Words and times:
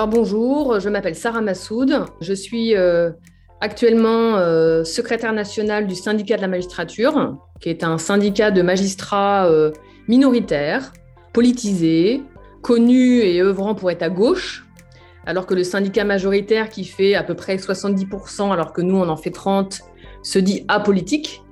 Alors 0.00 0.08
bonjour, 0.08 0.80
je 0.80 0.88
m'appelle 0.88 1.14
Sarah 1.14 1.42
Massoud. 1.42 2.06
Je 2.22 2.32
suis 2.32 2.74
euh, 2.74 3.10
actuellement 3.60 4.38
euh, 4.38 4.82
secrétaire 4.82 5.34
nationale 5.34 5.86
du 5.86 5.94
syndicat 5.94 6.38
de 6.38 6.40
la 6.40 6.48
magistrature, 6.48 7.36
qui 7.60 7.68
est 7.68 7.84
un 7.84 7.98
syndicat 7.98 8.50
de 8.50 8.62
magistrats 8.62 9.44
euh, 9.44 9.72
minoritaires, 10.08 10.94
politisés, 11.34 12.22
connus 12.62 13.18
et 13.18 13.42
œuvrant 13.42 13.74
pour 13.74 13.90
être 13.90 14.02
à 14.02 14.08
gauche, 14.08 14.66
alors 15.26 15.44
que 15.44 15.52
le 15.52 15.64
syndicat 15.64 16.04
majoritaire 16.04 16.70
qui 16.70 16.86
fait 16.86 17.14
à 17.14 17.22
peu 17.22 17.34
près 17.34 17.56
70%, 17.56 18.54
alors 18.54 18.72
que 18.72 18.80
nous 18.80 18.96
on 18.96 19.06
en 19.10 19.18
fait 19.18 19.28
30, 19.28 19.82
se 20.22 20.38
dit 20.38 20.64
apolitique. 20.68 21.42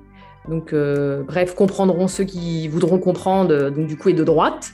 Donc 0.47 0.73
bref, 0.73 1.53
comprendront 1.53 2.07
ceux 2.07 2.23
qui 2.23 2.67
voudront 2.67 2.97
comprendre, 2.97 3.69
donc 3.69 3.85
du 3.85 3.95
coup 3.95 4.09
est 4.09 4.13
de 4.13 4.23
droite. 4.23 4.71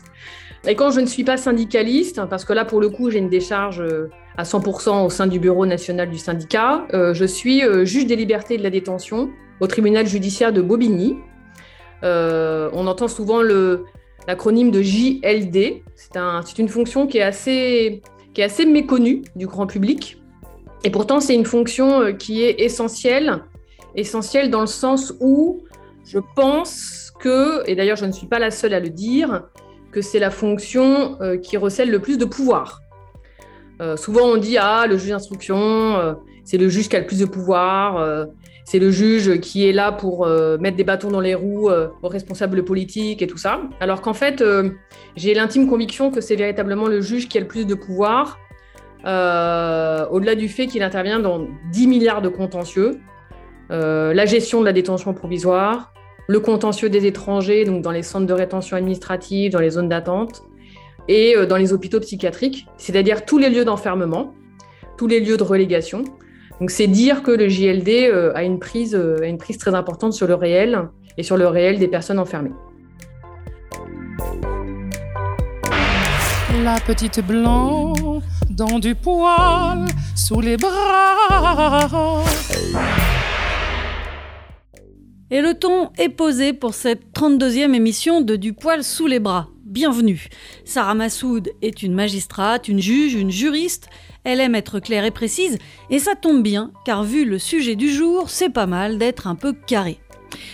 Et 0.67 0.75
quand 0.75 0.89
je 0.89 0.99
ne 0.99 1.05
suis 1.05 1.23
pas 1.23 1.37
syndicaliste, 1.37 2.21
parce 2.27 2.43
que 2.43 2.53
là, 2.53 2.65
pour 2.65 2.81
le 2.81 2.89
coup, 2.89 3.11
j'ai 3.11 3.19
une 3.19 3.29
décharge 3.29 3.81
euh, 3.81 4.09
à 4.35 4.43
100% 4.43 5.05
au 5.05 5.09
sein 5.09 5.27
du 5.27 5.39
bureau 5.39 5.65
national 5.65 6.09
du 6.09 6.17
syndicat, 6.17 6.87
euh, 6.93 7.13
je 7.13 7.25
suis 7.25 7.63
euh, 7.63 7.85
juge 7.85 8.07
des 8.07 8.15
libertés 8.15 8.55
et 8.55 8.57
de 8.57 8.63
la 8.63 8.71
détention 8.71 9.29
au 9.59 9.67
tribunal 9.67 10.07
judiciaire 10.07 10.51
de 10.51 10.61
Bobigny. 10.61 11.17
on 12.03 12.87
entend 12.87 13.07
souvent 13.07 13.41
l'acronyme 14.27 14.71
de 14.71 14.81
JLD. 14.81 15.83
C'est 15.95 16.59
une 16.59 16.67
fonction 16.67 17.07
qui 17.07 17.19
est, 17.19 17.23
assez, 17.23 18.01
qui 18.33 18.41
est 18.41 18.43
assez 18.43 18.65
méconnue 18.65 19.21
du 19.35 19.47
grand 19.47 19.67
public. 19.67 20.17
Et 20.83 20.89
pourtant, 20.89 21.19
c'est 21.19 21.35
une 21.35 21.45
fonction 21.45 22.13
qui 22.13 22.43
est 22.43 22.59
essentielle, 22.59 23.43
essentielle 23.95 24.49
dans 24.49 24.61
le 24.61 24.67
sens 24.67 25.13
où 25.21 25.63
je 26.05 26.19
pense 26.35 27.13
que, 27.19 27.67
et 27.69 27.75
d'ailleurs 27.75 27.97
je 27.97 28.05
ne 28.05 28.11
suis 28.11 28.27
pas 28.27 28.39
la 28.39 28.51
seule 28.51 28.73
à 28.73 28.79
le 28.79 28.89
dire, 28.89 29.43
que 29.95 30.01
c'est 30.01 30.19
la 30.19 30.29
fonction 30.29 31.17
euh, 31.21 31.37
qui 31.37 31.55
recèle 31.55 31.89
le 31.89 31.99
plus 31.99 32.17
de 32.17 32.25
pouvoir. 32.25 32.81
Euh, 33.81 33.95
souvent, 33.95 34.25
on 34.25 34.35
dit 34.35 34.57
Ah, 34.57 34.87
le 34.87 34.97
juge 34.97 35.11
d'instruction, 35.11 35.55
euh, 35.57 36.13
c'est 36.43 36.57
le 36.57 36.67
juge 36.67 36.89
qui 36.89 36.97
a 36.97 36.99
le 36.99 37.05
plus 37.05 37.19
de 37.19 37.25
pouvoir, 37.25 38.27
c'est 38.65 38.77
le 38.77 38.91
juge 38.91 39.39
qui 39.39 39.67
est 39.67 39.71
là 39.71 39.91
pour 39.91 40.27
mettre 40.59 40.77
des 40.77 40.83
bâtons 40.83 41.09
dans 41.09 41.21
les 41.21 41.33
roues 41.33 41.71
aux 42.03 42.07
responsables 42.07 42.63
politiques 42.63 43.23
et 43.23 43.27
tout 43.27 43.37
ça. 43.37 43.61
Alors 43.79 44.01
qu'en 44.01 44.13
fait, 44.13 44.43
j'ai 45.15 45.33
l'intime 45.33 45.67
conviction 45.67 46.11
que 46.11 46.21
c'est 46.21 46.35
véritablement 46.35 46.87
le 46.87 47.01
juge 47.01 47.27
qui 47.27 47.39
a 47.39 47.41
le 47.41 47.47
plus 47.47 47.65
de 47.65 47.73
pouvoir, 47.73 48.37
au-delà 49.03 50.35
du 50.35 50.49
fait 50.49 50.67
qu'il 50.67 50.83
intervient 50.83 51.19
dans 51.19 51.47
10 51.71 51.87
milliards 51.87 52.21
de 52.21 52.29
contentieux, 52.29 52.99
la 53.71 54.25
gestion 54.27 54.59
de 54.59 54.65
la 54.65 54.73
détention 54.73 55.15
provisoire, 55.15 55.91
le 56.27 56.39
contentieux 56.39 56.89
des 56.89 57.05
étrangers, 57.05 57.65
donc 57.65 57.81
dans 57.81 57.91
les 57.91 58.03
centres 58.03 58.25
de 58.25 58.33
rétention 58.33 58.77
administrative, 58.77 59.51
dans 59.51 59.59
les 59.59 59.71
zones 59.71 59.89
d'attente, 59.89 60.43
et 61.07 61.35
euh, 61.35 61.45
dans 61.45 61.57
les 61.57 61.73
hôpitaux 61.73 61.99
psychiatriques, 61.99 62.67
c'est-à-dire 62.77 63.25
tous 63.25 63.37
les 63.37 63.49
lieux 63.49 63.65
d'enfermement, 63.65 64.33
tous 64.97 65.07
les 65.07 65.19
lieux 65.19 65.37
de 65.37 65.43
relégation. 65.43 66.03
Donc 66.59 66.71
c'est 66.71 66.87
dire 66.87 67.21
que 67.21 67.31
le 67.31 67.49
JLD 67.49 67.89
euh, 67.89 68.31
a 68.33 68.43
une 68.43 68.59
prise, 68.59 68.95
euh, 68.95 69.17
une 69.23 69.37
prise 69.37 69.57
très 69.57 69.75
importante 69.75 70.13
sur 70.13 70.27
le 70.27 70.35
réel 70.35 70.89
et 71.17 71.23
sur 71.23 71.37
le 71.37 71.47
réel 71.47 71.79
des 71.79 71.87
personnes 71.87 72.19
enfermées. 72.19 72.53
La 76.63 76.79
petite 76.79 77.19
dans 78.49 78.79
du 78.79 78.95
poil 78.95 79.85
sous 80.15 80.41
les 80.41 80.57
bras. 80.57 82.23
Et 85.31 85.41
le 85.41 85.55
ton 85.55 85.89
est 85.97 86.09
posé 86.09 86.53
pour 86.53 86.75
cette 86.75 87.11
32e 87.15 87.73
émission 87.73 88.21
de 88.21 88.35
Du 88.35 88.53
poil 88.53 88.83
sous 88.83 89.07
les 89.07 89.17
bras. 89.19 89.49
Bienvenue. 89.63 90.27
Sarah 90.65 90.93
Massoud 90.93 91.51
est 91.63 91.81
une 91.81 91.95
magistrate, 91.95 92.67
une 92.67 92.79
juge, 92.79 93.15
une 93.15 93.31
juriste. 93.31 93.87
Elle 94.23 94.39
aime 94.39 94.53
être 94.53 94.79
claire 94.79 95.03
et 95.03 95.09
précise, 95.09 95.57
et 95.89 95.97
ça 95.97 96.13
tombe 96.13 96.43
bien, 96.43 96.71
car 96.85 97.03
vu 97.03 97.25
le 97.25 97.39
sujet 97.39 97.75
du 97.75 97.89
jour, 97.89 98.29
c'est 98.29 98.51
pas 98.51 98.67
mal 98.67 98.99
d'être 98.99 99.25
un 99.25 99.33
peu 99.33 99.53
carré. 99.53 99.97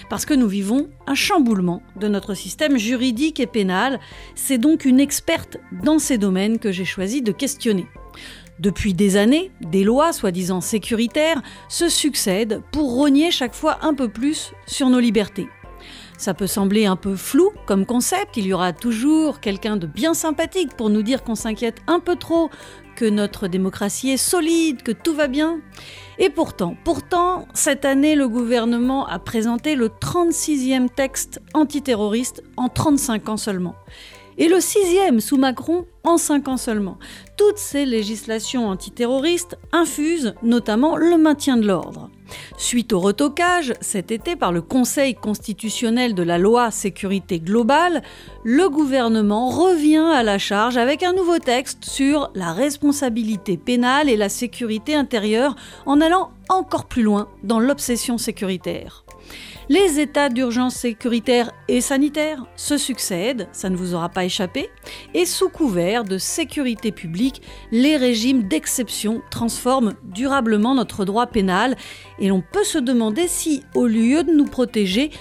Parce 0.10 0.26
que 0.26 0.34
nous 0.34 0.48
vivons 0.48 0.90
un 1.06 1.16
chamboulement 1.16 1.82
de 1.98 2.08
notre 2.08 2.34
système 2.34 2.78
juridique 2.78 3.42
et 3.42 3.48
pénal, 3.48 4.00
c'est 4.36 4.58
donc 4.58 4.86
une 4.86 5.02
experte 5.02 5.58
dans 5.84 6.00
ces 6.00 6.18
domaines 6.18 6.60
que 6.60 6.72
j'ai 6.72 6.86
choisi 6.86 7.22
de 7.22 7.34
questionner. 7.34 7.88
Depuis 8.62 8.94
des 8.94 9.18
années, 9.18 9.50
des 9.60 9.84
lois 9.84 10.14
soi-disant 10.14 10.62
sécuritaires 10.62 11.42
se 11.68 11.90
succèdent 11.90 12.62
pour 12.72 12.94
rogner 12.94 13.32
chaque 13.32 13.56
fois 13.56 13.80
un 13.82 13.96
peu 13.96 14.08
plus 14.08 14.54
sur 14.68 14.92
nos 14.92 15.00
libertés. 15.00 15.48
Ça 16.20 16.36
peut 16.36 16.46
sembler 16.46 16.86
un 16.86 16.96
peu 16.96 17.16
flou 17.16 17.50
comme 17.66 17.88
concept, 17.88 18.38
il 18.38 18.46
y 18.46 18.54
aura 18.54 18.72
toujours 18.72 19.40
quelqu'un 19.40 19.78
de 19.78 19.88
bien 19.88 20.14
sympathique 20.14 20.78
pour 20.78 20.92
nous 20.92 21.02
dire 21.02 21.24
qu'on 21.24 21.34
s'inquiète 21.34 21.80
un 21.88 22.00
peu 22.00 22.16
trop, 22.18 22.52
que 22.96 23.06
notre 23.06 23.48
démocratie 23.48 24.12
est 24.12 24.18
solide, 24.18 24.84
que 24.84 24.92
tout 24.92 25.16
va 25.16 25.28
bien. 25.28 25.60
Et 26.20 26.30
pourtant, 26.30 26.76
pourtant, 26.84 27.48
cette 27.56 27.84
année, 27.84 28.14
le 28.14 28.30
gouvernement 28.30 29.08
a 29.08 29.18
présenté 29.18 29.74
le 29.74 29.88
36e 29.88 30.88
texte 30.88 31.42
antiterroriste 31.56 32.44
en 32.58 32.70
35 32.70 33.30
ans 33.30 33.38
seulement 33.38 33.74
et 34.38 34.48
le 34.48 34.60
sixième 34.60 35.20
sous 35.20 35.38
Macron 35.38 35.86
en 36.04 36.18
cinq 36.18 36.48
ans 36.48 36.58
seulement. 36.58 36.98
Toutes 37.38 37.58
ces 37.58 37.86
législations 37.86 38.68
antiterroristes 38.68 39.58
infusent 39.72 40.34
notamment 40.44 40.96
le 40.96 41.18
maintien 41.18 41.58
de 41.58 41.68
l'ordre. 41.68 42.10
Suite 42.58 42.94
au 42.94 43.00
retocage 43.00 43.74
cet 43.82 44.12
été 44.12 44.36
par 44.36 44.52
le 44.52 44.62
Conseil 44.62 45.16
constitutionnel 45.16 46.16
de 46.16 46.24
la 46.24 46.38
loi 46.38 46.72
sécurité 46.72 47.40
globale, 47.40 48.02
le 48.44 48.70
gouvernement 48.70 49.50
revient 49.50 50.10
à 50.14 50.24
la 50.24 50.38
charge 50.38 50.78
avec 50.78 51.04
un 51.04 51.14
nouveau 51.14 51.40
texte 51.40 51.86
sur 51.86 52.32
la 52.34 52.54
responsabilité 52.54 53.58
pénale 53.58 54.10
et 54.10 54.16
la 54.16 54.30
sécurité 54.30 54.96
intérieure 54.96 55.56
en 55.86 56.00
allant 56.00 56.32
encore 56.50 56.86
plus 56.86 57.04
loin 57.04 57.28
dans 57.44 57.60
l'obsession 57.60 58.18
sécuritaire. 58.18 59.04
Les 59.70 60.00
états 60.00 60.30
d'urgence 60.30 60.76
sécuritaire 60.76 61.52
et 61.68 61.82
sanitaire 61.82 62.46
se 62.56 62.78
succèdent, 62.78 63.48
ça 63.52 63.70
ne 63.70 63.76
vous 63.76 63.94
aura 63.94 64.10
pas 64.10 64.26
échappé, 64.26 64.70
et 65.14 65.26
sous 65.26 65.50
couvert 65.50 66.04
de 66.04 66.18
sécurité 66.18 66.92
publique, 66.92 67.42
les 67.72 67.96
régimes 67.96 68.44
d'exception 68.44 69.22
transforment 69.30 69.94
durablement 70.04 70.76
notre 70.76 71.06
droit 71.06 71.28
pénal, 71.28 71.78
et 72.20 72.28
l'on 72.28 72.42
peut 72.42 72.64
se 72.64 72.80
demander 72.80 73.28
si, 73.28 73.64
au 73.76 73.86
lieu 73.86 74.24
de 74.24 74.32
nous 74.32 74.46
protéger, 74.46 75.12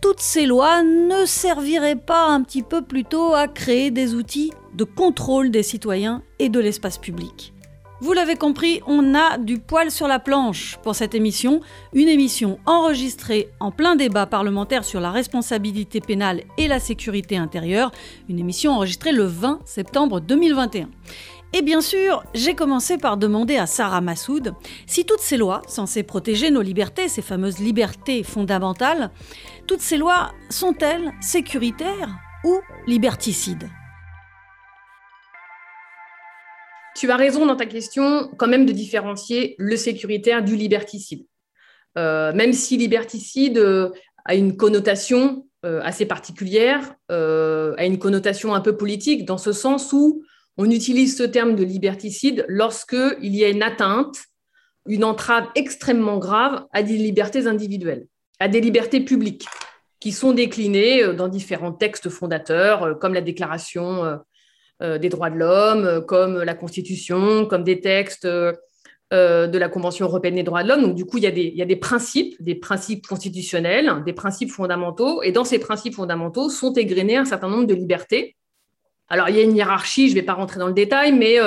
toutes 0.00 0.20
ces 0.20 0.46
lois 0.46 0.82
ne 0.82 1.26
serviraient 1.26 1.96
pas 1.96 2.26
un 2.28 2.42
petit 2.42 2.62
peu 2.62 2.82
plutôt 2.82 3.34
à 3.34 3.48
créer 3.48 3.90
des 3.90 4.14
outils 4.14 4.52
de 4.74 4.84
contrôle 4.84 5.50
des 5.50 5.62
citoyens 5.62 6.22
et 6.38 6.48
de 6.48 6.60
l'espace 6.60 6.96
public. 6.96 7.52
Vous 8.02 8.14
l'avez 8.14 8.36
compris, 8.36 8.80
on 8.86 9.14
a 9.14 9.36
du 9.36 9.58
poil 9.58 9.90
sur 9.90 10.08
la 10.08 10.18
planche 10.18 10.78
pour 10.82 10.94
cette 10.94 11.14
émission, 11.14 11.60
une 11.92 12.08
émission 12.08 12.58
enregistrée 12.64 13.50
en 13.60 13.70
plein 13.70 13.94
débat 13.94 14.24
parlementaire 14.24 14.84
sur 14.84 15.00
la 15.00 15.10
responsabilité 15.10 16.00
pénale 16.00 16.44
et 16.56 16.66
la 16.66 16.80
sécurité 16.80 17.36
intérieure, 17.36 17.92
une 18.30 18.38
émission 18.38 18.72
enregistrée 18.72 19.12
le 19.12 19.24
20 19.24 19.60
septembre 19.66 20.20
2021. 20.20 20.88
Et 21.52 21.60
bien 21.60 21.82
sûr, 21.82 22.22
j'ai 22.32 22.54
commencé 22.54 22.96
par 22.96 23.18
demander 23.18 23.58
à 23.58 23.66
Sarah 23.66 24.00
Massoud 24.00 24.54
si 24.86 25.04
toutes 25.04 25.20
ces 25.20 25.36
lois 25.36 25.60
censées 25.68 26.02
protéger 26.02 26.50
nos 26.50 26.62
libertés, 26.62 27.08
ces 27.08 27.22
fameuses 27.22 27.58
libertés 27.58 28.22
fondamentales, 28.22 29.10
toutes 29.66 29.82
ces 29.82 29.98
lois 29.98 30.32
sont-elles 30.48 31.12
sécuritaires 31.20 32.16
ou 32.44 32.60
liberticides? 32.86 33.68
Tu 36.96 37.10
as 37.10 37.16
raison 37.16 37.46
dans 37.46 37.56
ta 37.56 37.66
question 37.66 38.30
quand 38.36 38.48
même 38.48 38.66
de 38.66 38.72
différencier 38.72 39.54
le 39.58 39.76
sécuritaire 39.76 40.42
du 40.42 40.56
liberticide. 40.56 41.24
Euh, 41.98 42.32
même 42.32 42.52
si 42.52 42.76
liberticide 42.76 43.58
euh, 43.58 43.90
a 44.24 44.34
une 44.34 44.56
connotation 44.56 45.46
euh, 45.64 45.80
assez 45.82 46.06
particulière, 46.06 46.94
a 47.08 47.84
une 47.84 47.98
connotation 47.98 48.54
un 48.54 48.60
peu 48.60 48.76
politique, 48.76 49.24
dans 49.24 49.38
ce 49.38 49.52
sens 49.52 49.92
où 49.92 50.22
on 50.56 50.70
utilise 50.70 51.16
ce 51.16 51.22
terme 51.22 51.54
de 51.54 51.64
liberticide 51.64 52.44
lorsqu'il 52.48 53.34
y 53.34 53.44
a 53.44 53.48
une 53.48 53.62
atteinte, 53.62 54.16
une 54.86 55.04
entrave 55.04 55.46
extrêmement 55.54 56.18
grave 56.18 56.64
à 56.72 56.82
des 56.82 56.96
libertés 56.96 57.46
individuelles, 57.46 58.06
à 58.38 58.48
des 58.48 58.60
libertés 58.60 59.00
publiques, 59.00 59.46
qui 60.00 60.12
sont 60.12 60.32
déclinées 60.32 61.12
dans 61.14 61.28
différents 61.28 61.72
textes 61.72 62.08
fondateurs, 62.08 62.98
comme 62.98 63.14
la 63.14 63.20
Déclaration 63.20 64.18
des 64.80 65.08
droits 65.10 65.30
de 65.30 65.36
l'homme, 65.36 65.84
euh, 65.84 66.00
comme 66.00 66.42
la 66.42 66.54
Constitution, 66.54 67.44
comme 67.46 67.64
des 67.64 67.80
textes 67.80 68.24
euh, 68.24 69.46
de 69.46 69.58
la 69.58 69.68
Convention 69.68 70.06
européenne 70.06 70.36
des 70.36 70.42
droits 70.42 70.62
de 70.62 70.68
l'homme. 70.68 70.82
Donc, 70.82 70.94
du 70.94 71.04
coup, 71.04 71.18
il 71.18 71.24
y, 71.24 71.26
a 71.26 71.30
des, 71.30 71.42
il 71.42 71.56
y, 71.56 71.62
a 71.62 71.66
des, 71.66 71.76
principes, 71.76 72.40
des 72.40 72.54
principes 72.54 73.06
constitutionnels, 73.06 74.02
des 74.06 74.12
principes 74.12 74.50
fondamentaux, 74.50 75.22
et 75.22 75.32
dans 75.32 75.44
ces 75.44 75.58
principes 75.58 75.94
fondamentaux 75.94 76.48
sont 76.48 76.72
égrenés 76.72 77.16
un 77.16 77.24
certain 77.24 77.48
nombre 77.48 77.66
de 77.66 77.74
libertés. 77.74 78.36
Alors, 79.08 79.28
il 79.28 79.36
y 79.36 79.40
a 79.40 79.42
une 79.42 79.56
hiérarchie, 79.56 80.08
je 80.08 80.14
ne 80.14 80.20
vais 80.20 80.26
pas 80.26 80.34
rentrer 80.34 80.60
dans 80.60 80.68
le 80.68 80.72
détail, 80.72 81.12
mais 81.12 81.38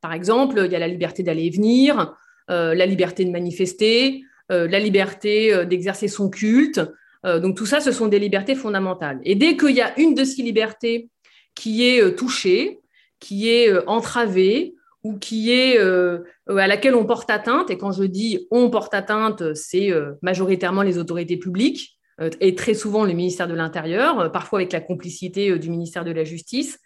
par 0.00 0.12
exemple, 0.12 0.62
il 0.64 0.70
y 0.70 0.76
a 0.76 0.78
la 0.78 0.86
liberté 0.86 1.24
d'aller 1.24 1.46
et 1.46 1.50
venir, 1.50 2.14
la 2.46 2.86
liberté 2.86 3.24
de 3.24 3.32
manifester, 3.32 4.22
la 4.48 4.78
liberté 4.78 5.66
d'exercer 5.66 6.06
son 6.06 6.30
culte. 6.30 6.80
donc, 7.24 7.56
tout 7.56 7.66
ça, 7.66 7.80
ce 7.80 7.90
sont 7.90 8.06
des 8.06 8.20
libertés 8.20 8.54
fondamentales. 8.54 9.18
Et 9.24 9.34
dès 9.34 9.56
qu'il 9.56 9.74
y 9.74 9.80
a 9.80 9.98
une 9.98 10.14
de 10.14 10.22
ces 10.22 10.42
libertés 10.42 11.10
qui 11.58 11.86
est 11.86 12.14
touchée, 12.16 12.80
qui 13.20 13.48
est 13.50 13.68
euh, 13.68 13.82
entravé 13.86 14.74
ou 15.04 15.16
qui 15.18 15.52
est 15.52 15.78
à 15.78 16.66
laquelle 16.66 16.96
on 16.96 17.06
porte 17.06 17.30
atteinte. 17.30 17.70
Et 17.70 17.78
quand 17.78 17.92
je 17.92 18.02
dis 18.02 18.48
on 18.50 18.68
porte 18.68 18.94
atteinte, 18.94 19.54
c'est 19.54 19.90
majoritairement 20.22 20.82
les 20.82 20.98
autorités 20.98 21.36
publiques 21.36 21.96
et 22.40 22.56
très 22.56 22.74
souvent 22.74 23.04
le 23.04 23.12
ministère 23.12 23.46
de 23.46 23.54
l'Intérieur, 23.54 24.32
parfois 24.32 24.58
avec 24.58 24.72
la 24.72 24.80
complicité 24.80 25.56
du 25.56 25.70
ministère 25.70 26.04
de 26.04 26.10
la 26.10 26.24
Justice. 26.24 26.80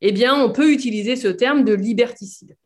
Eh 0.00 0.12
bien, 0.12 0.34
on 0.34 0.50
peut 0.50 0.72
utiliser 0.72 1.14
ce 1.14 1.28
terme 1.28 1.62
de 1.62 1.74
liberticide. 1.74 2.56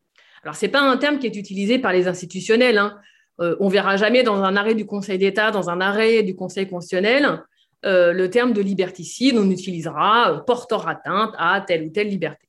Alors, 0.43 0.57
ce 0.57 0.67
n'est 0.67 0.73
pas 0.73 0.81
un 0.81 0.97
terme 0.97 1.19
qui 1.19 1.27
est 1.27 1.37
utilisé 1.37 1.79
par 1.79 1.93
les 1.93 2.09
institutionnels. 2.09 2.79
Hein. 2.79 2.99
Euh, 3.41 3.57
on 3.61 3.69
verra 3.69 3.97
jamais 3.97 4.23
dans 4.23 4.43
un 4.43 4.57
arrêt 4.57 4.75
du 4.75 4.87
Conseil 4.87 5.19
d'État, 5.19 5.51
dans 5.51 5.71
un 5.71 5.81
arrêt 5.81 6.23
du 6.23 6.35
Conseil 6.35 6.69
constitutionnel, 6.69 7.43
euh, 7.85 8.13
le 8.13 8.31
terme 8.31 8.53
de 8.53 8.61
liberticide. 8.61 9.37
On 9.37 9.51
utilisera 9.51 10.33
euh, 10.33 10.39
porteur 10.39 10.89
atteinte 10.89 11.35
à 11.39 11.61
telle 11.61 11.85
ou 11.85 11.91
telle 11.91 12.09
liberté. 12.09 12.47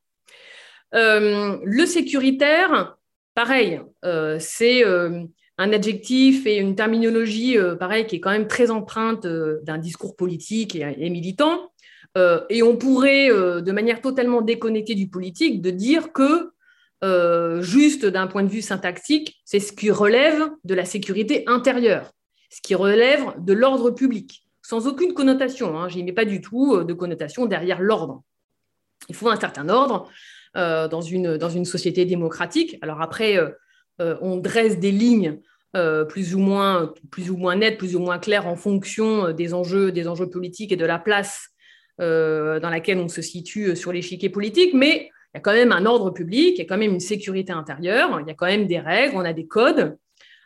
le 0.91 1.85
sécuritaire, 1.85 2.97
pareil, 3.33 3.81
c'est 4.39 4.83
un 5.57 5.73
adjectif 5.73 6.45
et 6.45 6.57
une 6.57 6.75
terminologie, 6.75 7.57
pareil, 7.79 8.05
qui 8.05 8.17
est 8.17 8.19
quand 8.19 8.31
même 8.31 8.47
très 8.47 8.69
empreinte 8.69 9.25
d'un 9.25 9.79
discours 9.79 10.15
politique 10.15 10.75
et, 10.75 11.09
militant. 11.09 11.71
et 12.49 12.61
on 12.61 12.77
pourrait, 12.77 13.29
de 13.29 13.71
manière 13.71 14.01
totalement 14.01 14.43
déconnectée 14.43 14.93
du 14.93 15.07
politique, 15.09 15.63
de 15.63 15.71
dire 15.71 16.13
que 16.13 16.53
euh, 17.03 17.61
juste 17.61 18.05
d'un 18.05 18.27
point 18.27 18.43
de 18.43 18.47
vue 18.47 18.61
syntaxique, 18.61 19.41
c'est 19.43 19.59
ce 19.59 19.73
qui 19.73 19.91
relève 19.91 20.49
de 20.63 20.73
la 20.73 20.85
sécurité 20.85 21.43
intérieure, 21.47 22.13
ce 22.49 22.61
qui 22.61 22.75
relève 22.75 23.33
de 23.39 23.51
l'ordre 23.51 23.91
public, 23.91 24.42
sans 24.63 24.87
aucune 24.87 25.13
connotation. 25.13 25.77
Hein, 25.77 25.89
je 25.89 25.97
n'y 25.97 26.03
mets 26.03 26.13
pas 26.13 26.25
du 26.25 26.41
tout 26.41 26.75
euh, 26.75 26.83
de 26.83 26.93
connotation 26.93 27.45
derrière 27.45 27.81
l'ordre. 27.81 28.23
Il 29.09 29.15
faut 29.15 29.29
un 29.29 29.39
certain 29.39 29.69
ordre 29.69 30.09
euh, 30.57 30.87
dans, 30.87 31.01
une, 31.01 31.37
dans 31.37 31.49
une 31.49 31.65
société 31.65 32.05
démocratique. 32.05 32.79
Alors 32.81 33.01
après, 33.01 33.37
on 33.99 34.37
dresse 34.37 34.79
des 34.79 34.91
lignes 34.91 35.39
plus, 36.09 36.33
ou 36.33 36.39
moins, 36.39 36.91
plus 37.11 37.29
ou 37.29 37.37
moins 37.37 37.55
nettes, 37.55 37.77
plus 37.77 37.95
ou 37.95 37.99
moins 37.99 38.17
claires 38.17 38.47
en 38.47 38.55
fonction 38.55 39.31
des 39.31 39.53
enjeux, 39.53 39.91
des 39.91 40.07
enjeux 40.07 40.27
politiques 40.29 40.71
et 40.71 40.75
de 40.75 40.85
la 40.85 40.97
place 40.97 41.49
dans 41.99 42.69
laquelle 42.71 42.97
on 42.97 43.07
se 43.07 43.21
situe 43.21 43.75
sur 43.75 43.91
l'échiquier 43.93 44.29
politique, 44.29 44.73
mais 44.73 45.11
il 45.33 45.37
y 45.37 45.39
a 45.39 45.41
quand 45.41 45.53
même 45.53 45.71
un 45.71 45.87
ordre 45.87 46.11
public, 46.11 46.53
il 46.55 46.57
y 46.59 46.61
a 46.61 46.65
quand 46.65 46.77
même 46.77 46.93
une 46.93 46.99
sécurité 46.99 47.51
intérieure, 47.51 48.19
il 48.21 48.27
y 48.27 48.31
a 48.31 48.35
quand 48.35 48.45
même 48.45 48.67
des 48.67 48.79
règles, 48.79 49.15
on 49.15 49.25
a 49.25 49.33
des 49.33 49.47
codes, 49.47 49.97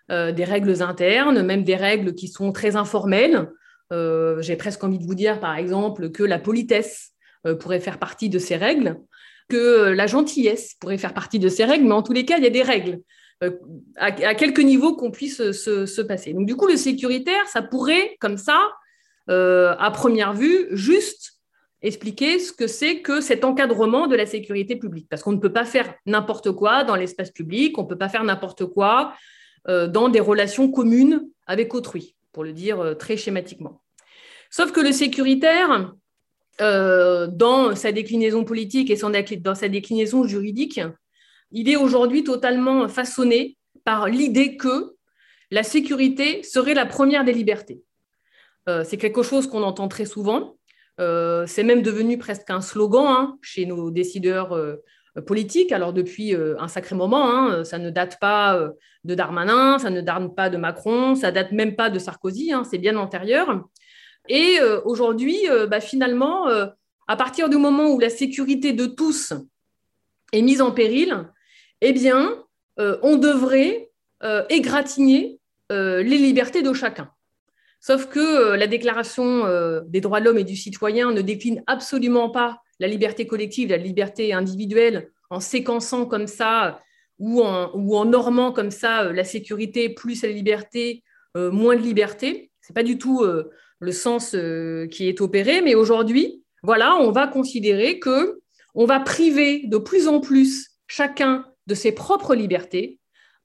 euh, 0.10 0.32
des 0.32 0.46
règles 0.46 0.82
internes, 0.82 1.42
même 1.42 1.66
des 1.66 1.76
règles 1.76 2.16
qui 2.16 2.30
sont 2.30 2.54
très 2.54 2.78
informelles. 2.78 3.50
Euh, 3.94 4.42
j'ai 4.42 4.56
presque 4.56 4.84
envie 4.84 5.00
de 5.00 5.04
vous 5.04 5.16
dire, 5.16 5.40
par 5.40 5.56
exemple, 5.56 6.10
que 6.10 6.24
la 6.24 6.40
politesse 6.40 7.12
euh, 7.46 7.56
pourrait 7.56 7.80
faire 7.80 8.00
partie 8.00 8.30
de 8.30 8.40
ces 8.40 8.56
règles, 8.56 8.98
que 9.50 9.90
la 9.90 10.08
gentillesse 10.08 10.76
pourrait 10.80 10.98
faire 10.98 11.14
partie 11.14 11.40
de 11.40 11.50
ces 11.50 11.66
règles, 11.66 11.86
mais 11.86 11.94
en 11.94 12.04
tous 12.04 12.14
les 12.14 12.26
cas, 12.26 12.38
il 12.38 12.44
y 12.44 12.48
a 12.48 12.52
des 12.52 12.64
règles. 12.64 13.00
À, 13.98 14.12
quelque 14.12 14.62
niveau 14.62 14.96
qu'on 14.96 15.12
puisse 15.12 15.52
se, 15.52 15.86
se, 15.86 16.02
passer. 16.02 16.34
Donc, 16.34 16.48
du 16.48 16.56
coup, 16.56 16.66
le 16.66 16.76
sécuritaire, 16.76 17.48
ça 17.48 17.62
pourrait, 17.62 18.18
comme 18.20 18.38
ça, 18.38 18.60
à 19.28 19.92
première 19.94 20.34
vue, 20.34 20.66
juste 20.72 21.38
expliquer 21.82 22.40
ce 22.40 22.52
que 22.52 22.68
c'est 22.68 23.02
que 23.02 23.22
cet 23.22 23.46
encadrement 23.46 24.08
de 24.08 24.16
la 24.16 24.26
sécurité 24.26 24.76
publique. 24.76 25.08
Parce 25.10 25.24
qu'on 25.24 25.32
ne 25.32 25.40
peut 25.40 25.54
pas 25.54 25.66
faire 25.66 25.94
n'importe 26.06 26.52
quoi 26.52 26.84
dans 26.84 26.96
l'espace 26.96 27.32
public, 27.32 27.78
on 27.78 27.84
ne 27.84 27.88
peut 27.88 27.98
pas 27.98 28.10
faire 28.10 28.24
n'importe 28.24 28.66
quoi 28.66 29.14
euh, 29.68 29.88
dans 29.88 30.10
des 30.10 30.20
relations 30.20 30.72
communes 30.72 31.28
avec 31.46 31.74
autrui, 31.74 32.16
pour 32.32 32.44
le 32.44 32.54
dire 32.54 32.80
euh, 32.80 32.94
très 32.94 33.18
schématiquement. 33.18 33.82
Sauf 34.50 34.72
que 34.72 34.80
le 34.80 34.92
sécuritaire, 34.92 35.94
euh, 36.62 37.28
dans 37.28 37.76
sa 37.76 37.92
déclinaison 37.92 38.44
politique 38.44 38.90
et 38.90 38.98
dans 39.38 39.56
sa 39.56 39.70
déclinaison 39.70 40.24
juridique, 40.24 40.80
il 41.52 41.70
est 41.70 41.76
aujourd'hui 41.76 42.24
totalement 42.24 42.88
façonné 42.88 43.58
par 43.84 44.08
l'idée 44.08 44.58
que 44.58 44.96
la 45.52 45.64
sécurité 45.64 46.44
serait 46.44 46.74
la 46.74 46.86
première 46.86 47.24
des 47.24 47.34
libertés. 47.34 47.82
c'est 48.84 48.98
quelque 48.98 49.24
chose 49.24 49.48
qu'on 49.48 49.64
entend 49.64 49.88
très 49.88 50.06
souvent, 50.06 50.58
euh, 51.00 51.46
c'est 51.46 51.64
même 51.64 51.82
devenu 51.82 52.18
presque 52.18 52.50
un 52.50 52.62
slogan 52.62 53.06
hein, 53.08 53.38
chez 53.42 53.66
nos 53.66 53.92
décideurs 53.92 54.54
euh, 54.54 54.78
politiques. 55.26 55.72
Alors 55.72 55.94
depuis 55.94 56.34
euh, 56.34 56.56
un 56.60 56.68
sacré 56.68 56.96
moment, 56.96 57.30
hein, 57.30 57.64
ça 57.64 57.78
ne 57.78 57.90
date 57.90 58.20
pas 58.20 58.60
de 59.08 59.16
Darmanin, 59.16 59.80
ça 59.80 59.90
ne 59.90 60.02
date 60.02 60.36
pas 60.36 60.50
de 60.50 60.58
Macron, 60.58 61.16
ça 61.16 61.32
date 61.32 61.52
même 61.52 61.76
pas 61.76 61.90
de 61.90 61.98
Sarkozy, 61.98 62.54
hein, 62.54 62.64
c'est 62.70 62.78
bien 62.78 62.96
antérieur. 62.98 63.64
Et 64.30 64.60
aujourd'hui, 64.84 65.38
bah, 65.70 65.80
finalement, 65.80 66.48
à 67.08 67.16
partir 67.16 67.48
du 67.48 67.56
moment 67.56 67.88
où 67.92 67.98
la 67.98 68.10
sécurité 68.10 68.74
de 68.74 68.86
tous 68.86 69.32
est 70.34 70.42
mise 70.42 70.62
en 70.62 70.72
péril, 70.72 71.30
eh 71.80 71.94
bien, 71.94 72.44
on 72.78 73.16
devrait 73.16 73.90
égratigner 74.50 75.40
les 75.70 76.04
libertés 76.04 76.62
de 76.62 76.74
chacun. 76.74 77.10
Sauf 77.80 78.08
que 78.08 78.20
euh, 78.20 78.58
la 78.58 78.68
déclaration 78.68 79.46
euh, 79.46 79.82
des 79.86 80.02
droits 80.02 80.20
de 80.20 80.26
l'homme 80.26 80.40
et 80.40 80.44
du 80.44 80.56
citoyen 80.56 81.12
ne 81.12 81.22
décline 81.22 81.64
absolument 81.68 82.30
pas 82.30 82.62
la 82.80 82.88
liberté 82.88 83.28
collective, 83.28 83.70
la 83.70 83.78
liberté 83.78 84.34
individuelle, 84.34 85.10
en 85.30 85.40
séquençant 85.40 86.06
comme 86.06 86.28
ça 86.28 86.82
ou 87.20 87.42
en, 87.42 87.72
ou 87.74 87.96
en 87.96 88.06
normant 88.06 88.52
comme 88.52 88.72
ça 88.72 89.06
euh, 89.06 89.14
la 89.14 89.24
sécurité 89.24 89.90
plus 89.90 90.24
la 90.24 90.30
liberté, 90.30 91.04
moins 91.36 91.76
de 91.76 91.82
liberté. 91.84 92.50
Ce 92.62 92.72
n'est 92.72 92.74
pas 92.74 92.82
du 92.82 92.98
tout 92.98 93.24
le 93.24 93.92
sens 93.92 94.32
qui 94.32 95.08
est 95.08 95.22
opéré, 95.22 95.62
mais 95.62 95.76
aujourd'hui, 95.76 96.42
voilà, 96.64 96.96
on 96.96 97.12
va 97.12 97.28
considérer 97.28 98.00
que 98.00 98.40
on 98.74 98.86
va 98.86 99.00
priver 99.00 99.62
de 99.68 99.78
plus 99.78 100.08
en 100.08 100.20
plus 100.20 100.72
chacun 100.88 101.46
de 101.68 101.76
ses 101.76 101.92
propres 101.92 102.34
libertés 102.34 102.98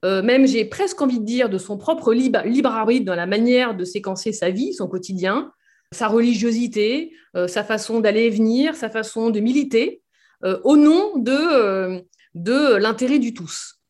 euh, 0.04 0.22
même 0.22 0.46
j'ai 0.46 0.64
presque 0.64 1.00
envie 1.00 1.20
de 1.20 1.24
dire 1.24 1.48
de 1.48 1.58
son 1.58 1.78
propre 1.78 2.12
libre, 2.12 2.40
arbitre 2.70 3.04
dans 3.04 3.14
la 3.14 3.26
manière 3.26 3.76
de 3.76 3.84
séquencer 3.84 4.32
sa 4.32 4.50
vie, 4.50 4.74
son 4.74 4.88
quotidien, 4.88 5.52
sa 5.92 6.08
religiosité, 6.08 7.12
euh, 7.36 7.46
sa 7.46 7.62
façon 7.62 8.00
d'aller 8.00 8.24
et 8.24 8.30
venir, 8.30 8.74
sa 8.74 8.90
façon 8.90 9.30
de 9.30 9.38
militer, 9.38 10.02
euh, 10.44 10.58
au 10.64 10.76
nom 10.76 11.18
de, 11.18 12.02
de 12.34 12.76
l'intérêt 12.76 13.18
du 13.18 13.34
tous. 13.34 13.80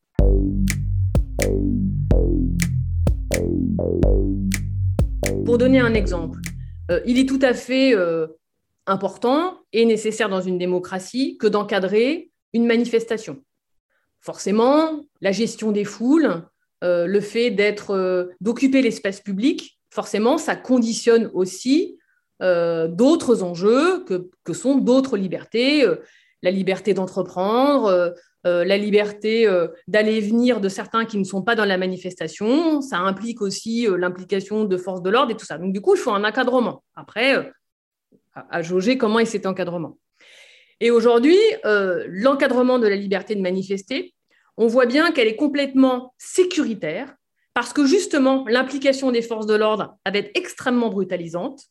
Pour 5.45 5.57
donner 5.57 5.79
un 5.79 5.93
exemple, 5.93 6.39
il 7.05 7.19
est 7.19 7.27
tout 7.27 7.39
à 7.41 7.53
fait 7.53 7.95
important 8.85 9.59
et 9.71 9.85
nécessaire 9.85 10.29
dans 10.29 10.41
une 10.41 10.57
démocratie 10.57 11.37
que 11.37 11.47
d'encadrer 11.47 12.31
une 12.53 12.65
manifestation 12.65 13.41
forcément, 14.23 15.01
la 15.21 15.33
gestion 15.33 15.71
des 15.71 15.83
foules, 15.83 16.43
euh, 16.83 17.05
le 17.05 17.19
fait 17.19 17.51
d'être, 17.51 17.91
euh, 17.91 18.29
d'occuper 18.39 18.81
l'espace 18.81 19.19
public, 19.19 19.77
forcément, 19.89 20.37
ça 20.37 20.55
conditionne 20.55 21.29
aussi 21.33 21.99
euh, 22.41 22.87
d'autres 22.87 23.43
enjeux 23.43 24.05
que, 24.05 24.53
sont 24.53 24.77
d'autres 24.77 25.17
libertés, 25.17 25.85
la 26.41 26.51
liberté 26.51 26.93
d'entreprendre, 26.93 28.13
la 28.45 28.77
liberté 28.77 29.47
d'aller 29.87 30.15
et 30.15 30.21
venir 30.21 30.59
de 30.59 30.69
certains 30.69 31.05
qui 31.05 31.17
ne 31.17 31.23
sont 31.23 31.41
pas 31.41 31.55
dans 31.55 31.65
la 31.65 31.77
manifestation. 31.77 32.81
Ça 32.81 32.97
implique 32.97 33.41
aussi 33.41 33.87
l'implication 33.97 34.65
de 34.65 34.77
forces 34.77 35.01
de 35.01 35.09
l'ordre 35.09 35.31
et 35.31 35.37
tout 35.37 35.45
ça. 35.45 35.57
Donc, 35.57 35.73
du 35.73 35.81
coup, 35.81 35.95
il 35.95 35.99
faut 35.99 36.11
un 36.11 36.23
encadrement. 36.23 36.83
Après, 36.95 37.51
à, 38.35 38.61
jauger 38.61 38.97
comment 38.97 39.19
est 39.19 39.25
cet 39.25 39.45
encadrement. 39.45 39.97
Et 40.79 40.91
aujourd'hui, 40.91 41.37
euh, 41.65 42.05
l'encadrement 42.09 42.79
de 42.79 42.87
la 42.87 42.95
liberté 42.95 43.35
de 43.35 43.41
manifester, 43.41 44.13
on 44.57 44.67
voit 44.67 44.85
bien 44.85 45.11
qu'elle 45.11 45.27
est 45.27 45.35
complètement 45.35 46.13
sécuritaire 46.17 47.15
parce 47.53 47.73
que 47.73 47.85
justement, 47.85 48.45
l'implication 48.47 49.11
des 49.11 49.21
forces 49.21 49.45
de 49.45 49.53
l'ordre 49.53 49.97
va 50.05 50.17
être 50.17 50.31
extrêmement 50.35 50.89
brutalisante, 50.89 51.65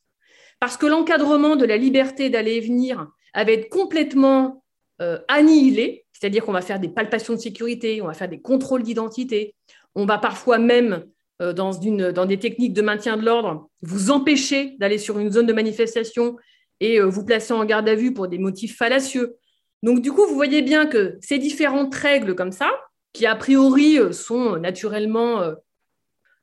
parce 0.61 0.77
que 0.77 0.87
l'encadrement 0.87 1.57
de 1.57 1.65
la 1.65 1.77
liberté 1.77 2.31
d'aller 2.31 2.55
et 2.55 2.61
venir 2.61 3.09
va 3.35 3.43
être 3.43 3.69
complètement 3.69 4.62
euh, 5.01 5.19
annihilé, 5.29 6.05
c'est-à-dire 6.13 6.45
qu'on 6.45 6.53
va 6.53 6.63
faire 6.63 6.79
des 6.79 6.89
palpations 6.89 7.35
de 7.35 7.39
sécurité, 7.39 8.03
on 8.03 8.07
va 8.07 8.15
faire 8.15 8.29
des 8.29 8.41
contrôles 8.41 8.83
d'identité, 8.83 9.55
on 9.95 10.07
va 10.07 10.19
parfois 10.19 10.59
même, 10.59 11.05
euh, 11.43 11.53
dans, 11.53 12.27
des 12.27 12.39
techniques 12.39 12.73
de 12.73 12.83
maintien 12.83 13.17
de 13.17 13.25
l'ordre, 13.25 13.69
vous 13.81 14.11
empêcher 14.11 14.77
d'aller 14.79 14.99
sur 14.99 15.19
une 15.19 15.33
zone 15.33 15.47
de 15.47 15.53
manifestation 15.53 16.37
et 16.79 17.01
euh, 17.01 17.07
vous 17.07 17.25
placez 17.25 17.53
en 17.53 17.65
garde 17.65 17.89
à 17.89 17.95
vue 17.95 18.13
pour 18.13 18.29
des 18.29 18.39
motifs 18.39 18.77
fallacieux. 18.77 19.37
Donc, 19.83 20.03
du 20.03 20.13
coup, 20.13 20.25
vous 20.27 20.35
voyez 20.35 20.63
bien 20.63 20.87
que 20.87 21.19
ces 21.21 21.39
différentes 21.39 21.95
règles 21.95 22.37
comme 22.37 22.53
ça, 22.53 22.71
qui 23.13 23.27
a 23.27 23.35
priori 23.35 23.99
euh, 23.99 24.13
sont 24.13 24.57
naturellement, 24.57 25.43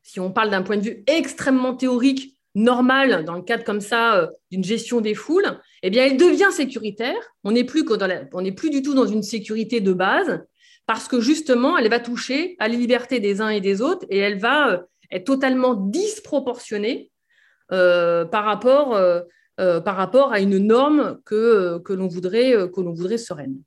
si 0.03 0.20
on 0.20 0.32
parle 0.32 0.50
d'un 0.50 0.63
point 0.63 0.77
de 0.77 0.84
vue 0.84 1.03
extrêmement 1.08 1.75
théorique, 1.75 2.38
normal 2.56 3.25
dans 3.25 3.36
le 3.36 3.41
cadre 3.41 3.63
comme 3.63 3.82
ça 3.82 4.29
d'une 4.51 4.63
gestion 4.63 5.01
des 5.01 5.13
foules, 5.13 5.60
eh 5.84 5.89
bien, 5.89 6.06
elle 6.06 6.18
devient 6.18 6.51
sécuritaire. 6.51 7.15
On 7.44 7.51
n'est 7.51 7.63
plus, 7.63 7.84
du 8.70 8.82
tout 8.82 8.94
dans 8.94 9.06
une 9.06 9.24
sécurité 9.24 9.82
de 9.82 9.94
base 9.94 10.44
parce 10.88 11.08
que 11.08 11.22
justement, 11.22 11.77
elle 11.77 11.89
va 11.89 12.00
toucher 12.00 12.56
à 12.60 12.68
la 12.68 12.75
liberté 12.75 13.20
des 13.20 13.41
uns 13.41 13.50
et 13.50 13.62
des 13.62 13.82
autres 13.82 14.06
et 14.10 14.18
elle 14.18 14.39
va 14.39 14.84
être 15.12 15.25
totalement 15.25 15.75
disproportionnée 15.75 17.12
par 17.70 18.46
rapport 18.46 18.98
euh, 19.60 19.82
par 19.82 19.98
rapport 19.98 20.32
à 20.32 20.39
une 20.39 20.58
norme 20.58 21.20
que, 21.25 21.36
euh, 21.36 21.96
l'on 21.96 22.08
voudrait, 22.08 22.56
euh, 22.56 22.70
que 22.70 22.79
voudrait 22.79 23.18
sereine. 23.18 23.58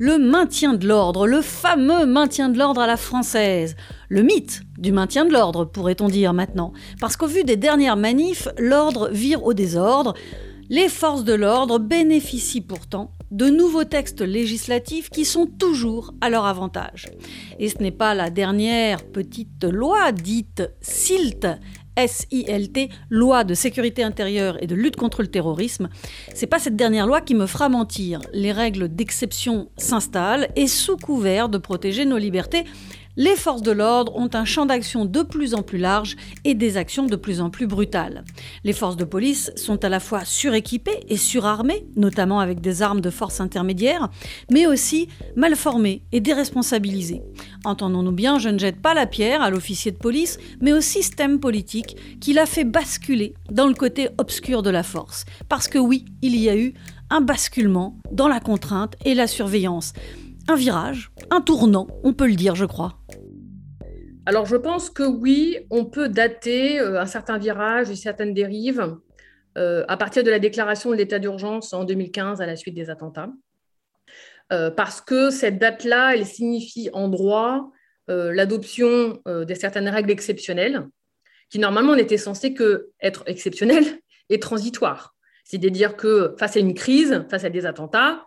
Le 0.00 0.16
maintien 0.16 0.72
de 0.72 0.88
l'ordre, 0.88 1.26
le 1.26 1.42
fameux 1.42 2.06
maintien 2.06 2.48
de 2.48 2.58
l'ordre 2.58 2.80
à 2.80 2.86
la 2.86 2.96
française. 2.96 3.76
Le 4.08 4.22
mythe 4.22 4.62
du 4.78 4.92
maintien 4.92 5.26
de 5.26 5.32
l'ordre, 5.32 5.66
pourrait-on 5.66 6.08
dire 6.08 6.32
maintenant. 6.32 6.72
Parce 7.00 7.18
qu'au 7.18 7.26
vu 7.26 7.44
des 7.44 7.56
dernières 7.56 7.98
manifs, 7.98 8.48
l'ordre 8.58 9.10
vire 9.12 9.44
au 9.44 9.52
désordre. 9.52 10.14
Les 10.70 10.88
forces 10.88 11.24
de 11.24 11.34
l'ordre 11.34 11.78
bénéficient 11.78 12.62
pourtant 12.62 13.12
de 13.30 13.50
nouveaux 13.50 13.84
textes 13.84 14.22
législatifs 14.22 15.10
qui 15.10 15.26
sont 15.26 15.46
toujours 15.46 16.14
à 16.22 16.30
leur 16.30 16.46
avantage. 16.46 17.08
Et 17.58 17.68
ce 17.68 17.82
n'est 17.82 17.90
pas 17.90 18.14
la 18.14 18.30
dernière 18.30 19.04
petite 19.04 19.64
loi 19.64 20.12
dite 20.12 20.62
SILT, 20.80 21.46
SILT, 22.06 22.88
loi 23.10 23.44
de 23.44 23.54
sécurité 23.54 24.02
intérieure 24.02 24.56
et 24.62 24.66
de 24.66 24.74
lutte 24.74 24.96
contre 24.96 25.22
le 25.22 25.28
terrorisme, 25.28 25.88
c'est 26.34 26.46
pas 26.46 26.58
cette 26.58 26.76
dernière 26.76 27.06
loi 27.06 27.20
qui 27.20 27.34
me 27.34 27.46
fera 27.46 27.68
mentir. 27.68 28.20
Les 28.32 28.52
règles 28.52 28.88
d'exception 28.88 29.70
s'installent 29.76 30.48
et 30.56 30.66
sous 30.66 30.96
couvert 30.96 31.48
de 31.48 31.58
protéger 31.58 32.04
nos 32.04 32.18
libertés, 32.18 32.64
les 33.16 33.36
forces 33.36 33.62
de 33.62 33.72
l'ordre 33.72 34.14
ont 34.16 34.30
un 34.32 34.44
champ 34.44 34.66
d'action 34.66 35.04
de 35.04 35.22
plus 35.22 35.54
en 35.54 35.62
plus 35.62 35.78
large 35.78 36.16
et 36.44 36.54
des 36.54 36.76
actions 36.76 37.06
de 37.06 37.16
plus 37.16 37.40
en 37.40 37.50
plus 37.50 37.66
brutales. 37.66 38.24
Les 38.64 38.72
forces 38.72 38.96
de 38.96 39.04
police 39.04 39.50
sont 39.56 39.84
à 39.84 39.88
la 39.88 40.00
fois 40.00 40.24
suréquipées 40.24 41.00
et 41.08 41.16
surarmées, 41.16 41.86
notamment 41.96 42.40
avec 42.40 42.60
des 42.60 42.82
armes 42.82 43.00
de 43.00 43.10
force 43.10 43.40
intermédiaire, 43.40 44.10
mais 44.50 44.66
aussi 44.66 45.08
mal 45.36 45.56
formées 45.56 46.02
et 46.12 46.20
déresponsabilisées. 46.20 47.22
Entendons-nous 47.64 48.12
bien, 48.12 48.38
je 48.38 48.48
ne 48.48 48.58
jette 48.58 48.80
pas 48.80 48.94
la 48.94 49.06
pierre 49.06 49.42
à 49.42 49.50
l'officier 49.50 49.90
de 49.90 49.98
police, 49.98 50.38
mais 50.60 50.72
au 50.72 50.80
système 50.80 51.40
politique 51.40 51.96
qui 52.20 52.32
l'a 52.32 52.46
fait 52.46 52.64
basculer 52.64 53.34
dans 53.50 53.66
le 53.66 53.74
côté 53.74 54.08
obscur 54.18 54.62
de 54.62 54.70
la 54.70 54.82
force. 54.82 55.24
Parce 55.48 55.68
que 55.68 55.78
oui, 55.78 56.04
il 56.22 56.36
y 56.36 56.48
a 56.48 56.56
eu 56.56 56.74
un 57.10 57.20
basculement 57.20 57.98
dans 58.12 58.28
la 58.28 58.40
contrainte 58.40 58.94
et 59.04 59.14
la 59.14 59.26
surveillance 59.26 59.92
un 60.50 60.56
virage, 60.56 61.12
un 61.30 61.40
tournant, 61.40 61.86
on 62.02 62.12
peut 62.12 62.26
le 62.26 62.34
dire, 62.34 62.56
je 62.56 62.64
crois. 62.64 62.99
Alors 64.30 64.46
je 64.46 64.54
pense 64.54 64.90
que 64.90 65.02
oui, 65.02 65.58
on 65.70 65.84
peut 65.84 66.08
dater 66.08 66.78
euh, 66.78 67.00
un 67.00 67.06
certain 67.06 67.36
virage, 67.36 67.88
une 67.88 67.96
certaine 67.96 68.32
dérive 68.32 68.96
euh, 69.58 69.84
à 69.88 69.96
partir 69.96 70.22
de 70.22 70.30
la 70.30 70.38
déclaration 70.38 70.90
de 70.90 70.94
l'état 70.94 71.18
d'urgence 71.18 71.72
en 71.72 71.82
2015 71.82 72.40
à 72.40 72.46
la 72.46 72.54
suite 72.54 72.76
des 72.76 72.90
attentats. 72.90 73.32
Euh, 74.52 74.70
parce 74.70 75.00
que 75.00 75.30
cette 75.30 75.58
date-là, 75.58 76.14
elle 76.14 76.24
signifie 76.26 76.90
en 76.92 77.08
droit 77.08 77.72
l'adoption 78.06 79.20
de 79.26 79.54
certaines 79.54 79.88
règles 79.88 80.10
exceptionnelles 80.10 80.88
qui 81.48 81.58
normalement 81.60 81.96
n'étaient 81.96 82.16
censées 82.16 82.54
que 82.54 82.90
être 83.00 83.24
exceptionnelles 83.26 84.00
et 84.28 84.38
transitoires. 84.38 85.16
C'est-à-dire 85.44 85.96
que 85.96 86.36
face 86.38 86.56
à 86.56 86.60
une 86.60 86.74
crise, 86.74 87.24
face 87.30 87.44
à 87.44 87.50
des 87.50 87.66
attentats, 87.66 88.26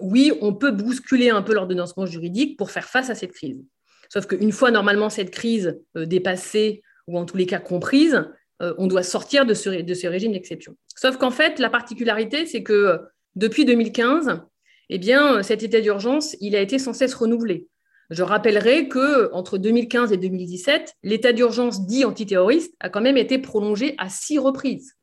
oui, 0.00 0.32
on 0.40 0.52
peut 0.54 0.72
bousculer 0.72 1.30
un 1.30 1.42
peu 1.42 1.54
l'ordonnancement 1.54 2.06
juridique 2.06 2.56
pour 2.56 2.72
faire 2.72 2.86
face 2.86 3.08
à 3.08 3.14
cette 3.14 3.30
crise. 3.30 3.64
Sauf 4.12 4.26
qu'une 4.26 4.52
fois 4.52 4.70
normalement 4.70 5.08
cette 5.08 5.30
crise 5.30 5.80
euh, 5.96 6.04
dépassée, 6.04 6.82
ou 7.06 7.18
en 7.18 7.24
tous 7.24 7.36
les 7.36 7.46
cas 7.46 7.60
comprise, 7.60 8.22
euh, 8.60 8.74
on 8.76 8.86
doit 8.86 9.02
sortir 9.02 9.46
de 9.46 9.54
ce, 9.54 10.06
régime 10.06 10.32
d'exception. 10.32 10.76
Sauf 10.94 11.16
qu'en 11.16 11.30
fait, 11.30 11.58
la 11.58 11.70
particularité, 11.70 12.44
c'est 12.44 12.62
que 12.62 13.00
depuis 13.36 13.64
2015, 13.64 14.42
eh 14.90 14.98
bien, 14.98 15.42
cet 15.42 15.62
état 15.62 15.80
d'urgence, 15.80 16.36
il 16.40 16.54
a 16.54 16.60
été 16.60 16.78
sans 16.78 16.92
cesse 16.92 17.14
renouvelé. 17.14 17.68
Je 18.10 18.24
rappellerai 18.24 18.88
que 18.88 19.32
entre 19.32 19.56
2015 19.56 20.12
et 20.12 20.16
2017, 20.16 20.94
l'état 21.04 21.32
d'urgence 21.32 21.86
dit 21.86 22.04
antiterroriste 22.04 22.74
a 22.80 22.90
quand 22.90 23.00
même 23.00 23.16
été 23.16 23.38
prolongé 23.38 23.94
à 23.98 24.08
six 24.08 24.38
reprises. 24.38 24.96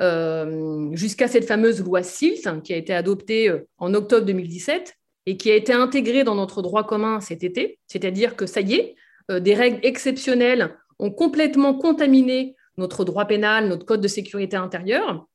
Euh, 0.00 0.88
jusqu'à 0.92 1.28
cette 1.28 1.44
fameuse 1.44 1.82
loi 1.82 2.02
SILT 2.02 2.46
hein, 2.46 2.60
qui 2.60 2.72
a 2.72 2.76
été 2.76 2.94
adoptée 2.94 3.50
euh, 3.50 3.66
en 3.76 3.92
octobre 3.92 4.24
2017 4.24 4.96
et 5.26 5.36
qui 5.36 5.50
a 5.50 5.54
été 5.54 5.72
intégrée 5.72 6.24
dans 6.24 6.34
notre 6.34 6.62
droit 6.62 6.86
commun 6.86 7.20
cet 7.20 7.44
été. 7.44 7.78
C'est-à-dire 7.86 8.36
que 8.36 8.46
ça 8.46 8.60
y 8.60 8.74
est, 8.74 8.94
euh, 9.30 9.40
des 9.40 9.54
règles 9.54 9.80
exceptionnelles 9.82 10.76
ont 10.98 11.10
complètement 11.10 11.74
contaminé 11.74 12.56
notre 12.76 13.04
droit 13.04 13.26
pénal, 13.26 13.68
notre 13.68 13.86
code 13.86 14.00
de 14.00 14.08
sécurité 14.08 14.56
intérieure, 14.56 15.26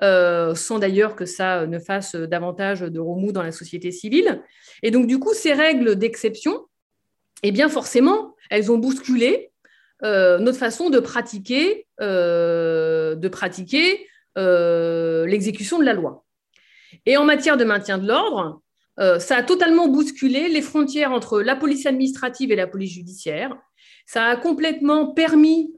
sans 0.00 0.78
d'ailleurs 0.78 1.16
que 1.16 1.26
ça 1.26 1.66
ne 1.66 1.78
fasse 1.78 2.14
davantage 2.14 2.80
de 2.80 3.00
remous 3.00 3.32
dans 3.32 3.42
la 3.42 3.52
société 3.52 3.90
civile. 3.90 4.42
Et 4.82 4.90
donc, 4.90 5.06
du 5.06 5.18
coup, 5.18 5.34
ces 5.34 5.52
règles 5.52 5.96
d'exception, 5.96 6.66
eh 7.42 7.52
bien, 7.52 7.68
forcément, 7.68 8.36
elles 8.50 8.70
ont 8.72 8.78
bousculé 8.78 9.50
euh, 10.04 10.38
notre 10.38 10.58
façon 10.58 10.90
de 10.90 11.00
pratiquer, 11.00 11.86
euh, 12.00 13.14
de 13.14 13.28
pratiquer 13.28 14.06
euh, 14.36 15.26
l'exécution 15.26 15.78
de 15.78 15.84
la 15.84 15.92
loi. 15.92 16.24
Et 17.04 17.16
en 17.16 17.24
matière 17.24 17.56
de 17.56 17.64
maintien 17.64 17.98
de 17.98 18.06
l'ordre, 18.06 18.62
ça 18.98 19.36
a 19.36 19.42
totalement 19.44 19.86
bousculé 19.86 20.48
les 20.48 20.62
frontières 20.62 21.12
entre 21.12 21.40
la 21.40 21.54
police 21.54 21.86
administrative 21.86 22.50
et 22.50 22.56
la 22.56 22.66
police 22.66 22.92
judiciaire. 22.92 23.56
Ça 24.06 24.24
a 24.24 24.36
complètement 24.36 25.12
permis 25.12 25.72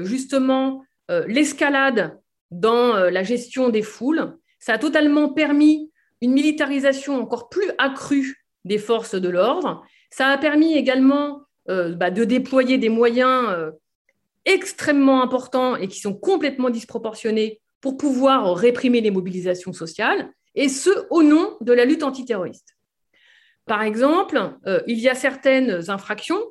justement 0.00 0.82
l'escalade 1.26 2.18
dans 2.50 2.94
la 2.94 3.22
gestion 3.22 3.68
des 3.68 3.82
foules. 3.82 4.38
Ça 4.58 4.72
a 4.72 4.78
totalement 4.78 5.28
permis 5.28 5.92
une 6.22 6.32
militarisation 6.32 7.20
encore 7.20 7.48
plus 7.50 7.70
accrue 7.76 8.46
des 8.64 8.78
forces 8.78 9.16
de 9.16 9.28
l'ordre. 9.28 9.84
Ça 10.10 10.28
a 10.28 10.38
permis 10.38 10.74
également 10.74 11.42
euh, 11.68 11.94
bah, 11.94 12.10
de 12.10 12.24
déployer 12.24 12.78
des 12.78 12.88
moyens 12.88 13.46
euh, 13.50 13.72
extrêmement 14.44 15.22
importants 15.22 15.76
et 15.76 15.88
qui 15.88 16.00
sont 16.00 16.14
complètement 16.14 16.70
disproportionnés 16.70 17.60
pour 17.80 17.96
pouvoir 17.96 18.54
réprimer 18.54 19.00
les 19.00 19.10
mobilisations 19.10 19.72
sociales, 19.72 20.30
et 20.54 20.68
ce, 20.68 20.90
au 21.10 21.22
nom 21.22 21.56
de 21.60 21.72
la 21.72 21.84
lutte 21.84 22.02
antiterroriste. 22.02 22.76
Par 23.66 23.82
exemple, 23.82 24.40
euh, 24.66 24.80
il 24.86 24.98
y 24.98 25.08
a 25.08 25.14
certaines 25.14 25.90
infractions, 25.90 26.42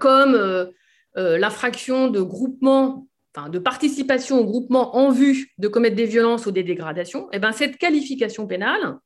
comme 0.00 0.72
l'infraction 1.14 2.08
de 2.08 2.22
groupement, 2.22 3.06
enfin, 3.34 3.50
participation 3.60 4.40
au 4.40 4.44
groupement 4.44 4.96
en 4.96 5.10
vue 5.10 5.52
de 5.58 5.68
commettre 5.68 5.96
des 5.96 6.06
violences 6.06 6.46
ou 6.46 6.50
des 6.50 6.62
dégradations, 6.62 7.24
et 7.26 7.36
eh 7.36 7.38
ben, 7.38 7.52
cette 7.52 7.76
qualification 7.76 8.46
pénale, 8.46 8.96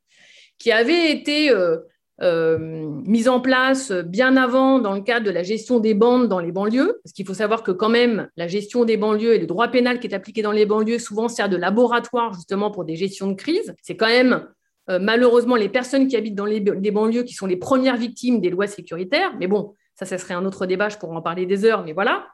qui 0.60 0.70
avait 0.70 1.10
été 1.10 1.50
euh, 1.50 1.78
mise 2.20 3.28
en 3.28 3.40
place 3.40 3.92
bien 3.92 4.36
avant 4.36 4.78
dans 4.78 4.92
le 4.92 5.00
cadre 5.00 5.24
de 5.24 5.30
la 5.30 5.42
gestion 5.42 5.80
des 5.80 5.94
bandes 5.94 6.28
dans 6.28 6.38
les 6.38 6.52
banlieues, 6.52 7.00
parce 7.02 7.12
qu'il 7.14 7.26
faut 7.26 7.34
savoir 7.34 7.62
que 7.62 7.70
quand 7.70 7.88
même 7.88 8.28
la 8.36 8.46
gestion 8.46 8.84
des 8.84 8.96
banlieues 8.96 9.34
et 9.34 9.38
le 9.38 9.46
droit 9.46 9.68
pénal 9.68 10.00
qui 10.00 10.06
est 10.06 10.14
appliqué 10.14 10.42
dans 10.42 10.52
les 10.52 10.66
banlieues 10.66 10.98
souvent 10.98 11.28
sert 11.28 11.48
de 11.48 11.56
laboratoire 11.56 12.34
justement 12.34 12.70
pour 12.70 12.84
des 12.84 12.96
gestions 12.96 13.28
de 13.28 13.34
crise. 13.34 13.74
C'est 13.82 13.96
quand 13.96 14.08
même 14.08 14.46
euh, 14.90 14.98
malheureusement 15.00 15.56
les 15.56 15.68
personnes 15.68 16.08
qui 16.08 16.16
habitent 16.16 16.34
dans 16.34 16.46
les, 16.46 16.60
banlieues 16.60 17.22
qui 17.22 17.34
sont 17.34 17.46
les 17.46 17.56
premières 17.56 17.96
victimes 17.96 18.40
des 18.40 18.50
lois 18.50 18.66
sécuritaires. 18.66 19.32
Mais 19.38 19.46
bon, 19.46 19.74
ça, 19.94 20.04
ça 20.04 20.18
serait 20.18 20.34
un 20.34 20.44
autre 20.44 20.66
débat, 20.66 20.88
je 20.88 20.98
pourrais 20.98 21.16
en 21.16 21.22
parler 21.22 21.46
des 21.46 21.64
heures, 21.64 21.84
mais 21.84 21.92
voilà. 21.92 22.26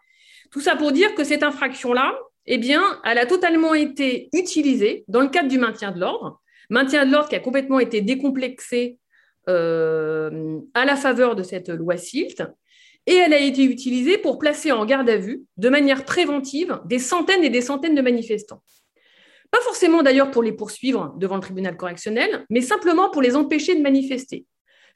Tout 0.50 0.60
ça 0.60 0.74
pour 0.74 0.92
dire 0.92 1.14
que 1.14 1.24
cette 1.24 1.42
infraction-là, 1.42 2.14
eh 2.46 2.58
bien, 2.58 2.82
elle 3.04 3.18
a 3.18 3.26
totalement 3.26 3.74
été 3.74 4.30
utilisée 4.32 5.04
dans 5.08 5.20
le 5.20 5.28
cadre 5.28 5.48
du 5.48 5.58
maintien 5.58 5.90
de 5.90 6.00
l'ordre. 6.00 6.40
Maintien 6.70 7.04
de 7.04 7.12
l'ordre 7.12 7.28
qui 7.28 7.36
a 7.36 7.40
complètement 7.40 7.80
été 7.80 8.00
décomplexé 8.00 8.98
euh, 9.48 10.60
à 10.74 10.84
la 10.84 10.96
faveur 10.96 11.36
de 11.36 11.42
cette 11.42 11.68
loi 11.68 11.96
SILT. 11.96 12.42
Et 13.06 13.14
elle 13.14 13.32
a 13.32 13.38
été 13.38 13.62
utilisée 13.64 14.18
pour 14.18 14.38
placer 14.38 14.72
en 14.72 14.84
garde 14.84 15.08
à 15.08 15.16
vue, 15.16 15.44
de 15.56 15.68
manière 15.68 16.04
préventive, 16.04 16.80
des 16.84 16.98
centaines 16.98 17.44
et 17.44 17.50
des 17.50 17.60
centaines 17.60 17.94
de 17.94 18.02
manifestants. 18.02 18.62
Pas 19.52 19.60
forcément 19.60 20.02
d'ailleurs 20.02 20.32
pour 20.32 20.42
les 20.42 20.52
poursuivre 20.52 21.14
devant 21.16 21.36
le 21.36 21.40
tribunal 21.40 21.76
correctionnel, 21.76 22.44
mais 22.50 22.60
simplement 22.60 23.10
pour 23.10 23.22
les 23.22 23.36
empêcher 23.36 23.76
de 23.76 23.82
manifester. 23.82 24.44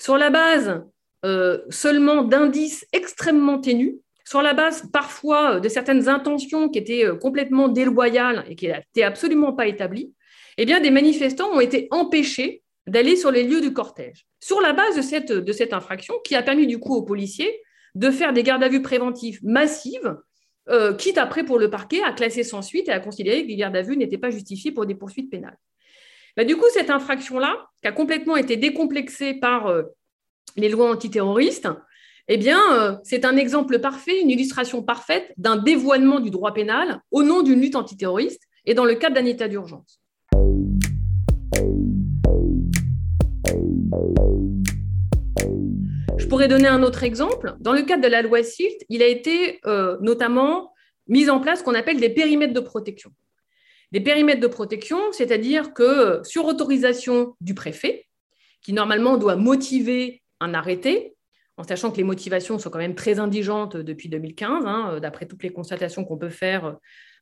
Sur 0.01 0.19
la 0.19 0.31
base 0.31 0.83
euh, 1.25 1.61
seulement 1.71 2.23
d'indices 2.23 2.85
extrêmement 2.93 3.61
ténus, 3.61 3.95
sur 4.25 4.43
la 4.43 4.55
base 4.55 4.89
parfois 4.93 5.61
de 5.61 5.69
certaines 5.69 6.09
intentions 6.09 6.69
qui 6.69 6.79
étaient 6.79 7.05
euh, 7.05 7.15
complètement 7.15 7.69
déloyales 7.69 8.45
et 8.49 8.57
qui 8.57 8.67
n'étaient 8.69 9.03
absolument 9.03 9.53
pas 9.53 9.67
établies, 9.67 10.13
eh 10.57 10.65
bien, 10.65 10.81
des 10.81 10.91
manifestants 10.91 11.51
ont 11.53 11.61
été 11.61 11.89
empêchés 11.91 12.63
d'aller 12.91 13.17
sur 13.17 13.31
les 13.31 13.45
lieux 13.45 13.61
du 13.61 13.73
cortège. 13.73 14.27
Sur 14.41 14.61
la 14.61 14.73
base 14.73 14.97
de 14.97 15.03
cette, 15.53 15.73
infraction, 15.73 16.15
qui 16.25 16.35
a 16.35 16.43
permis 16.43 16.67
du 16.67 16.79
coup 16.79 16.95
aux 16.95 17.03
policiers 17.03 17.63
de 17.95 18.11
faire 18.11 18.33
des 18.33 18.43
gardes 18.43 18.65
à 18.65 18.69
vue 18.69 18.83
préventives 18.83 19.39
massives, 19.43 20.17
euh, 20.69 20.95
quitte 20.95 21.19
après 21.19 21.45
pour 21.45 21.59
le 21.59 21.71
parquet 21.71 22.03
à 22.03 22.13
classer 22.13 22.43
sans 22.43 22.63
suite 22.63 22.89
et 22.89 22.93
à 22.93 23.01
considérer 23.01 23.43
que 23.43 23.49
les 23.49 23.57
gardes 23.57 23.77
à 23.77 23.83
vue 23.83 23.97
n'étaient 23.97 24.19
pas 24.19 24.31
justifiés 24.31 24.73
pour 24.73 24.87
des 24.87 24.95
poursuites 24.95 25.31
pénales. 25.31 25.57
Bah, 26.37 26.45
du 26.45 26.57
coup, 26.57 26.67
cette 26.73 26.91
infraction-là, 26.91 27.69
qui 27.81 27.89
a 27.89 27.93
complètement 27.93 28.37
été 28.37 28.57
décomplexée 28.57 29.35
par 29.35 29.69
euh, 29.69 29.83
les 30.57 30.69
lois 30.69 30.91
antiterroristes, 30.91 31.69
eh 32.27 32.37
bien, 32.37 32.61
euh, 32.73 32.97
c'est 33.05 33.25
un 33.25 33.37
exemple 33.37 33.79
parfait, 33.79 34.21
une 34.21 34.31
illustration 34.31 34.83
parfaite 34.83 35.33
d'un 35.37 35.57
dévoiement 35.57 36.21
du 36.21 36.31
droit 36.31 36.55
pénal 36.55 37.01
au 37.11 37.23
nom 37.23 37.43
d'une 37.43 37.61
lutte 37.61 37.77
antiterroriste 37.77 38.43
et 38.67 38.75
dans 38.75 38.85
le 38.85 38.95
cadre 38.97 39.15
d'un 39.15 39.25
état 39.25 39.49
d'urgence. 39.49 40.00
Je 46.19 46.27
pourrais 46.27 46.49
donner 46.49 46.69
un 46.69 46.83
autre 46.83 47.03
exemple. 47.03 47.55
Dans 47.61 47.73
le 47.73 47.83
cadre 47.83 48.03
de 48.03 48.09
la 48.09 48.23
loi 48.23 48.43
SILT, 48.43 48.87
il 48.89 49.03
a 49.03 49.07
été 49.07 49.61
euh, 49.67 49.97
notamment 50.01 50.73
mis 51.09 51.29
en 51.29 51.41
place 51.41 51.61
ce 51.61 51.65
qu'on 51.65 51.75
appelle 51.75 51.99
des 51.99 52.11
périmètres 52.11 52.55
de 52.55 52.61
protection. 52.61 53.11
Des 53.93 54.01
périmètres 54.01 54.41
de 54.41 54.47
protection, 54.47 54.99
c'est-à-dire 55.13 55.75
que 55.75 56.21
sur 56.25 56.45
autorisation 56.45 57.35
du 57.41 57.55
préfet, 57.55 58.07
qui 58.63 58.73
normalement 58.73 59.17
doit 59.17 59.37
motiver 59.37 60.23
un 60.39 60.55
arrêté, 60.55 61.15
en 61.57 61.65
sachant 61.65 61.91
que 61.91 61.97
les 61.97 62.05
motivations 62.05 62.59
sont 62.59 62.71
quand 62.71 62.79
même 62.79 62.95
très 62.95 63.19
indigentes 63.19 63.77
depuis 63.77 64.09
2015, 64.09 64.65
hein, 64.67 64.99
d'après 65.01 65.27
toutes 65.27 65.43
les 65.43 65.51
constatations 65.51 66.05
qu'on 66.05 66.17
peut 66.17 66.31
faire, 66.31 66.77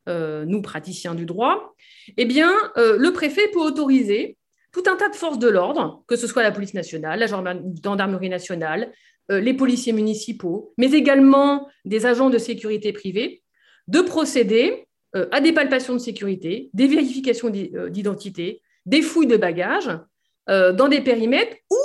euh, 0.08 0.46
nous, 0.46 0.62
praticiens 0.62 1.14
du 1.14 1.26
droit, 1.26 1.74
eh 2.16 2.24
bien, 2.24 2.50
euh, 2.78 2.96
le 2.96 3.12
préfet 3.12 3.48
peut 3.52 3.60
autoriser 3.60 4.37
tout 4.72 4.82
un 4.86 4.96
tas 4.96 5.08
de 5.08 5.16
forces 5.16 5.38
de 5.38 5.48
l'ordre, 5.48 6.02
que 6.06 6.16
ce 6.16 6.26
soit 6.26 6.42
la 6.42 6.52
police 6.52 6.74
nationale, 6.74 7.18
la 7.18 7.26
gendarmerie 7.26 8.28
nationale, 8.28 8.92
euh, 9.30 9.40
les 9.40 9.54
policiers 9.54 9.92
municipaux, 9.92 10.72
mais 10.78 10.92
également 10.92 11.68
des 11.84 12.06
agents 12.06 12.30
de 12.30 12.38
sécurité 12.38 12.92
privée, 12.92 13.42
de 13.86 14.00
procéder 14.00 14.84
à 15.32 15.40
des 15.40 15.54
palpations 15.54 15.94
de 15.94 15.98
sécurité, 15.98 16.68
des 16.74 16.86
vérifications 16.86 17.48
d'identité, 17.48 18.60
des 18.84 19.00
fouilles 19.00 19.26
de 19.26 19.38
bagages, 19.38 19.90
dans 20.46 20.86
des 20.88 21.00
périmètres 21.00 21.56
où 21.70 21.78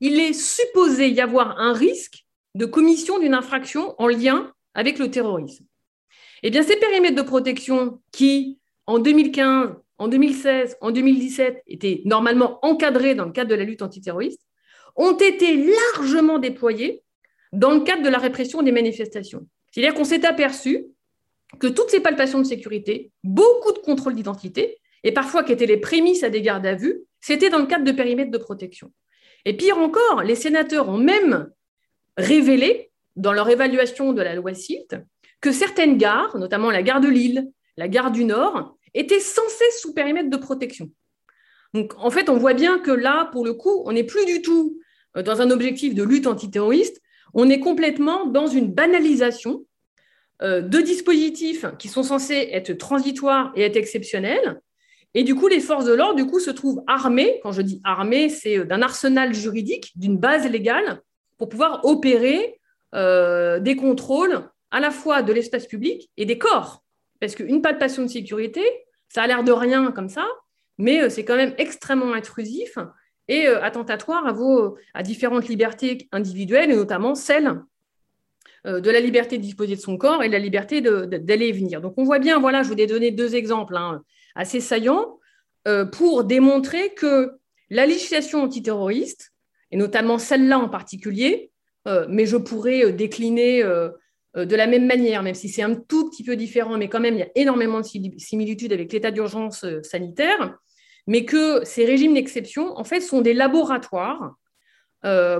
il 0.00 0.18
est 0.18 0.34
supposé 0.34 1.08
y 1.08 1.20
avoir 1.20 1.58
un 1.58 1.72
risque 1.72 2.26
de 2.54 2.66
commission 2.66 3.18
d'une 3.18 3.34
infraction 3.34 3.94
en 3.98 4.08
lien 4.08 4.52
avec 4.74 4.98
le 4.98 5.10
terrorisme. 5.10 5.64
Eh 6.42 6.50
bien, 6.50 6.62
ces 6.62 6.76
périmètres 6.76 7.16
de 7.16 7.26
protection 7.26 8.00
qui, 8.12 8.58
en 8.86 8.98
2015, 8.98 9.76
en 10.00 10.08
2016, 10.08 10.78
en 10.80 10.90
2017, 10.90 11.62
étaient 11.66 12.00
normalement 12.06 12.58
encadrés 12.62 13.14
dans 13.14 13.26
le 13.26 13.32
cadre 13.32 13.50
de 13.50 13.54
la 13.54 13.64
lutte 13.64 13.82
antiterroriste, 13.82 14.40
ont 14.96 15.16
été 15.16 15.56
largement 15.56 16.38
déployés 16.38 17.02
dans 17.52 17.72
le 17.72 17.80
cadre 17.80 18.02
de 18.02 18.08
la 18.08 18.18
répression 18.18 18.62
des 18.62 18.72
manifestations. 18.72 19.46
C'est-à-dire 19.70 19.94
qu'on 19.94 20.04
s'est 20.04 20.24
aperçu 20.24 20.86
que 21.58 21.66
toutes 21.66 21.90
ces 21.90 22.00
palpations 22.00 22.38
de 22.38 22.44
sécurité, 22.44 23.12
beaucoup 23.24 23.72
de 23.72 23.78
contrôles 23.78 24.14
d'identité, 24.14 24.78
et 25.04 25.12
parfois 25.12 25.44
qui 25.44 25.52
étaient 25.52 25.66
les 25.66 25.76
prémices 25.76 26.22
à 26.22 26.30
des 26.30 26.40
gardes 26.40 26.66
à 26.66 26.74
vue, 26.74 27.02
c'était 27.20 27.50
dans 27.50 27.58
le 27.58 27.66
cadre 27.66 27.84
de 27.84 27.92
périmètres 27.92 28.30
de 28.30 28.38
protection. 28.38 28.92
Et 29.44 29.54
pire 29.54 29.76
encore, 29.76 30.22
les 30.22 30.34
sénateurs 30.34 30.88
ont 30.88 30.98
même 30.98 31.50
révélé, 32.16 32.90
dans 33.16 33.32
leur 33.34 33.50
évaluation 33.50 34.14
de 34.14 34.22
la 34.22 34.34
loi 34.34 34.54
CILT, 34.54 34.96
que 35.42 35.52
certaines 35.52 35.98
gares, 35.98 36.38
notamment 36.38 36.70
la 36.70 36.82
gare 36.82 37.02
de 37.02 37.08
Lille, 37.08 37.50
la 37.76 37.88
gare 37.88 38.12
du 38.12 38.24
Nord, 38.24 38.78
étaient 38.94 39.20
censées 39.20 39.70
sous 39.80 39.92
périmètre 39.92 40.30
de 40.30 40.36
protection. 40.36 40.90
Donc, 41.74 41.92
en 41.98 42.10
fait, 42.10 42.28
on 42.28 42.36
voit 42.36 42.54
bien 42.54 42.78
que 42.78 42.90
là, 42.90 43.28
pour 43.32 43.44
le 43.44 43.54
coup, 43.54 43.82
on 43.84 43.92
n'est 43.92 44.04
plus 44.04 44.26
du 44.26 44.42
tout 44.42 44.78
euh, 45.16 45.22
dans 45.22 45.40
un 45.40 45.50
objectif 45.50 45.94
de 45.94 46.02
lutte 46.02 46.26
antiterroriste, 46.26 47.00
on 47.34 47.48
est 47.48 47.60
complètement 47.60 48.26
dans 48.26 48.46
une 48.46 48.72
banalisation 48.72 49.64
euh, 50.42 50.60
de 50.60 50.80
dispositifs 50.80 51.66
qui 51.78 51.88
sont 51.88 52.02
censés 52.02 52.48
être 52.52 52.72
transitoires 52.72 53.52
et 53.54 53.62
être 53.62 53.76
exceptionnels, 53.76 54.60
et 55.14 55.24
du 55.24 55.34
coup, 55.34 55.48
les 55.48 55.58
forces 55.58 55.86
de 55.86 55.92
l'ordre, 55.92 56.14
du 56.14 56.26
coup, 56.26 56.38
se 56.38 56.52
trouvent 56.52 56.84
armées. 56.86 57.40
Quand 57.42 57.50
je 57.50 57.62
dis 57.62 57.80
armées, 57.82 58.28
c'est 58.28 58.58
euh, 58.58 58.64
d'un 58.64 58.82
arsenal 58.82 59.34
juridique, 59.34 59.92
d'une 59.96 60.16
base 60.16 60.48
légale, 60.48 61.00
pour 61.38 61.48
pouvoir 61.48 61.84
opérer 61.84 62.56
des 62.92 63.76
contrôles 63.76 64.42
à 64.72 64.80
la 64.80 64.90
fois 64.90 65.22
de 65.22 65.32
l'espace 65.32 65.66
public 65.66 66.10
et 66.16 66.26
des 66.26 66.38
corps. 66.38 66.82
Parce 67.20 67.34
qu'une 67.34 67.62
palpation 67.62 68.02
de 68.02 68.08
sécurité, 68.08 68.62
ça 69.08 69.22
a 69.22 69.26
l'air 69.26 69.44
de 69.44 69.52
rien 69.52 69.92
comme 69.92 70.08
ça, 70.08 70.26
mais 70.78 71.02
euh, 71.02 71.10
c'est 71.10 71.24
quand 71.24 71.36
même 71.36 71.54
extrêmement 71.58 72.12
intrusif 72.12 72.78
et 73.28 73.46
attentatoire 73.46 74.26
à, 74.94 75.02
différentes 75.04 75.46
libertés 75.46 76.08
individuelles, 76.10 76.72
et 76.72 76.76
notamment 76.76 77.14
celle 77.14 77.60
de 78.64 78.90
la 78.90 78.98
liberté 78.98 79.38
de 79.38 79.42
disposer 79.42 79.76
de 79.76 79.80
son 79.80 79.96
corps 79.96 80.24
et 80.24 80.26
de 80.26 80.32
la 80.32 80.40
liberté 80.40 80.80
d'aller 80.80 81.46
et 81.46 81.52
venir. 81.52 81.80
Donc 81.80 81.94
on 81.96 82.02
voit 82.02 82.18
bien, 82.18 82.40
voilà, 82.40 82.64
je 82.64 82.68
vous 82.70 82.74
ai 82.74 82.88
donné 82.88 83.12
deux 83.12 83.36
exemples. 83.36 83.76
Hein 83.76 84.02
assez 84.34 84.60
saillant 84.60 85.18
euh, 85.68 85.84
pour 85.84 86.24
démontrer 86.24 86.94
que 86.94 87.32
la 87.68 87.86
législation 87.86 88.42
antiterroriste, 88.42 89.32
et 89.70 89.76
notamment 89.76 90.18
celle-là 90.18 90.58
en 90.58 90.68
particulier, 90.68 91.52
euh, 91.86 92.06
mais 92.08 92.26
je 92.26 92.36
pourrais 92.36 92.84
euh, 92.84 92.92
décliner 92.92 93.62
de 94.36 94.56
la 94.56 94.66
même 94.66 94.86
manière, 94.86 95.22
même 95.22 95.34
si 95.34 95.48
c'est 95.48 95.62
un 95.62 95.74
tout 95.74 96.08
petit 96.08 96.22
peu 96.22 96.36
différent, 96.36 96.78
mais 96.78 96.88
quand 96.88 97.00
même, 97.00 97.14
il 97.14 97.20
y 97.20 97.24
a 97.24 97.30
énormément 97.34 97.80
de 97.80 97.86
similitudes 98.18 98.72
avec 98.72 98.92
l'état 98.92 99.10
d'urgence 99.10 99.64
sanitaire, 99.82 100.56
mais 101.06 101.24
que 101.24 101.64
ces 101.64 101.84
régimes 101.84 102.14
d'exception, 102.14 102.76
en 102.78 102.84
fait, 102.84 103.00
sont 103.00 103.22
des 103.22 103.34
laboratoires 103.34 104.36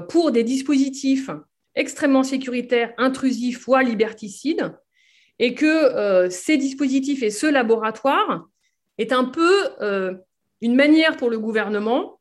pour 0.08 0.32
des 0.32 0.42
dispositifs 0.42 1.30
extrêmement 1.76 2.24
sécuritaires, 2.24 2.92
intrusifs, 2.98 3.64
voire 3.64 3.84
liberticides, 3.84 4.76
et 5.38 5.54
que 5.54 6.28
ces 6.28 6.56
dispositifs 6.56 7.22
et 7.22 7.30
ce 7.30 7.46
laboratoire 7.46 8.48
est 9.00 9.12
un 9.12 9.24
peu 9.24 9.68
euh, 9.80 10.14
une 10.60 10.74
manière 10.74 11.16
pour 11.16 11.30
le 11.30 11.38
gouvernement 11.38 12.20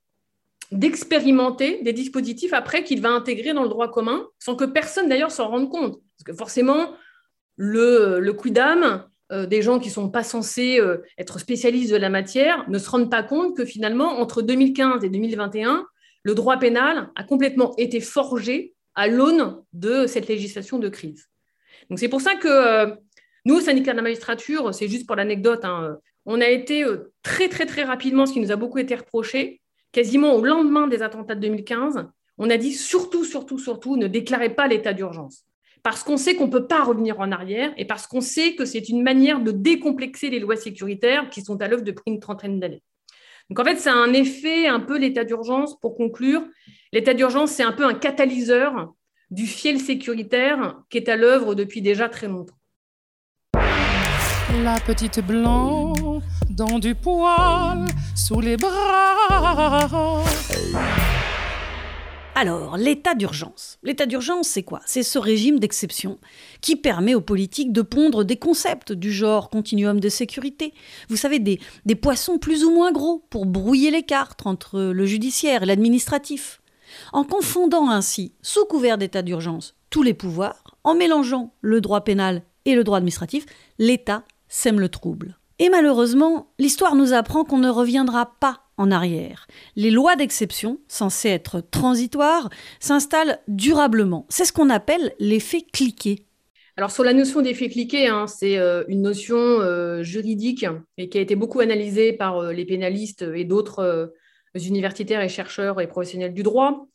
d'expérimenter 0.72 1.82
des 1.84 1.94
dispositifs 1.94 2.54
après 2.54 2.84
qu'il 2.84 3.02
va 3.02 3.10
intégrer 3.10 3.54
dans 3.54 3.64
le 3.64 3.70
droit 3.70 3.92
commun, 3.92 4.26
sans 4.40 4.56
que 4.56 4.66
personne 4.66 5.10
d'ailleurs 5.10 5.32
s'en 5.32 5.50
rende 5.50 5.70
compte. 5.70 6.00
Parce 6.20 6.26
que 6.26 6.38
forcément, 6.38 6.94
le, 7.56 8.20
le 8.20 8.34
quidam 8.34 9.06
euh, 9.32 9.46
des 9.46 9.62
gens 9.62 9.80
qui 9.80 9.88
ne 9.88 9.94
sont 9.94 10.10
pas 10.10 10.24
censés 10.24 10.80
euh, 10.80 10.98
être 11.18 11.40
spécialistes 11.40 11.92
de 11.92 11.98
la 11.98 12.10
matière 12.10 12.70
ne 12.70 12.78
se 12.78 12.90
rendent 12.90 13.10
pas 13.10 13.24
compte 13.24 13.56
que 13.56 13.66
finalement, 13.66 14.20
entre 14.20 14.42
2015 14.42 15.04
et 15.04 15.10
2021, 15.10 15.88
le 16.24 16.36
droit 16.36 16.58
pénal 16.58 17.10
a 17.16 17.24
complètement 17.24 17.76
été 17.78 18.02
forgé 18.02 18.76
à 18.96 19.08
l'aune 19.08 19.58
de 19.74 20.06
cette 20.06 20.28
législation 20.28 20.78
de 20.78 20.90
crise. 20.90 21.30
Donc 21.90 22.00
c'est 22.00 22.10
pour 22.10 22.22
ça 22.22 22.36
que 22.36 22.94
nous, 23.46 23.56
au 23.56 23.62
syndicat 23.62 23.92
de 23.92 23.98
la 23.98 24.04
magistrature, 24.04 24.74
c'est 24.76 24.88
juste 24.88 25.08
pour 25.08 25.16
l'anecdote, 25.16 25.64
hein, 25.64 25.98
on 26.26 26.42
a 26.42 26.48
été 26.48 26.84
euh, 26.84 27.12
très, 27.24 27.50
très, 27.50 27.66
très 27.66 27.84
rapidement, 27.84 28.26
ce 28.26 28.34
qui 28.34 28.40
nous 28.40 28.52
a 28.52 28.56
beaucoup 28.56 28.78
été 28.78 28.96
reproché, 28.96 29.62
quasiment 29.92 30.36
au 30.36 30.44
lendemain 30.44 30.88
des 30.88 31.02
attentats 31.02 31.36
de 31.36 31.42
2015, 31.42 32.08
on 32.38 32.50
a 32.50 32.58
dit 32.58 32.74
surtout, 32.74 33.26
surtout, 33.26 33.58
surtout, 33.58 33.98
ne 33.98 34.08
déclarez 34.08 34.50
pas 34.50 34.68
l'état 34.68 34.94
d'urgence. 34.94 35.46
Parce 35.84 36.04
qu'on 36.04 36.18
sait 36.18 36.36
qu'on 36.36 36.48
ne 36.48 36.52
peut 36.52 36.68
pas 36.68 36.84
revenir 36.84 37.20
en 37.20 37.32
arrière 37.32 37.72
et 37.78 37.86
parce 37.86 38.06
qu'on 38.08 38.22
sait 38.22 38.56
que 38.56 38.66
c'est 38.66 38.90
une 38.90 39.02
manière 39.02 39.40
de 39.40 39.52
décomplexer 39.52 40.30
les 40.30 40.40
lois 40.40 40.56
sécuritaires 40.56 41.30
qui 41.30 41.42
sont 41.42 41.62
à 41.62 41.68
l'œuvre 41.68 41.84
depuis 41.84 42.04
une 42.08 42.20
trentaine 42.20 42.60
d'années. 42.60 42.84
Donc 43.50 43.60
en 43.60 43.64
fait, 43.64 43.78
c'est 43.78 43.90
un 43.90 44.14
effet 44.14 44.68
un 44.68 44.80
peu 44.80 44.98
l'état 44.98 45.24
d'urgence 45.24 45.80
pour 45.80 45.96
conclure. 45.96 46.44
L'état 46.94 47.14
d'urgence, 47.14 47.52
c'est 47.52 47.64
un 47.64 47.72
peu 47.72 47.86
un 47.86 47.94
catalyseur 47.94 48.94
du 49.32 49.48
fiel 49.48 49.80
sécuritaire 49.80 50.76
qui 50.90 50.98
est 50.98 51.10
à 51.10 51.16
l'œuvre 51.16 51.56
depuis 51.56 51.82
déjà 51.82 52.10
très 52.10 52.28
longtemps. 52.28 52.56
La 54.64 54.80
petite 54.86 55.26
blanc 55.26 55.94
dans 56.50 56.80
du 56.80 56.96
poil 56.96 57.86
sous 58.16 58.42
les 58.42 58.58
bras. 58.58 60.24
Alors, 62.42 62.78
l'état 62.78 63.16
d'urgence. 63.16 63.80
L'état 63.84 64.06
d'urgence, 64.06 64.48
c'est 64.48 64.64
quoi? 64.64 64.80
C'est 64.86 65.04
ce 65.04 65.20
régime 65.20 65.60
d'exception 65.60 66.20
qui 66.62 66.78
permet 66.78 67.14
aux 67.14 67.20
politiques 67.20 67.74
de 67.74 67.82
pondre 67.82 68.24
des 68.24 68.38
concepts 68.38 68.94
du 68.94 69.12
genre 69.12 69.50
continuum 69.50 70.00
de 70.00 70.08
sécurité. 70.08 70.74
Vous 71.10 71.18
savez, 71.18 71.40
des, 71.40 71.60
poissons 71.96 72.38
plus 72.38 72.64
ou 72.64 72.72
moins 72.72 72.94
gros 72.94 73.26
pour 73.30 73.46
brouiller 73.46 73.92
les 73.92 74.04
cartes 74.04 74.48
entre 74.48 74.80
le 74.80 75.06
judiciaire 75.06 75.64
et 75.64 75.66
l'administratif. 75.66 76.62
En 77.12 77.26
confondant 77.26 77.90
ainsi, 77.90 78.32
sous 78.42 78.64
couvert 78.64 78.98
d'état 78.98 79.22
d'urgence, 79.22 79.76
tous 79.90 80.02
les 80.02 80.14
pouvoirs, 80.14 80.64
en 80.86 80.96
mélangeant 80.96 81.52
le 81.60 81.82
droit 81.82 82.06
pénal 82.06 82.44
et 82.64 82.74
le 82.74 82.86
droit 82.86 83.00
administratif, 83.00 83.48
l'État 83.80 84.24
sème 84.48 84.80
le 84.80 84.88
trouble. 84.88 85.38
Et 85.62 85.68
malheureusement, 85.68 86.48
l'histoire 86.58 86.96
nous 86.96 87.12
apprend 87.12 87.44
qu'on 87.44 87.58
ne 87.58 87.70
reviendra 87.70 88.32
pas 88.40 88.62
en 88.80 88.92
arrière. 88.92 89.46
Les 89.76 89.92
lois 89.92 90.16
d'exception, 90.16 90.80
censées 90.88 91.30
être 91.30 91.62
transitoires, 91.62 92.50
s'installent 92.80 93.40
durablement. 93.48 94.26
C'est 94.30 94.46
ce 94.46 94.54
qu'on 94.54 94.70
appelle 94.70 95.14
l'effet 95.20 95.62
cliqué. 95.62 96.26
Alors 96.78 96.92
sur 96.92 97.04
la 97.04 97.14
notion 97.14 97.42
d'effet 97.42 97.68
cliqué, 97.68 98.08
hein, 98.08 98.26
c'est 98.26 98.58
euh, 98.58 98.86
une 98.88 99.02
notion 99.02 99.36
euh, 99.38 100.02
juridique 100.02 100.66
et 100.98 101.10
qui 101.10 101.18
a 101.18 101.22
été 101.22 101.36
beaucoup 101.36 101.60
analysée 101.60 102.14
par 102.14 102.38
euh, 102.38 102.54
les 102.54 102.64
pénalistes 102.64 103.26
et 103.36 103.44
d'autres 103.44 104.14
universitaires 104.56 105.22
et 105.22 105.28
chercheurs 105.28 105.82
et 105.82 105.88
professionnels 105.88 106.34
du 106.34 106.42
droit. 106.42 106.88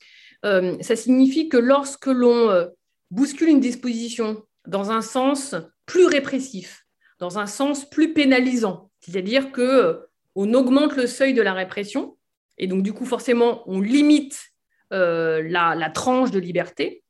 ça 0.43 0.97
signifie 0.97 1.49
que 1.49 1.59
lorsque 1.59 2.07
l'on 2.07 2.67
bouscule 3.11 3.49
une 3.49 3.61
disposition 3.61 4.43
dans 4.67 4.91
un 4.91 5.03
sens 5.03 5.55
plus 5.87 6.07
répressif, 6.07 6.87
dans 7.21 7.39
un 7.39 7.47
sens 7.47 7.89
plus 7.89 8.13
pénalisant. 8.13 8.91
C'est-à-dire 9.01 9.53
que 9.53 10.01
on 10.35 10.53
augmente 10.55 10.97
le 10.97 11.07
seuil 11.07 11.35
de 11.35 11.43
la 11.43 11.53
répression 11.53 12.17
et 12.59 12.67
donc 12.67 12.83
du 12.83 12.93
coup 12.93 13.05
forcément 13.05 13.63
on 13.67 13.81
limite 13.81 14.55
euh, 14.93 15.43
la, 15.49 15.91
tranche 15.91 16.31
de 16.31 16.39
liberté. 16.39 17.03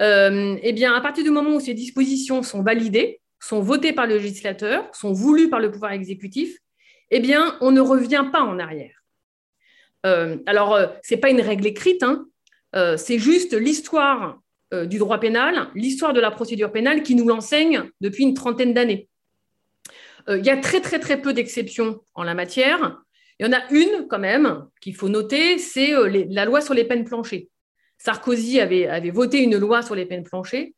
Euh, 0.00 0.56
eh 0.62 0.84
à 0.86 1.00
partir 1.00 1.24
du 1.24 1.30
moment 1.30 1.56
où 1.56 1.60
ces 1.60 1.74
dispositions 1.74 2.42
sont 2.42 2.62
validées, 2.62 3.20
sont 3.40 3.60
votées 3.60 3.92
par 3.92 4.06
le 4.06 4.16
législateur, 4.16 4.88
sont 4.94 5.12
voulues 5.12 5.50
par 5.50 5.60
le 5.60 5.70
pouvoir 5.70 5.92
exécutif, 5.92 6.56
eh 7.10 7.22
on 7.60 7.70
ne 7.70 7.80
revient 7.80 8.26
pas 8.32 8.42
en 8.42 8.58
arrière. 8.58 9.02
alors, 10.04 10.78
ce 11.02 11.14
n'est 11.14 11.20
pas 11.20 11.30
une 11.30 11.40
règle 11.40 11.66
écrite, 11.66 12.02
hein. 12.02 12.26
c'est 12.96 13.18
juste 13.18 13.52
l'histoire 13.54 14.40
du 14.72 14.98
droit 14.98 15.18
pénal, 15.18 15.68
l'histoire 15.74 16.12
de 16.12 16.20
la 16.20 16.30
procédure 16.30 16.70
pénale 16.70 17.02
qui 17.02 17.14
nous 17.14 17.26
l'enseigne 17.26 17.90
depuis 18.00 18.24
une 18.24 18.34
trentaine 18.34 18.74
d'années. 18.74 19.08
Euh, 20.28 20.38
il 20.38 20.44
y 20.44 20.50
a 20.50 20.56
très, 20.56 20.80
très, 20.80 20.98
très 20.98 21.20
peu 21.20 21.32
d'exceptions 21.32 22.00
en 22.14 22.22
la 22.22 22.34
matière. 22.34 23.00
Il 23.38 23.46
y 23.46 23.48
en 23.48 23.52
a 23.52 23.62
une 23.70 24.08
quand 24.08 24.18
même 24.18 24.66
qu'il 24.80 24.96
faut 24.96 25.08
noter, 25.08 25.58
c'est 25.58 25.92
la 26.28 26.44
loi 26.44 26.60
sur 26.60 26.74
les 26.74 26.84
peines 26.84 27.04
planchées. 27.04 27.50
Sarkozy 27.98 28.60
avait, 28.60 29.10
voté 29.10 29.42
une 29.42 29.56
loi 29.56 29.82
sur 29.82 29.94
les 29.94 30.06
peines 30.06 30.24
planchées 30.24 30.74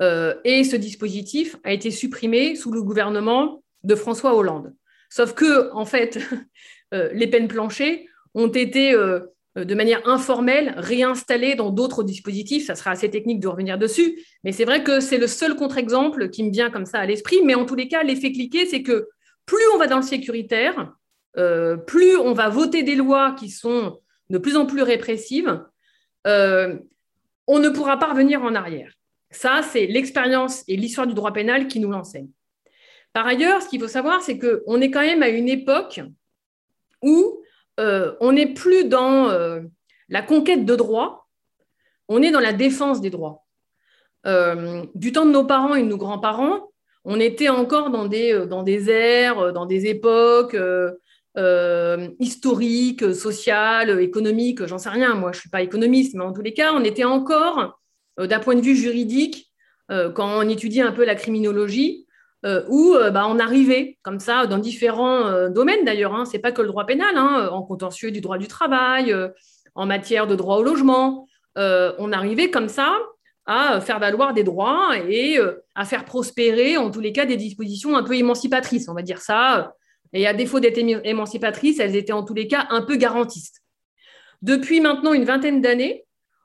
et 0.00 0.64
ce 0.64 0.76
dispositif 0.76 1.56
a 1.64 1.72
été 1.72 1.90
supprimé 1.90 2.56
sous 2.56 2.72
le 2.72 2.82
gouvernement 2.82 3.62
de 3.84 3.94
François 3.94 4.34
Hollande. 4.34 4.74
Sauf 5.10 5.34
que, 5.34 5.70
en 5.72 5.84
fait, 5.84 6.18
les 6.92 7.26
peines 7.26 7.48
planchées 7.48 8.08
ont 8.34 8.48
été 8.48 8.94
euh, 8.94 9.20
de 9.64 9.74
manière 9.74 10.06
informelle, 10.06 10.74
réinstallées 10.76 11.54
dans 11.54 11.70
d'autres 11.70 12.02
dispositifs. 12.02 12.66
Ça 12.66 12.74
sera 12.74 12.90
assez 12.92 13.10
technique 13.10 13.40
de 13.40 13.48
revenir 13.48 13.78
dessus, 13.78 14.18
mais 14.44 14.52
c'est 14.52 14.64
vrai 14.64 14.82
que 14.82 15.00
c'est 15.00 15.18
le 15.18 15.26
seul 15.26 15.56
contre-exemple 15.56 16.30
qui 16.30 16.42
me 16.44 16.50
vient 16.50 16.70
comme 16.70 16.86
ça 16.86 16.98
à 16.98 17.06
l'esprit. 17.06 17.38
Mais 17.44 17.54
en 17.54 17.64
tous 17.64 17.74
les 17.74 17.88
cas, 17.88 18.02
l'effet 18.02 18.32
cliqué, 18.32 18.66
c'est 18.66 18.82
que 18.82 19.08
plus 19.46 19.64
on 19.74 19.78
va 19.78 19.86
dans 19.86 19.96
le 19.96 20.02
sécuritaire, 20.02 20.92
euh, 21.36 21.76
plus 21.76 22.16
on 22.16 22.32
va 22.32 22.48
voter 22.48 22.82
des 22.82 22.94
lois 22.94 23.34
qui 23.38 23.50
sont 23.50 23.98
de 24.30 24.38
plus 24.38 24.56
en 24.56 24.66
plus 24.66 24.82
répressives, 24.82 25.62
euh, 26.26 26.78
on 27.46 27.58
ne 27.58 27.70
pourra 27.70 27.98
pas 27.98 28.10
revenir 28.10 28.42
en 28.42 28.54
arrière. 28.54 28.92
Ça, 29.30 29.62
c'est 29.62 29.86
l'expérience 29.86 30.64
et 30.68 30.76
l'histoire 30.76 31.06
du 31.06 31.14
droit 31.14 31.32
pénal 31.32 31.68
qui 31.68 31.80
nous 31.80 31.90
l'enseigne. 31.90 32.28
Par 33.12 33.26
ailleurs, 33.26 33.62
ce 33.62 33.68
qu'il 33.68 33.80
faut 33.80 33.88
savoir, 33.88 34.22
c'est 34.22 34.38
qu'on 34.38 34.80
est 34.80 34.90
quand 34.90 35.00
même 35.00 35.22
à 35.22 35.28
une 35.28 35.48
époque 35.48 36.00
où 37.02 37.42
euh, 37.78 38.14
on 38.20 38.32
n'est 38.32 38.52
plus 38.54 38.84
dans 38.84 39.28
euh, 39.28 39.60
la 40.08 40.22
conquête 40.22 40.64
de 40.64 40.74
droits, 40.74 41.26
on 42.08 42.22
est 42.22 42.30
dans 42.30 42.40
la 42.40 42.52
défense 42.52 43.00
des 43.00 43.10
droits. 43.10 43.44
Euh, 44.26 44.84
du 44.94 45.12
temps 45.12 45.26
de 45.26 45.30
nos 45.30 45.44
parents 45.44 45.74
et 45.74 45.82
de 45.82 45.88
nos 45.88 45.96
grands-parents, 45.96 46.70
on 47.04 47.20
était 47.20 47.48
encore 47.48 47.90
dans 47.90 48.06
des, 48.06 48.46
dans 48.46 48.62
des 48.62 49.30
dans 49.54 49.66
des 49.66 49.86
époques 49.86 50.56
historiques, 52.18 53.14
sociales, 53.14 54.00
économiques, 54.00 54.66
j'en 54.66 54.78
sais 54.78 54.88
rien, 54.88 55.14
moi 55.14 55.30
je 55.32 55.38
ne 55.38 55.40
suis 55.42 55.50
pas 55.50 55.62
économiste, 55.62 56.14
mais 56.14 56.24
en 56.24 56.32
tous 56.32 56.42
les 56.42 56.52
cas, 56.52 56.72
on 56.74 56.82
était 56.82 57.04
encore, 57.04 57.80
d'un 58.18 58.40
point 58.40 58.56
de 58.56 58.60
vue 58.60 58.74
juridique, 58.74 59.52
quand 59.88 60.38
on 60.38 60.48
étudie 60.48 60.80
un 60.80 60.90
peu 60.90 61.04
la 61.04 61.14
criminologie, 61.14 62.07
euh, 62.44 62.62
où 62.68 62.94
euh, 62.94 63.10
bah, 63.10 63.26
on 63.28 63.40
arrivait 63.40 63.98
comme 64.02 64.20
ça 64.20 64.46
dans 64.46 64.58
différents 64.58 65.26
euh, 65.26 65.48
domaines 65.48 65.84
d'ailleurs. 65.84 66.14
Hein. 66.14 66.24
Ce 66.24 66.34
n'est 66.34 66.38
pas 66.38 66.52
que 66.52 66.62
le 66.62 66.68
droit 66.68 66.86
pénal, 66.86 67.16
hein, 67.16 67.48
en 67.50 67.62
contentieux 67.62 68.12
du 68.12 68.20
droit 68.20 68.38
du 68.38 68.46
travail, 68.46 69.14
en 69.74 69.86
matière 69.86 70.26
de 70.26 70.36
droit 70.36 70.56
au 70.56 70.62
logement. 70.62 71.26
on 71.56 72.12
arrivait 72.12 72.50
comme 72.50 72.68
ça 72.68 72.96
à 73.46 73.80
faire 73.80 73.98
valoir 73.98 74.34
des 74.34 74.44
droits 74.44 74.96
et 75.08 75.38
à 75.74 75.84
faire 75.84 76.04
prospérer, 76.04 76.76
en 76.76 76.90
tous 76.90 77.00
les 77.00 77.12
cas, 77.12 77.26
des 77.26 77.36
dispositions 77.36 77.96
un 77.96 78.04
peu 78.04 78.14
émancipatrices, 78.14 78.88
on 78.88 78.94
va 78.94 79.02
dire 79.02 79.20
ça. 79.20 79.74
Et 80.12 80.26
à 80.26 80.34
défaut 80.34 80.60
d'être 80.60 80.78
émancipatrices, 80.78 81.80
elles 81.80 81.96
étaient 81.96 82.12
en 82.12 82.24
tous 82.24 82.34
les 82.34 82.46
cas 82.46 82.66
un 82.70 82.82
peu 82.82 82.96
garantistes. 82.96 83.62
Depuis 84.42 84.80
maintenant 84.80 85.12
une 85.12 85.24
vingtaine 85.24 85.60
d'années, 85.60 86.04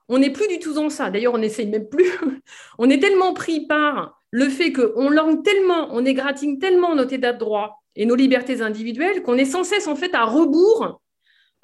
on 0.10 0.18
n'est 0.18 0.32
plus 0.32 0.48
du 0.48 0.60
tout 0.60 0.74
dans 0.74 0.90
ça. 0.90 1.12
D'ailleurs, 1.12 1.34
on 1.34 1.40
n'essaye 1.40 1.68
même 1.68 1.88
plus. 1.88 2.12
on 2.78 2.90
est 2.90 3.00
tellement 3.00 3.34
pris 3.34 3.68
par 3.68 4.23
le 4.34 4.50
fait 4.50 4.74
qu'on 4.74 5.12
langue 5.12 5.44
tellement, 5.44 5.90
on 5.92 6.04
égratigne 6.04 6.58
tellement 6.58 6.96
notre 6.96 7.14
état 7.14 7.34
de 7.34 7.38
droit 7.38 7.84
et 7.96 8.08
nos 8.08 8.16
libertés 8.16 8.64
individuelles 8.64 9.22
qu'on 9.22 9.38
est 9.38 9.46
sans 9.46 9.64
cesse 9.64 9.86
en 9.86 9.96
fait 9.96 10.16
à 10.16 10.26
rebours 10.26 11.02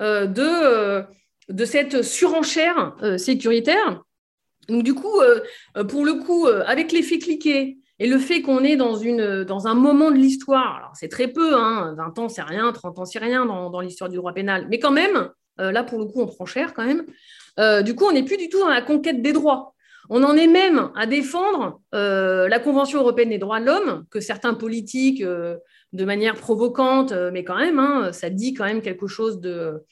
euh, 0.02 0.28
de, 0.28 0.46
euh, 0.46 1.02
de 1.50 1.66
cette 1.66 2.04
surenchère 2.04 2.96
euh, 3.02 3.18
sécuritaire. 3.18 4.04
Donc 4.68 4.84
du 4.84 4.94
coup, 4.94 5.20
pour 5.88 6.06
le 6.06 6.14
coup, 6.14 6.46
avec 6.46 6.92
l'effet 6.92 7.18
cliqué 7.18 7.80
et 7.98 8.06
le 8.06 8.20
fait 8.20 8.44
qu'on 8.44 8.64
est 8.64 8.76
dans, 8.76 9.68
un 9.68 9.74
moment 9.74 10.12
de 10.12 10.18
l'histoire, 10.18 10.76
alors 10.76 10.92
c'est 10.94 11.08
très 11.08 11.28
peu, 11.28 11.56
hein, 11.56 11.96
20 11.98 12.20
ans 12.20 12.30
c'est 12.30 12.44
rien, 12.44 12.72
30 12.72 13.00
ans 13.00 13.06
c'est 13.06 13.18
rien 13.18 13.48
dans, 13.48 13.72
dans 13.72 13.82
l'histoire 13.82 14.12
du 14.12 14.18
droit 14.18 14.32
pénal, 14.32 14.68
mais 14.70 14.78
quand 14.78 14.92
même, 14.92 15.32
là 15.58 15.84
pour 15.84 15.98
le 15.98 16.06
coup 16.06 16.22
on 16.22 16.28
prend 16.28 16.46
cher 16.46 16.76
quand 16.76 16.86
même, 16.86 17.04
du 17.84 17.96
coup 17.96 18.06
on 18.06 18.12
n'est 18.12 18.22
plus 18.22 18.38
du 18.38 18.48
tout 18.48 18.60
dans 18.60 18.70
la 18.70 18.84
conquête 18.84 19.24
des 19.24 19.34
droits. 19.34 19.74
On 20.12 20.24
en 20.24 20.36
est 20.36 20.48
même 20.48 20.89
à 20.95 21.06
défendre 21.06 21.82
euh, 21.93 22.48
la 22.48 22.60
Convention 22.60 23.00
européenne 23.00 23.30
des 23.30 23.38
droits 23.38 23.60
de 23.60 23.65
l'homme, 23.65 24.06
que 24.10 24.19
certains 24.19 24.56
politiques, 24.56 25.22
euh, 25.22 25.58
de 25.93 26.04
manière 26.04 26.36
provocante, 26.36 27.12
euh, 27.12 27.30
mais 27.32 27.43
quand 27.43 27.58
même, 27.58 27.78
hein, 27.78 28.12
ça 28.12 28.32
dit 28.32 28.56
quand 28.56 28.65
même 28.65 28.82
quelque 28.82 29.06
chose 29.06 29.39
de, 29.39 29.84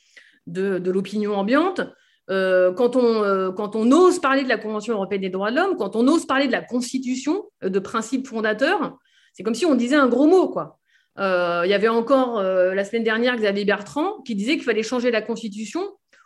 l'opinion 0.47 1.35
ambiante. 1.35 1.81
quand, 2.29 2.95
on, 2.95 3.53
quand 3.55 3.75
ose 3.75 4.19
parler 4.19 4.43
de 4.43 4.49
la 4.49 4.57
Convention 4.57 4.95
européenne 4.95 5.21
des 5.21 5.29
droits 5.29 5.51
de 5.51 5.55
l'homme, 5.55 5.77
quand 5.77 5.95
on 5.95 6.07
ose 6.07 6.25
parler 6.25 6.47
de 6.47 6.51
la 6.51 6.61
Constitution, 6.61 7.45
de 7.61 7.79
principes 7.79 8.27
fondateurs, 8.27 8.97
c'est 9.33 9.43
comme 9.43 9.55
si 9.55 9.65
on 9.65 9.75
disait 9.75 9.95
un 9.95 10.07
gros 10.07 10.25
mot. 10.25 10.49
Quoi. 10.49 10.79
il 11.17 11.69
y 11.69 11.73
avait 11.73 11.87
encore 11.87 12.41
la 12.41 12.83
semaine 12.83 13.03
dernière 13.03 13.35
Xavier 13.35 13.65
Bertrand 13.65 14.21
qui 14.25 14.35
disait 14.35 14.55
qu'il 14.55 14.63
fallait 14.63 14.83
changer 14.83 15.11
la 15.11 15.21
Constitution 15.21 15.81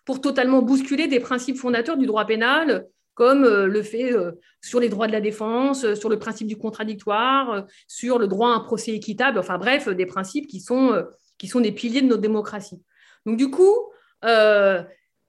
pour 0.06 0.22
totalement 0.22 0.62
bousculer 0.62 1.08
des 1.08 1.20
principes 1.20 1.58
fondateurs 1.58 1.98
du 1.98 2.06
droit 2.06 2.26
pénal, 2.26 2.88
comme 3.14 3.44
euh, 3.44 3.68
le 3.68 3.84
fait 3.84 4.14
euh, 4.14 4.32
sur 4.62 4.80
les 4.80 4.90
droits 4.90 5.08
de 5.08 5.12
la 5.12 5.22
défense, 5.22 5.84
euh, 5.84 5.96
sur 5.96 6.10
le 6.10 6.20
principe 6.20 6.48
du 6.48 6.58
contradictoire, 6.58 7.66
sur 7.88 8.20
le 8.20 8.28
droit 8.28 8.50
à 8.50 8.56
un 8.56 8.60
procès 8.62 8.92
équitable, 8.92 9.40
enfin 9.40 9.58
bref, 9.58 9.90
des 9.90 10.06
principes 10.06 10.48
qui 10.48 10.60
sont, 10.60 11.06
qui 11.38 11.48
sont 11.48 11.60
des 11.60 11.72
piliers 11.72 12.02
de 12.02 12.08
notre 12.08 12.22
démocratie. 12.22 12.82
Donc 13.26 13.38
du 13.38 13.50
coup, 13.50 13.76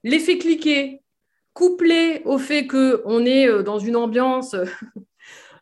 l'effet 0.02 0.38
cliqué, 0.38 1.02
couplé 1.52 2.22
au 2.24 2.38
fait 2.38 2.66
qu'on 2.66 3.26
est 3.26 3.62
dans 3.62 3.78
une 3.78 3.96
ambiance 3.96 4.56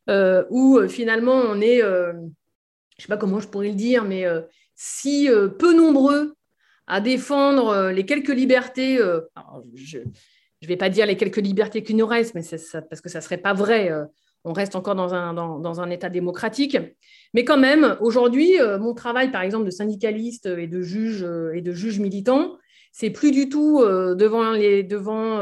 où 0.50 0.80
finalement 0.88 1.35
on 1.35 1.61
est, 1.61 1.80
je 1.80 2.12
ne 2.12 2.30
sais 2.98 3.09
pas 3.09 3.16
comment 3.16 3.40
je 3.40 3.48
pourrais 3.48 3.68
le 3.68 3.74
dire, 3.74 4.04
mais 4.04 4.24
si 4.76 5.28
peu 5.59 5.74
nombreux 5.74 6.35
à 6.87 7.00
défendre 7.00 7.90
les 7.90 8.06
quelques 8.06 8.28
libertés, 8.28 8.98
je 10.61 10.66
ne 10.66 10.68
vais 10.68 10.77
pas 10.77 10.90
dire 10.90 11.07
les 11.07 11.16
quelques 11.16 11.38
libertés 11.38 11.83
qui 11.83 11.94
nous 11.94 12.07
restent, 12.07 12.35
mais 12.35 12.42
parce 12.88 13.01
que 13.01 13.09
ça 13.09 13.18
ne 13.18 13.25
serait 13.25 13.38
pas 13.38 13.55
vrai. 13.55 13.90
Euh, 13.90 14.05
on 14.44 14.53
reste 14.53 14.77
encore 14.77 14.94
dans 14.94 15.12
un, 15.81 15.90
État 15.90 16.09
démocratique. 16.09 16.77
Mais 17.35 17.44
quand 17.44 17.59
même, 17.59 17.96
aujourd'hui, 18.01 18.59
euh, 18.61 18.79
mon 18.79 18.94
travail, 18.94 19.31
par 19.31 19.42
exemple, 19.42 19.66
de 19.66 19.70
syndicaliste 19.70 20.46
et 20.46 20.66
de 20.66 20.81
juge, 20.81 21.23
euh, 21.23 21.53
et 21.55 21.61
de 21.61 21.73
juge 21.73 21.99
militant, 21.99 22.57
c'est 22.92 23.11
plus 23.11 23.31
du 23.31 23.49
tout 23.49 23.85
devant, 23.85 24.51
les, 24.51 24.83
devant 24.83 25.40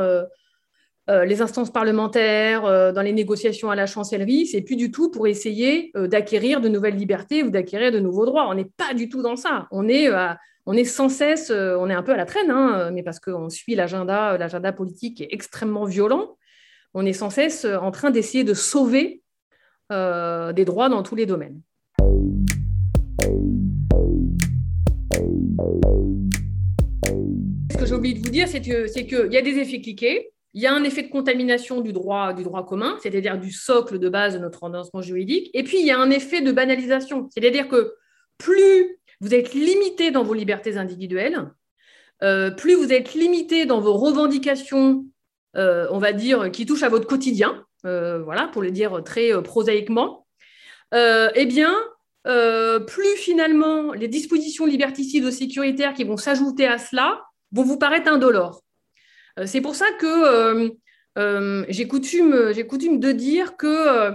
les 1.09 1.41
instances 1.41 1.73
parlementaires, 1.73 2.93
dans 2.93 3.01
les 3.01 3.15
négociations 3.15 3.71
à 3.71 3.75
la 3.75 3.87
chancellerie, 3.87 4.47
c'est 4.47 4.61
plus 4.61 4.77
du 4.77 4.91
tout 4.91 5.11
pour 5.11 5.27
essayer 5.27 5.91
d'acquérir 5.95 6.61
de 6.61 6.69
nouvelles 6.69 6.97
libertés 6.97 7.43
ou 7.43 7.49
d'acquérir 7.49 7.91
de 7.91 8.01
nouveaux 8.01 8.27
droits. 8.27 8.51
On 8.51 8.55
n'est 8.55 8.69
pas 8.77 8.93
du 8.93 9.09
tout 9.09 9.23
dans 9.23 9.37
ça. 9.37 9.67
On 9.71 9.89
est 9.89 10.09
à 10.09 10.37
on 10.71 10.75
est 10.75 10.85
sans 10.85 11.09
cesse, 11.09 11.51
euh, 11.51 11.79
on 11.81 11.89
est 11.89 11.95
un 11.95 12.03
peu 12.03 12.13
à 12.13 12.17
la 12.19 12.27
traîne, 12.27 12.51
hein, 12.51 12.91
mais 12.93 13.03
parce 13.03 13.21
qu'on 13.21 13.49
suit 13.49 13.75
l'agenda, 13.75 14.37
l'agenda 14.37 14.71
politique 14.71 15.23
est 15.23 15.29
extrêmement 15.31 15.87
violent, 15.87 16.37
on 16.93 17.07
est 17.07 17.15
sans 17.15 17.31
cesse 17.31 17.65
en 17.65 17.91
train 17.91 18.11
d'essayer 18.11 18.45
de 18.45 18.53
sauver 18.53 19.23
euh, 19.91 20.53
des 20.53 20.67
droits 20.67 20.91
dans 20.91 21.03
tous 21.03 21.15
les 21.15 21.25
domaines. 21.25 21.63
Ce 27.73 27.79
que 27.79 27.87
j'ai 27.87 27.95
oublié 27.95 28.13
de 28.13 28.19
vous 28.19 28.31
dire, 28.31 28.47
c'est 28.47 28.61
qu'il 28.61 29.33
y 29.33 29.39
a 29.39 29.43
des 29.43 29.57
effets 29.57 29.81
cliqués, 29.81 30.33
il 30.53 30.61
y 30.61 30.67
a 30.67 30.75
un 30.75 30.85
effet 30.85 31.03
de 31.03 31.09
contamination 31.09 31.81
du 31.81 31.95
droit, 31.95 32.35
du 32.35 32.43
droit 32.43 32.67
commun, 32.67 32.99
c'est-à-dire 33.03 33.39
du 33.39 33.53
socle 33.53 33.99
de 33.99 34.09
base 34.11 34.35
de 34.35 34.39
notre 34.39 34.63
ordonnancement 34.63 35.01
juridique, 35.01 35.49
et 35.55 35.63
puis 35.63 35.81
il 35.81 35.87
y 35.87 35.93
a 35.93 35.99
un 35.99 36.11
effet 36.11 36.43
de 36.43 36.53
banalisation, 36.53 37.31
c'est-à-dire 37.33 37.69
que 37.69 37.95
plus 38.37 38.99
vous 39.21 39.35
êtes 39.35 39.55
limité 39.55 40.11
dans 40.11 40.23
vos 40.23 40.35
libertés 40.35 40.77
individuelles, 40.77 41.51
euh, 42.23 42.51
plus 42.51 42.75
vous 42.75 42.93
êtes 42.93 43.15
limité 43.15 43.67
dans 43.67 43.81
vos 43.81 43.95
revendications, 43.95 45.07
euh, 45.57 45.87
on 45.91 45.99
va 45.99 46.13
dire, 46.13 46.51
qui 46.51 46.67
touchent 46.67 46.83
à 46.83 46.89
votre 46.89 47.07
quotidien, 47.07 47.65
euh, 47.87 48.23
voilà, 48.23 48.49
pour 48.49 48.63
le 48.63 48.71
dire 48.71 49.03
très 49.05 49.31
prosaïquement, 49.43 50.27
eh 50.93 51.47
bien, 51.47 51.75
plus 52.25 53.17
finalement 53.17 53.93
les 53.93 54.09
dispositions 54.09 54.67
liberticides 54.67 55.25
ou 55.25 55.31
sécuritaires 55.31 55.95
qui 55.95 56.05
vont 56.05 56.17
s'ajouter 56.17 56.67
à 56.67 56.79
cela 56.79 57.23
vont 57.53 57.63
vous 57.63 57.79
paraître 57.79 58.11
indolores. 58.11 58.63
C'est 59.47 59.61
pour 59.61 59.75
ça 59.77 59.87
que 59.99 60.73
j'ai 61.69 61.89
coutume, 61.89 62.53
coutume, 62.69 63.01
de 63.01 63.13
dire 63.13 63.57
que 63.57 64.13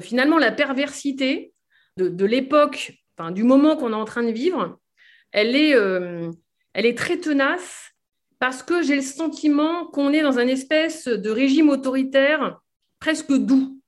finalement 0.00 0.38
la 0.38 0.50
perversité 0.50 1.52
de 1.96 2.24
l'époque 2.24 2.97
du 3.32 3.44
moment 3.44 3.76
qu'on 3.76 3.92
est 3.92 3.96
en 3.96 4.04
train 4.04 4.22
de 4.22 4.30
vivre, 4.30 4.78
elle 5.32 5.56
est, 5.56 5.74
euh, 5.74 6.30
elle 6.72 6.86
est 6.86 6.96
très 6.96 7.18
tenace 7.18 7.92
parce 8.38 8.62
que 8.62 8.82
j'ai 8.82 8.96
le 8.96 9.02
sentiment 9.02 9.86
qu'on 9.86 10.12
est 10.12 10.22
dans 10.22 10.38
un 10.38 10.46
espèce 10.46 11.06
de 11.08 11.30
régime 11.30 11.68
autoritaire 11.68 12.60
presque 13.00 13.32
doux, 13.32 13.80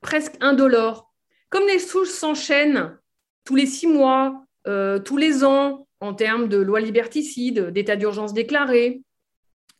presque 0.00 0.34
indolore. 0.40 1.12
Comme 1.50 1.66
les 1.66 1.78
souches 1.78 2.08
s'enchaînent 2.08 2.98
tous 3.44 3.56
les 3.56 3.66
six 3.66 3.86
mois, 3.86 4.44
euh, 4.66 4.98
tous 4.98 5.16
les 5.16 5.44
ans, 5.44 5.86
en 6.00 6.14
termes 6.14 6.48
de 6.48 6.58
loi 6.58 6.80
liberticide, 6.80 7.70
d'état 7.70 7.96
d'urgence 7.96 8.34
déclaré, 8.34 9.02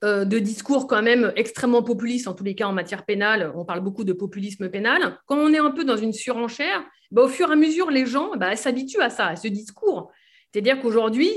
euh, 0.05 0.25
de 0.25 0.39
discours 0.39 0.87
quand 0.87 1.03
même 1.03 1.33
extrêmement 1.37 1.83
populistes, 1.83 2.29
en 2.29 2.35
tous 2.35 2.45
les 2.45 2.55
cas 2.55 2.67
en 2.67 2.73
matière 2.73 3.05
pénale, 3.05 3.53
on 3.55 3.65
parle 3.65 3.81
beaucoup 3.81 4.05
de 4.05 4.13
populisme 4.13 4.69
pénal. 4.71 5.19
Quand 5.27 5.37
on 5.37 5.53
est 5.53 5.59
un 5.59 5.71
peu 5.71 5.85
dans 5.85 5.97
une 5.97 6.13
surenchère, 6.13 6.83
bah, 7.11 7.23
au 7.23 7.29
fur 7.29 7.49
et 7.49 7.53
à 7.53 7.57
mesure, 7.57 7.91
les 7.91 8.07
gens 8.07 8.37
bah, 8.37 8.55
s'habituent 8.57 9.01
à 9.01 9.11
ça, 9.11 9.27
à 9.27 9.37
ce 9.37 9.49
discours. 9.49 10.13
C'est-à-dire 10.53 10.81
qu'aujourd'hui, 10.81 11.31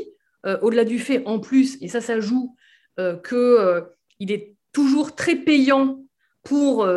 au-delà 0.61 0.85
du 0.85 0.99
fait, 0.99 1.21
en 1.25 1.39
plus, 1.39 1.77
et 1.81 1.87
ça, 1.87 2.01
ça 2.01 2.19
joue, 2.19 2.55
qu'il 2.97 4.31
est 4.31 4.55
toujours 4.73 5.15
très 5.15 5.35
payant 5.35 6.03
pour 6.43 6.87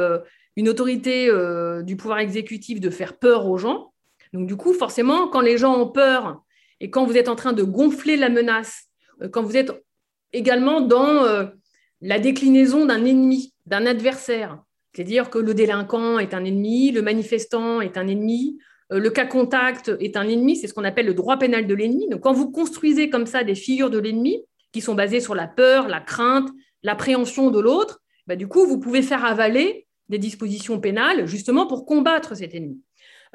une 0.57 0.69
autorité 0.69 1.31
du 1.83 1.97
pouvoir 1.97 2.21
exécutif 2.21 2.81
de 2.81 2.91
faire 2.91 3.19
peur 3.19 3.47
aux 3.47 3.59
gens. 3.59 3.93
Donc, 4.33 4.47
du 4.47 4.57
coup, 4.57 4.73
forcément, 4.73 5.29
quand 5.29 5.41
les 5.41 5.59
gens 5.59 5.77
ont 5.79 5.89
peur 5.89 6.43
et 6.81 6.91
quand 6.91 7.05
vous 7.05 7.17
êtes 7.17 7.29
en 7.29 7.37
train 7.37 7.53
de 7.53 7.63
gonfler 7.63 8.17
la 8.17 8.29
menace, 8.29 8.85
quand 9.33 9.43
vous 9.43 9.57
êtes 9.57 9.73
également 10.33 10.81
dans 10.81 11.51
la 12.01 12.19
déclinaison 12.19 12.87
d'un 12.87 13.05
ennemi, 13.05 13.55
d'un 13.67 13.87
adversaire, 13.87 14.63
c'est-à-dire 14.95 15.29
que 15.29 15.39
le 15.39 15.55
délinquant 15.55 16.19
est 16.19 16.35
un 16.35 16.45
ennemi, 16.45 16.93
le 16.93 17.03
manifestant 17.03 17.81
est 17.81 17.97
un 17.99 18.07
ennemi, 18.07 18.59
euh, 18.93 18.99
le 18.99 19.11
cas 19.11 19.27
contact 19.27 19.91
est 20.01 20.17
un 20.17 20.29
ennemi, 20.29 20.57
c'est 20.57 20.69
ce 20.69 20.75
qu'on 20.75 20.85
appelle 20.85 21.07
le 21.07 21.15
droit 21.15 21.39
pénal 21.39 21.67
de 21.67 21.75
l'ennemi. 21.75 22.09
Donc 22.09 22.21
quand 22.21 22.33
vous 22.33 22.51
construisez 22.51 23.11
comme 23.11 23.27
ça 23.27 23.43
des 23.43 23.55
figures 23.55 23.91
de 23.91 23.99
l'ennemi 23.99 24.45
qui 24.73 24.81
sont 24.81 24.95
basées 24.95 25.21
sur 25.21 25.35
la 25.35 25.47
peur, 25.47 25.89
la 25.89 26.01
crainte, 26.01 26.49
l'appréhension 26.83 27.51
de 27.51 27.61
l'autre, 27.61 28.01
bah, 28.27 28.37
du 28.37 28.47
coup, 28.47 28.67
vous 28.67 28.79
pouvez 28.79 29.03
faire 29.03 29.25
avaler 29.25 29.87
des 30.09 30.19
dispositions 30.19 30.81
pénales 30.81 31.27
justement 31.27 31.67
pour 31.67 31.87
combattre 31.87 32.37
cet 32.37 32.55
ennemi. 32.55 32.81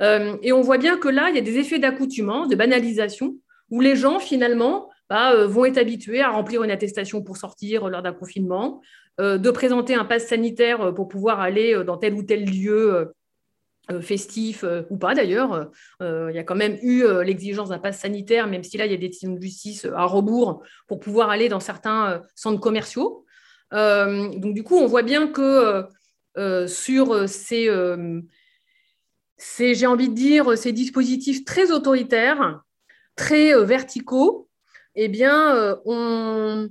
Euh, 0.02 0.38
et 0.42 0.54
on 0.54 0.62
voit 0.62 0.78
bien 0.78 0.98
que 0.98 1.10
là, 1.10 1.30
il 1.30 1.36
y 1.36 1.40
a 1.40 1.42
des 1.42 1.58
effets 1.58 1.80
d'accoutumance, 1.80 2.48
de 2.48 2.56
banalisation, 2.56 3.36
où 3.70 3.82
les 3.82 3.96
gens 3.96 4.20
finalement 4.20 4.90
bah, 5.10 5.34
euh, 5.34 5.48
vont 5.48 5.66
être 5.66 5.78
habitués 5.78 6.22
à 6.22 6.30
remplir 6.30 6.64
une 6.64 6.72
attestation 6.72 7.22
pour 7.22 7.38
sortir 7.38 7.90
lors 7.90 8.02
d'un 8.02 8.14
confinement, 8.14 8.82
de 9.20 9.52
présenter 9.52 9.96
un 9.96 10.06
pass 10.06 10.28
sanitaire 10.28 10.82
euh, 10.82 10.92
pour 10.94 11.10
pouvoir 11.10 11.42
aller 11.42 11.76
euh, 11.76 11.84
dans 11.84 11.98
tel 11.98 12.14
ou 12.14 12.24
tel 12.24 12.46
lieu 12.46 13.12
festif 14.02 14.64
ou 14.92 14.98
pas 14.98 15.16
d'ailleurs. 15.16 15.72
il 16.00 16.36
y 16.36 16.38
a 16.38 16.44
quand 16.44 16.54
même 16.54 16.78
eu 16.84 17.04
l'exigence 17.24 17.70
d'un 17.70 17.80
pass 17.80 17.98
sanitaire, 17.98 18.46
même 18.46 18.64
si 18.64 18.78
là, 18.78 18.86
il 18.86 18.92
y 18.92 18.94
a 18.94 18.98
des 18.98 19.08
décisions 19.08 19.34
de 19.34 19.42
justice 19.42 19.88
à 19.96 20.06
rebours 20.06 20.62
pour 20.88 21.00
pouvoir 21.00 21.32
aller 21.32 21.50
dans 21.50 21.60
certains 21.60 22.22
centres 22.36 22.60
commerciaux. 22.60 23.26
donc, 23.72 24.54
du 24.54 24.62
coup, 24.62 24.76
on 24.76 24.86
voit 24.86 25.02
bien 25.02 25.28
que 25.28 25.86
sur 26.68 27.28
ces, 27.28 27.68
j'ai 29.58 29.88
envie 29.88 30.10
de 30.10 30.14
dire, 30.14 30.56
ces 30.56 30.72
dispositifs 30.72 31.44
très 31.44 31.72
autoritaires, 31.72 32.62
très 33.16 33.60
verticaux, 33.66 34.50
eh 34.94 35.08
bien, 35.08 35.80
on, 35.86 36.70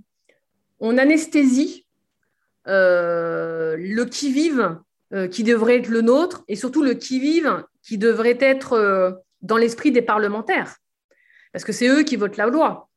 on 0.78 0.98
anesthésie 0.98 1.84
euh, 1.87 1.87
le 2.68 4.04
qui-vive 4.04 4.78
euh, 5.14 5.26
qui 5.26 5.42
devrait 5.42 5.78
être 5.78 5.88
le 5.88 6.02
nôtre 6.02 6.44
et 6.48 6.54
surtout 6.54 6.82
le 6.82 6.92
qui-vive 6.92 7.64
qui 7.82 7.96
devrait 7.96 8.36
être 8.42 8.74
euh, 8.74 9.12
dans 9.40 9.56
l'esprit 9.56 9.90
des 9.90 10.02
parlementaires. 10.02 10.76
Parce 11.50 11.64
que 11.64 11.72
c'est 11.72 11.88
eux 11.88 12.02
qui 12.02 12.16
votent 12.16 12.36
la 12.36 12.46
loi. 12.46 12.90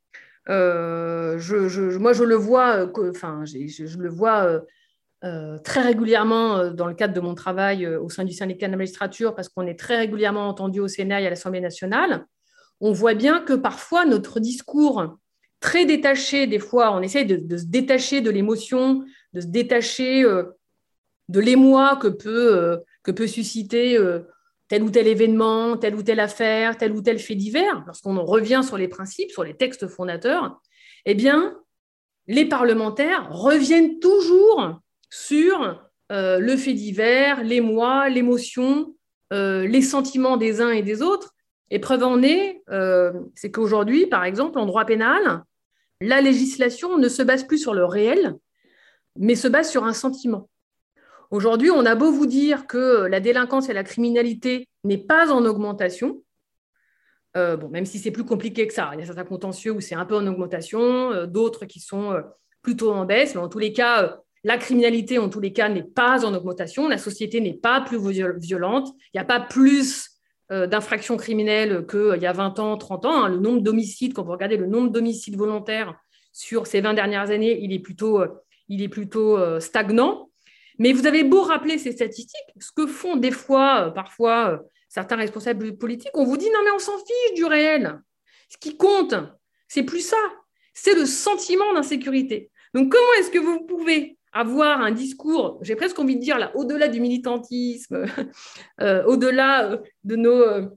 Je, 0.47 1.97
moi, 1.97 2.11
je 2.11 2.25
le 2.25 2.35
vois, 2.35 2.89
enfin, 3.09 3.45
je, 3.45 3.97
le 3.97 4.09
vois 4.09 4.61
très 5.63 5.81
régulièrement 5.81 6.71
dans 6.71 6.87
le 6.87 6.93
cadre 6.95 7.13
de 7.13 7.21
mon 7.21 7.33
travail 7.33 7.87
au 7.87 8.09
sein 8.09 8.25
du 8.25 8.33
syndicat 8.33 8.65
de 8.65 8.71
la 8.71 8.77
magistrature, 8.77 9.33
parce 9.33 9.47
qu'on 9.47 9.65
est 9.65 9.79
très 9.79 9.95
régulièrement 9.95 10.49
entendu 10.49 10.81
au 10.81 10.89
Sénat 10.89 11.21
et 11.21 11.27
à 11.27 11.29
l'Assemblée 11.29 11.61
nationale. 11.61 12.25
On 12.81 12.91
voit 12.91 13.13
bien 13.13 13.39
que 13.39 13.53
parfois 13.53 14.03
notre 14.03 14.41
discours 14.41 15.17
très 15.61 15.85
détaché, 15.85 16.45
des 16.45 16.59
fois, 16.59 16.93
on 16.93 17.01
essaie 17.01 17.23
de 17.23 17.55
se 17.55 17.65
détacher 17.65 18.19
de 18.19 18.31
l'émotion, 18.31 19.05
de 19.33 19.41
se 19.41 19.47
détacher 19.47 20.23
euh, 20.23 20.43
de 21.29 21.39
l'émoi 21.39 21.95
que 21.95 22.07
peut, 22.07 22.55
euh, 22.55 23.27
susciter 23.27 23.97
euh, 23.97 24.21
tel 24.67 24.83
ou 24.83 24.89
tel 24.89 25.07
événement, 25.07 25.77
telle 25.77 25.95
ou 25.95 26.03
telle 26.03 26.19
affaire, 26.19 26.77
tel 26.77 26.91
ou 26.93 27.01
tel 27.01 27.19
fait 27.19 27.35
divers, 27.35 27.83
lorsqu'on 27.85 28.21
revient 28.23 28.61
sur 28.65 28.77
les 28.77 28.87
principes, 28.87 29.31
sur 29.31 29.43
les 29.43 29.55
textes 29.55 29.87
fondateurs, 29.87 30.61
eh 31.05 31.15
bien, 31.15 31.57
les 32.27 32.45
parlementaires 32.45 33.27
reviennent 33.31 33.99
toujours 33.99 34.79
sur 35.09 35.83
le 36.09 36.55
fait 36.55 36.73
divers, 36.73 37.43
l'émoi, 37.43 38.07
l'émotion, 38.09 38.95
les 39.31 39.81
sentiments 39.81 40.37
des 40.37 40.61
uns 40.61 40.71
et 40.71 40.83
des 40.83 41.01
autres. 41.01 41.33
Et 41.69 41.79
preuve 41.79 42.03
en 42.03 42.21
est, 42.21 42.61
c'est 43.35 43.51
qu'aujourd'hui, 43.51 44.05
par 44.05 44.23
exemple, 44.23 44.59
en 44.59 44.65
droit 44.65 44.85
pénal, 44.85 45.43
la 46.01 46.21
législation 46.21 46.97
ne 46.97 47.09
se 47.09 47.23
base 47.23 47.45
plus 47.45 47.57
sur 47.57 47.73
le 47.73 47.83
réel, 47.83 48.37
mais 49.17 49.35
se 49.35 49.47
base 49.47 49.69
sur 49.69 49.83
un 49.83 49.93
sentiment. 49.93 50.49
Aujourd'hui, 51.31 51.71
on 51.71 51.85
a 51.85 51.95
beau 51.95 52.11
vous 52.11 52.25
dire 52.25 52.67
que 52.67 53.05
la 53.05 53.21
délinquance 53.21 53.69
et 53.69 53.73
la 53.73 53.83
criminalité 53.83 54.67
n'est 54.83 54.97
pas 54.97 55.31
en 55.31 55.45
augmentation, 55.45 56.21
euh, 57.37 57.55
bon, 57.55 57.69
même 57.69 57.85
si 57.85 57.99
c'est 57.99 58.11
plus 58.11 58.25
compliqué 58.25 58.67
que 58.67 58.73
ça. 58.73 58.89
Il 58.93 58.99
y 58.99 59.03
a 59.03 59.05
certains 59.05 59.23
contentieux 59.23 59.71
où 59.71 59.79
c'est 59.79 59.95
un 59.95 60.05
peu 60.05 60.15
en 60.15 60.27
augmentation, 60.27 61.11
euh, 61.11 61.25
d'autres 61.27 61.65
qui 61.65 61.79
sont 61.79 62.11
euh, 62.11 62.21
plutôt 62.61 62.91
en 62.91 63.05
baisse, 63.05 63.33
mais 63.33 63.41
en 63.41 63.47
tous 63.47 63.59
les 63.59 63.71
cas, 63.71 64.19
la 64.43 64.57
criminalité, 64.57 65.19
en 65.19 65.29
tous 65.29 65.39
les 65.39 65.53
cas, 65.53 65.69
n'est 65.69 65.83
pas 65.83 66.25
en 66.25 66.33
augmentation, 66.33 66.89
la 66.89 66.97
société 66.97 67.39
n'est 67.39 67.53
pas 67.53 67.79
plus 67.79 67.97
violente, 68.37 68.89
il 69.13 69.17
n'y 69.17 69.21
a 69.21 69.25
pas 69.25 69.39
plus 69.39 70.09
d'infractions 70.49 71.15
criminelles 71.15 71.85
qu'il 71.87 72.21
y 72.21 72.25
a 72.25 72.33
20 72.33 72.59
ans, 72.59 72.75
30 72.75 73.05
ans. 73.05 73.23
Hein. 73.23 73.29
Le 73.29 73.37
nombre 73.37 73.61
d'homicides, 73.61 74.13
quand 74.13 74.23
vous 74.23 74.33
regardez 74.33 74.57
le 74.57 74.65
nombre 74.65 74.89
d'homicides 74.89 75.37
volontaires 75.37 75.95
sur 76.33 76.67
ces 76.67 76.81
20 76.81 76.93
dernières 76.93 77.29
années, 77.29 77.57
il 77.63 77.71
est 77.71 77.79
plutôt 77.79 78.21
il 78.71 78.81
est 78.81 78.89
plutôt 78.89 79.37
euh, 79.37 79.59
stagnant. 79.59 80.31
Mais 80.79 80.93
vous 80.93 81.05
avez 81.05 81.23
beau 81.23 81.41
rappeler 81.43 81.77
ces 81.77 81.91
statistiques, 81.91 82.55
ce 82.59 82.71
que 82.71 82.87
font 82.87 83.17
des 83.17 83.29
fois, 83.31 83.87
euh, 83.87 83.91
parfois, 83.91 84.51
euh, 84.51 84.57
certains 84.87 85.17
responsables 85.17 85.77
politiques, 85.77 86.11
on 86.15 86.23
vous 86.23 86.37
dit 86.37 86.49
non 86.49 86.59
mais 86.63 86.71
on 86.71 86.79
s'en 86.79 86.97
fiche 86.97 87.35
du 87.35 87.45
réel. 87.45 87.99
Ce 88.49 88.57
qui 88.57 88.77
compte, 88.77 89.13
c'est 89.67 89.83
plus 89.83 89.99
ça, 89.99 90.17
c'est 90.73 90.95
le 90.95 91.05
sentiment 91.05 91.73
d'insécurité. 91.73 92.49
Donc 92.73 92.91
comment 92.91 93.13
est-ce 93.19 93.29
que 93.29 93.39
vous 93.39 93.65
pouvez 93.65 94.17
avoir 94.33 94.79
un 94.79 94.91
discours, 94.91 95.59
j'ai 95.61 95.75
presque 95.75 95.99
envie 95.99 96.15
de 96.15 96.21
dire 96.21 96.37
là, 96.37 96.55
au-delà 96.55 96.87
du 96.87 97.01
militantisme, 97.01 98.05
au-delà 98.79 99.77
de 100.05 100.15
nos, 100.15 100.69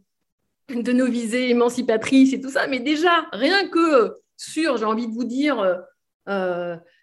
de 0.69 0.93
nos 0.93 1.07
visées 1.07 1.51
émancipatrices 1.51 2.33
et 2.33 2.41
tout 2.41 2.51
ça, 2.51 2.67
mais 2.67 2.81
déjà, 2.81 3.29
rien 3.33 3.69
que 3.69 4.13
sur, 4.37 4.77
j'ai 4.77 4.85
envie 4.85 5.07
de 5.07 5.13
vous 5.13 5.23
dire, 5.23 5.85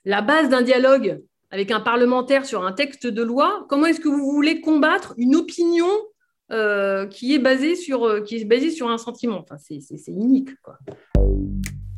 la 0.05 0.21
base 0.21 0.49
d'un 0.49 0.61
dialogue 0.61 1.21
avec 1.51 1.71
un 1.71 1.79
parlementaire 1.79 2.45
sur 2.45 2.65
un 2.65 2.71
texte 2.71 3.07
de 3.07 3.21
loi, 3.21 3.65
comment 3.69 3.85
est-ce 3.85 3.99
que 3.99 4.09
vous 4.09 4.31
voulez 4.31 4.61
combattre 4.61 5.13
une 5.17 5.35
opinion 5.35 5.89
euh, 6.51 7.05
qui, 7.07 7.33
est 7.33 7.39
basée 7.39 7.75
sur, 7.75 8.05
euh, 8.05 8.21
qui 8.21 8.37
est 8.37 8.45
basée 8.45 8.71
sur 8.71 8.89
un 8.89 8.97
sentiment? 8.97 9.39
Enfin, 9.39 9.57
C'est 9.57 10.11
unique. 10.11 10.49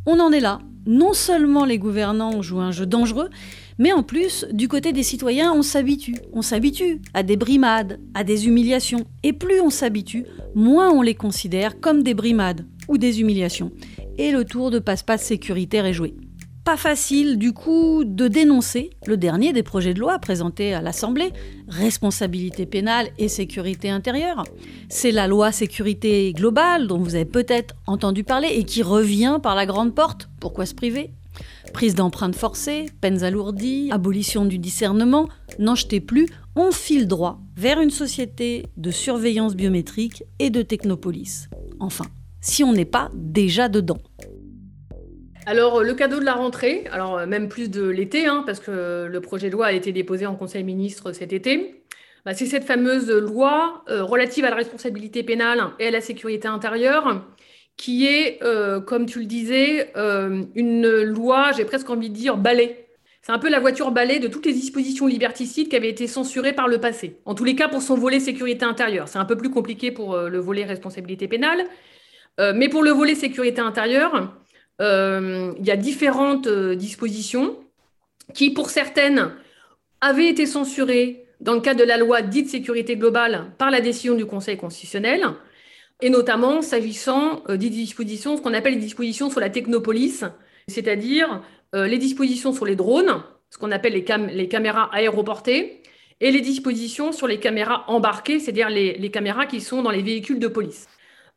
On 0.06 0.20
en 0.20 0.32
est 0.32 0.40
là. 0.40 0.60
Non 0.86 1.14
seulement 1.14 1.64
les 1.64 1.78
gouvernants 1.78 2.42
jouent 2.42 2.60
un 2.60 2.72
jeu 2.72 2.86
dangereux, 2.86 3.30
mais 3.78 3.94
en 3.94 4.04
plus, 4.04 4.46
du 4.52 4.68
côté 4.68 4.92
des 4.92 5.04
citoyens, 5.04 5.54
on 5.54 5.62
s'habitue. 5.62 6.16
On 6.34 6.42
s'habitue 6.42 7.00
à 7.14 7.24
des 7.24 7.38
brimades, 7.38 8.02
à 8.14 8.24
des 8.24 8.48
humiliations. 8.48 9.06
Et 9.24 9.32
plus 9.32 9.62
on 9.62 9.70
s'habitue, 9.70 10.26
moins 10.56 10.90
on 10.90 11.02
les 11.02 11.16
considère 11.16 11.80
comme 11.80 12.04
des 12.04 12.14
brimades 12.14 12.66
ou 12.90 12.98
des 12.98 13.22
humiliations. 13.22 13.72
Et 14.18 14.32
le 14.32 14.44
tour 14.44 14.72
de 14.72 14.80
passe-passe 14.80 15.24
sécuritaire 15.24 15.86
est 15.86 15.94
joué 15.94 16.16
pas 16.64 16.78
facile 16.78 17.38
du 17.38 17.52
coup 17.52 18.04
de 18.06 18.28
dénoncer 18.28 18.92
le 19.06 19.18
dernier 19.18 19.52
des 19.52 19.64
projets 19.64 19.94
de 19.94 20.00
loi 20.00 20.18
présentés 20.20 20.74
à 20.74 20.82
l'Assemblée, 20.82 21.34
responsabilité 21.68 22.66
pénale 22.66 23.10
et 23.18 23.28
sécurité 23.28 23.90
intérieure. 23.90 24.46
C'est 24.88 25.12
la 25.12 25.28
loi 25.28 25.52
sécurité 25.52 26.32
globale 26.34 26.88
dont 26.88 27.00
vous 27.00 27.16
avez 27.16 27.26
peut-être 27.26 27.76
entendu 27.86 28.24
parler 28.24 28.48
et 28.50 28.64
qui 28.64 28.82
revient 28.82 29.40
par 29.44 29.56
la 29.56 29.66
grande 29.66 29.94
porte. 29.94 30.30
Pourquoi 30.40 30.66
se 30.66 30.74
priver? 30.74 31.12
Prise 31.74 31.96
d'empreintes 31.96 32.36
forcées, 32.36 32.86
peines 33.02 33.24
alourdies, 33.24 33.90
abolition 33.92 34.46
du 34.46 34.60
discernement, 34.60 35.28
n'en 35.60 35.76
jetez 35.76 36.00
plus, 36.00 36.28
on 36.56 36.72
file 36.72 37.08
droit 37.08 37.42
vers 37.58 37.82
une 37.82 37.90
société 37.90 38.68
de 38.78 38.92
surveillance 38.92 39.56
biométrique 39.56 40.24
et 40.40 40.50
de 40.50 40.62
technopolis. 40.62 41.50
Enfin, 41.80 42.06
si 42.42 42.64
on 42.64 42.74
n'est 42.74 42.86
pas 42.86 43.10
déjà 43.16 43.70
dedans. 43.70 44.00
Alors, 45.46 45.84
le 45.84 45.94
cadeau 45.94 46.20
de 46.20 46.26
la 46.26 46.34
rentrée, 46.34 46.86
alors 46.92 47.18
euh, 47.18 47.26
même 47.26 47.50
plus 47.50 47.70
de 47.70 47.84
l'été, 47.84 48.28
hein, 48.28 48.44
parce 48.46 48.62
que 48.62 49.08
le 49.12 49.22
projet 49.22 49.50
de 49.50 49.54
loi 49.54 49.68
a 49.68 49.72
été 49.74 49.92
déposé 49.92 50.26
en 50.26 50.36
Conseil 50.36 50.64
ministre 50.64 51.12
cet 51.12 51.34
été, 51.34 51.84
bah, 52.26 52.34
c'est 52.34 52.46
cette 52.46 52.64
fameuse 52.64 53.10
loi 53.10 53.84
euh, 53.90 54.04
relative 54.04 54.46
à 54.46 54.50
la 54.50 54.56
responsabilité 54.56 55.22
pénale 55.24 55.62
et 55.80 55.88
à 55.88 55.92
la 55.92 56.00
sécurité 56.00 56.48
intérieure, 56.48 57.26
qui 57.76 58.08
est, 58.08 58.42
euh, 58.42 58.80
comme 58.80 59.06
tu 59.06 59.20
le 59.20 59.26
disais, 59.26 59.92
une 60.56 61.02
loi, 61.04 61.52
j'ai 61.58 61.66
presque 61.66 61.90
envie 61.90 62.10
de 62.10 62.16
dire, 62.16 62.38
balai. 62.38 62.88
C'est 63.22 63.32
un 63.32 63.40
peu 63.40 63.50
la 63.50 63.60
voiture 63.60 63.92
balai 63.92 64.20
de 64.20 64.28
toutes 64.28 64.46
les 64.46 64.54
dispositions 64.54 65.08
liberticides 65.08 65.70
qui 65.70 65.76
avaient 65.76 65.90
été 65.90 66.08
censurées 66.08 66.54
par 66.54 66.68
le 66.68 66.80
passé. 66.80 67.20
En 67.26 67.36
tous 67.36 67.46
les 67.46 67.56
cas, 67.56 67.68
pour 67.68 67.82
son 67.82 67.96
volet 67.96 68.20
sécurité 68.20 68.66
intérieure. 68.66 69.08
C'est 69.08 69.20
un 69.20 69.26
peu 69.26 69.38
plus 69.38 69.50
compliqué 69.50 69.92
pour 69.92 70.18
le 70.18 70.40
volet 70.40 70.66
responsabilité 70.66 71.28
pénale. 71.28 71.66
mais 72.38 72.68
pour 72.70 72.84
le 72.84 72.92
volet 72.92 73.16
sécurité 73.16 73.62
intérieure, 73.62 74.14
euh, 74.16 74.22
il 74.80 75.66
y 75.66 75.72
a 75.72 75.78
différentes 75.78 76.48
euh, 76.48 76.76
dispositions 76.76 77.58
qui, 78.34 78.52
pour 78.52 78.70
certaines, 78.70 79.32
avaient 80.02 80.28
été 80.28 80.46
censurées 80.46 81.26
dans 81.40 81.54
le 81.54 81.62
cadre 81.62 81.80
de 81.80 81.86
la 81.86 81.98
loi 81.98 82.22
dite 82.22 82.50
sécurité 82.50 82.96
globale 82.96 83.52
par 83.58 83.70
la 83.70 83.82
décision 83.82 84.16
du 84.16 84.26
Conseil 84.26 84.58
constitutionnel, 84.58 85.26
et 86.02 86.10
notamment 86.10 86.62
s'agissant 86.62 87.44
euh, 87.50 87.58
des 87.58 87.70
dispositions, 87.70 88.38
ce 88.38 88.42
qu'on 88.42 88.54
appelle 88.54 88.74
les 88.74 88.80
dispositions 88.80 89.30
sur 89.30 89.40
la 89.40 89.50
technopolis, 89.50 90.24
c'est-à-dire 90.68 91.42
les 91.74 91.98
dispositions 91.98 92.54
sur 92.54 92.66
les 92.66 92.76
drones, 92.76 93.24
ce 93.50 93.58
qu'on 93.58 93.72
appelle 93.72 93.94
les, 93.94 94.48
caméras 94.48 94.90
aéroportées, 94.94 95.82
et 96.22 96.32
les 96.32 96.42
dispositions 96.42 97.12
sur 97.12 97.28
les 97.28 97.40
caméras 97.40 97.84
embarquées, 97.88 98.40
c'est-à-dire 98.40 98.70
les, 98.70 99.12
caméras 99.12 99.46
qui 99.46 99.60
sont 99.60 99.82
dans 99.82 99.92
les 99.92 100.02
véhicules 100.02 100.40
de 100.40 100.48
police. 100.48 100.88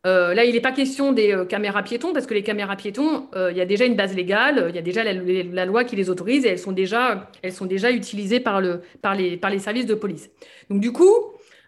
Euh, 0.06 0.34
là, 0.34 0.44
il 0.44 0.52
n'est 0.52 0.60
pas 0.60 0.72
question 0.72 1.12
des 1.12 1.32
euh, 1.32 1.44
caméras 1.44 1.82
piétons, 1.82 2.12
parce 2.12 2.26
que 2.26 2.34
les 2.34 2.44
caméras 2.44 2.76
piétons, 2.76 3.28
euh, 3.34 3.50
il 3.50 3.58
y 3.58 3.60
a 3.60 3.66
déjà 3.66 3.86
une 3.86 3.96
base 3.96 4.14
légale, 4.14 4.66
il 4.68 4.76
y 4.76 4.78
a 4.78 4.82
déjà 4.82 5.02
la, 5.02 5.64
loi 5.64 5.82
qui 5.82 5.96
les 5.96 6.10
autorise 6.10 6.44
et 6.44 6.48
elles 6.48 6.60
sont 6.60 6.72
déjà, 6.72 7.28
elles 7.42 7.52
sont 7.52 7.66
déjà 7.66 7.90
utilisées 7.90 8.38
par, 8.38 8.60
le, 8.60 8.82
par, 9.02 9.16
les, 9.16 9.36
par 9.36 9.50
les 9.50 9.58
services 9.58 9.86
de 9.86 9.94
police. 9.94 10.30
Donc 10.70 10.80
du 10.80 10.92
coup, 10.92 11.12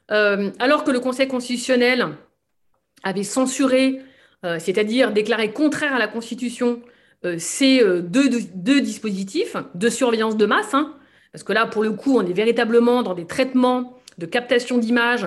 alors 0.09 0.85
que 0.85 0.91
le 0.91 1.01
Conseil 1.01 1.29
constitutionnel 1.29 2.07
avait 3.03 3.25
censuré, 3.25 4.01
c'est-à-dire 4.59 5.13
déclaré 5.13 5.53
contraire 5.53 5.95
à 5.95 5.99
la 5.99 6.09
Constitution, 6.09 6.81
ces 7.37 7.85
deux, 8.03 8.81
dispositifs 8.81 9.57
de 9.75 9.89
surveillance 9.91 10.39
de 10.39 10.47
masse, 10.47 10.73
hein, 10.73 10.95
parce 11.33 11.45
que 11.45 11.53
là, 11.53 11.67
pour 11.67 11.83
le 11.83 11.93
coup, 11.93 12.17
on 12.17 12.25
est 12.25 12.33
véritablement 12.33 13.03
dans 13.03 13.13
des 13.13 13.27
traitements 13.27 13.99
de 14.17 14.25
captation 14.25 14.79
d'images 14.79 15.27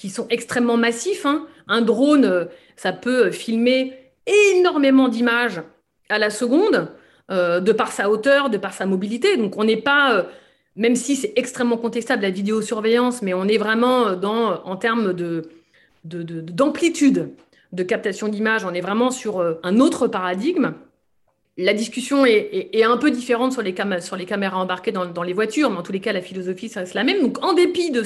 qui 0.00 0.08
sont 0.08 0.26
extrêmement 0.30 0.78
massifs. 0.78 1.26
Hein. 1.26 1.46
Un 1.68 1.82
drone, 1.82 2.24
euh, 2.24 2.46
ça 2.74 2.90
peut 2.90 3.30
filmer 3.30 3.92
énormément 4.56 5.08
d'images 5.08 5.60
à 6.08 6.18
la 6.18 6.30
seconde, 6.30 6.88
euh, 7.30 7.60
de 7.60 7.70
par 7.70 7.92
sa 7.92 8.08
hauteur, 8.08 8.48
de 8.48 8.56
par 8.56 8.72
sa 8.72 8.86
mobilité. 8.86 9.36
Donc 9.36 9.58
on 9.58 9.64
n'est 9.64 9.76
pas, 9.76 10.14
euh, 10.14 10.22
même 10.74 10.96
si 10.96 11.16
c'est 11.16 11.34
extrêmement 11.36 11.76
contestable 11.76 12.22
la 12.22 12.30
vidéosurveillance, 12.30 13.20
mais 13.20 13.34
on 13.34 13.44
est 13.44 13.58
vraiment 13.58 14.14
dans, 14.14 14.64
en 14.64 14.76
termes 14.76 15.12
de, 15.12 15.50
d'amplitude 16.04 17.28
de 17.72 17.82
captation 17.82 18.28
d'images, 18.28 18.64
on 18.64 18.72
est 18.72 18.80
vraiment 18.80 19.10
sur 19.10 19.44
un 19.62 19.80
autre 19.80 20.08
paradigme 20.08 20.72
la 21.60 21.74
discussion 21.74 22.24
est, 22.24 22.82
un 22.82 22.96
peu 22.96 23.10
différente 23.10 23.52
sur 23.52 23.60
les, 23.62 23.74
caméras 23.74 24.58
embarquées 24.58 24.92
dans, 24.92 25.22
les 25.22 25.32
voitures, 25.34 25.70
mais 25.70 25.76
en 25.76 25.82
tous 25.82 25.92
les 25.92 26.00
cas, 26.00 26.12
la 26.12 26.22
philosophie 26.22 26.70
reste 26.74 26.94
la 26.94 27.04
même. 27.04 27.20
Donc, 27.20 27.44
en 27.44 27.52
dépit 27.52 27.90
de, 27.90 28.02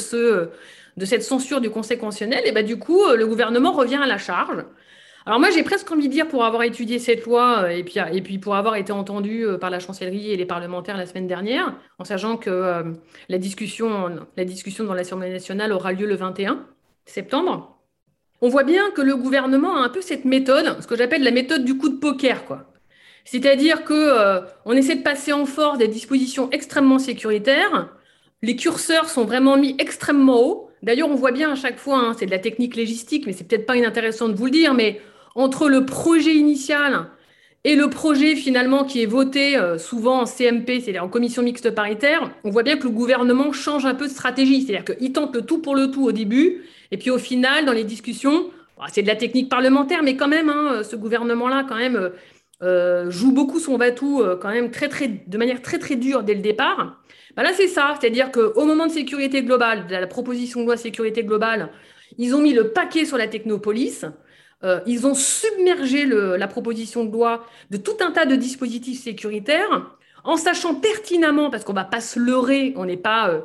cette 1.05 1.23
censure 1.23 1.61
du 1.61 1.71
Conseil 1.71 1.99
constitutionnel, 1.99 2.47
et 2.47 2.53
ben, 2.53 2.65
du 2.65 2.79
coup, 2.79 3.03
euh, 3.03 3.17
le 3.17 3.27
gouvernement 3.27 3.73
revient 3.73 4.01
à 4.03 4.07
la 4.07 4.19
charge. 4.19 4.65
Alors 5.27 5.41
moi, 5.41 5.51
j'ai 5.51 5.63
presque 5.63 5.91
envie 5.91 6.09
de 6.09 6.13
dire, 6.13 6.29
pour 6.29 6.45
avoir 6.45 6.63
étudié 6.63 6.99
cette 6.99 7.25
loi 7.25 7.65
euh, 7.65 7.69
et 8.13 8.23
puis, 8.23 8.39
pour 8.39 8.55
avoir 8.55 8.77
été 8.77 8.93
entendu 8.93 9.45
euh, 9.45 9.59
par 9.59 9.71
la 9.71 9.81
chancellerie 9.81 10.31
et 10.31 10.37
les 10.37 10.47
parlementaires 10.47 10.97
la 10.97 11.07
semaine 11.07 11.27
dernière, 11.27 11.75
en 11.99 12.05
sachant 12.05 12.37
que 12.37 12.85
la, 13.29 13.39
discussion, 13.39 14.21
la 14.37 14.45
discussion 14.45 14.85
dans 14.85 14.95
l'Assemblée 14.95 15.31
nationale 15.31 15.73
aura 15.73 15.93
lieu 15.93 16.07
le 16.07 16.15
21 16.15 16.65
septembre, 17.07 17.79
on 18.41 18.49
voit 18.49 18.65
bien 18.65 18.91
que 18.91 19.03
le 19.03 19.17
gouvernement 19.17 19.77
a 19.77 19.81
un 19.81 19.89
peu 19.89 20.01
cette 20.01 20.25
méthode, 20.25 20.81
ce 20.81 20.87
que 20.87 20.97
j'appelle 20.97 21.23
la 21.23 21.31
méthode 21.31 21.65
du 21.65 21.77
coup 21.77 21.89
de 21.89 21.97
poker, 21.97 22.45
quoi. 22.45 22.67
C'est-à-dire 23.25 23.85
que 23.85 24.43
on 24.67 24.73
essaie 24.73 24.97
de 24.97 25.03
passer 25.03 25.33
en 25.33 25.47
force 25.47 25.79
des 25.79 25.89
dispositions 25.89 26.51
extrêmement 26.51 26.99
sécuritaires. 26.99 27.89
Les 28.43 28.57
curseurs 28.57 29.09
sont 29.09 29.25
vraiment 29.25 29.57
mis 29.57 29.75
extrêmement 29.79 30.43
haut. 30.43 30.64
D'ailleurs, 30.85 31.09
on 31.11 31.15
voit 31.15 31.33
bien 31.33 31.53
à 31.53 31.55
chaque 31.55 31.79
fois, 31.79 31.99
hein, 31.99 32.15
c'est 32.19 32.27
de 32.27 32.31
la 32.31 32.39
technique 32.39 32.77
légistique, 32.77 33.27
mais 33.27 33.33
c'est 33.33 33.45
peut-être 33.49 33.65
pas 33.65 33.77
inintéressant 33.77 34.29
de 34.29 34.35
vous 34.35 34.45
le 34.45 34.51
dire, 34.51 34.75
mais 34.75 35.01
entre 35.35 35.71
le 35.71 35.87
projet 35.87 36.35
initial 36.35 37.07
et 37.65 37.75
le 37.75 37.89
projet 37.89 38.37
finalement 38.37 38.85
qui 38.85 39.03
est 39.03 39.07
voté 39.07 39.57
euh, 39.57 39.79
souvent 39.79 40.21
en 40.21 40.27
CMP, 40.27 40.81
c'est-à-dire 40.81 41.03
en 41.03 41.09
commission 41.09 41.43
mixte 41.43 41.71
paritaire, 41.71 42.31
on 42.45 42.51
voit 42.51 42.63
bien 42.63 42.77
que 42.77 42.85
le 42.85 42.91
gouvernement 42.91 43.51
change 43.51 43.87
un 43.87 43.95
peu 43.95 44.09
de 44.09 44.13
stratégie. 44.13 44.61
C'est-à-dire 44.61 44.85
qu'il 44.85 45.13
tente 45.13 45.35
le 45.35 45.41
tout 45.41 45.63
pour 45.63 45.75
le 45.75 45.91
tout 45.91 46.05
au 46.05 46.13
début, 46.13 46.65
et 46.91 46.99
puis 46.99 47.09
au 47.09 47.19
final, 47.19 47.65
dans 47.65 47.73
les 47.73 47.85
discussions, 47.85 48.51
c'est 48.93 49.01
de 49.01 49.07
la 49.09 49.17
technique 49.17 49.49
parlementaire, 49.49 50.03
mais 50.03 50.17
quand 50.17 50.29
même, 50.29 50.51
hein, 50.51 50.83
ce 50.83 50.97
gouvernement-là, 50.97 51.65
quand 51.67 51.77
même, 51.77 52.11
euh, 52.63 53.11
joue 53.11 53.33
beaucoup 53.33 53.59
son 53.59 53.79
batou 53.79 54.21
euh, 54.21 54.37
quand 54.37 54.51
même 54.51 54.71
très, 54.71 54.89
très, 54.89 55.09
de 55.09 55.39
manière 55.39 55.63
très 55.63 55.79
très 55.79 55.97
dure 55.97 56.23
dès 56.23 56.35
le 56.35 56.41
départ. 56.41 57.01
Bah 57.37 57.43
là, 57.43 57.51
c'est 57.55 57.69
ça, 57.69 57.97
c'est-à-dire 58.01 58.31
qu'au 58.31 58.65
moment 58.65 58.87
de 58.87 58.93
sécurité 58.93 59.43
globale, 59.43 59.87
de 59.87 59.93
la 59.93 60.07
proposition 60.07 60.61
de 60.61 60.67
loi 60.67 60.77
sécurité 60.77 61.25
globale, 61.25 61.71
ils 62.19 62.35
ont 62.35 62.41
mis 62.41 62.53
le 62.53 62.73
paquet 62.73 63.05
sur 63.05 63.17
la 63.17 63.27
technopolis. 63.27 64.05
Euh, 64.63 64.81
ils 64.87 65.07
ont 65.07 65.15
submergé 65.15 66.07
la 66.07 66.47
proposition 66.47 67.05
de 67.05 67.13
loi 67.13 67.45
de 67.71 67.77
tout 67.77 67.97
un 68.01 68.13
tas 68.13 68.25
de 68.25 68.37
dispositifs 68.37 69.03
sécuritaires, 69.03 69.91
en 70.23 70.37
sachant 70.37 70.77
pertinemment, 70.77 71.51
parce 71.51 71.65
qu'on 71.65 71.73
ne 71.73 71.79
va 71.79 71.85
pas 71.85 72.01
se 72.01 72.19
leurrer, 72.19 72.73
on 72.77 72.85
n'est 72.85 72.97
pas, 72.97 73.43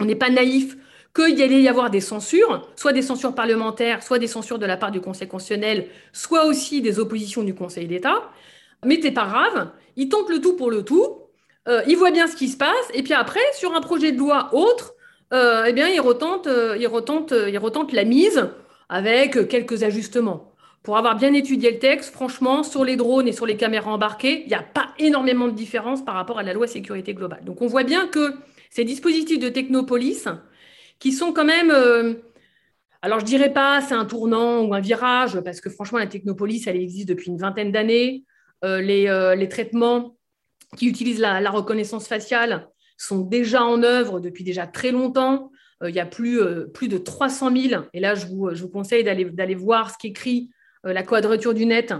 n'est 0.00 0.16
pas 0.16 0.30
naïf, 0.30 0.76
qu'il 1.14 1.38
y 1.38 1.42
allait 1.42 1.62
y 1.62 1.68
avoir 1.68 1.90
des 1.90 2.00
censures, 2.00 2.68
soit 2.74 2.92
des 2.92 3.02
censures 3.02 3.34
parlementaires, 3.34 4.02
soit 4.02 4.18
des 4.18 4.26
censures 4.26 4.58
de 4.58 4.66
la 4.66 4.76
part 4.76 4.90
du 4.90 5.00
Conseil 5.00 5.28
constitutionnel, 5.28 5.86
soit 6.12 6.46
aussi 6.46 6.82
des 6.82 6.98
oppositions 6.98 7.44
du 7.44 7.54
Conseil 7.54 7.86
d'État. 7.86 8.30
Mais 8.84 8.98
c'est 9.00 9.12
pas 9.12 9.26
grave, 9.26 9.70
ils 9.96 10.08
tentent 10.08 10.30
le 10.30 10.40
tout 10.40 10.56
pour 10.56 10.70
le 10.70 10.82
tout, 10.82 11.23
euh, 11.68 11.82
voient 11.96 12.10
bien 12.10 12.26
ce 12.26 12.36
qui 12.36 12.48
se 12.48 12.56
passe, 12.56 12.90
et 12.92 13.02
puis 13.02 13.14
après, 13.14 13.40
sur 13.54 13.74
un 13.74 13.80
projet 13.80 14.12
de 14.12 14.18
loi 14.18 14.50
autre, 14.52 14.94
euh, 15.32 15.64
eh 15.66 15.72
bien, 15.72 15.88
ils 15.88 16.00
retentent, 16.00 16.46
euh, 16.46 16.76
ils, 16.78 16.86
retentent, 16.86 17.34
ils 17.48 17.58
retentent 17.58 17.92
la 17.92 18.04
mise 18.04 18.50
avec 18.88 19.48
quelques 19.48 19.82
ajustements. 19.82 20.52
Pour 20.82 20.98
avoir 20.98 21.16
bien 21.16 21.32
étudié 21.32 21.72
le 21.72 21.78
texte, 21.78 22.12
franchement, 22.12 22.62
sur 22.62 22.84
les 22.84 22.96
drones 22.96 23.26
et 23.26 23.32
sur 23.32 23.46
les 23.46 23.56
caméras 23.56 23.90
embarquées, 23.90 24.42
il 24.42 24.48
n'y 24.48 24.54
a 24.54 24.62
pas 24.62 24.88
énormément 24.98 25.48
de 25.48 25.52
différence 25.52 26.04
par 26.04 26.14
rapport 26.14 26.38
à 26.38 26.42
la 26.42 26.52
loi 26.52 26.66
sécurité 26.66 27.14
globale. 27.14 27.42
Donc 27.44 27.62
on 27.62 27.66
voit 27.66 27.84
bien 27.84 28.06
que 28.06 28.34
ces 28.68 28.84
dispositifs 28.84 29.38
de 29.38 29.48
technopolis, 29.48 30.28
qui 30.98 31.12
sont 31.12 31.32
quand 31.32 31.44
même. 31.44 31.70
Euh, 31.70 32.14
alors, 33.02 33.20
je 33.20 33.24
dirais 33.24 33.52
pas 33.52 33.80
c'est 33.80 33.94
un 33.94 34.06
tournant 34.06 34.62
ou 34.62 34.74
un 34.74 34.80
virage, 34.80 35.40
parce 35.40 35.60
que 35.60 35.70
franchement, 35.70 35.98
la 35.98 36.06
technopolis, 36.06 36.66
elle 36.66 36.76
existe 36.76 37.08
depuis 37.08 37.30
une 37.30 37.38
vingtaine 37.38 37.72
d'années. 37.72 38.24
Euh, 38.64 38.80
euh, 38.80 39.34
les, 39.34 39.48
traitements 39.48 40.13
qui 40.76 40.86
utilisent 40.86 41.20
la, 41.20 41.50
reconnaissance 41.50 42.06
faciale 42.06 42.68
sont 42.96 43.20
déjà 43.20 43.64
en 43.64 43.82
œuvre 43.82 44.20
depuis 44.20 44.44
déjà 44.44 44.66
très 44.66 44.92
longtemps. 44.92 45.50
il 45.84 45.94
y 45.94 46.00
a 46.00 46.06
plus, 46.06 46.40
plus 46.72 46.88
de 46.88 46.98
300 46.98 47.56
000, 47.56 47.82
et 47.92 48.00
là, 48.00 48.14
je 48.14 48.26
vous, 48.26 48.54
je 48.54 48.62
vous 48.62 48.68
conseille 48.68 49.04
d'aller 49.04 49.54
voir 49.54 49.90
ce 49.90 49.96
qu'écrit 49.98 50.50
la 50.84 51.02
Quadrature 51.02 51.54
du 51.54 51.66
Net, 51.66 51.92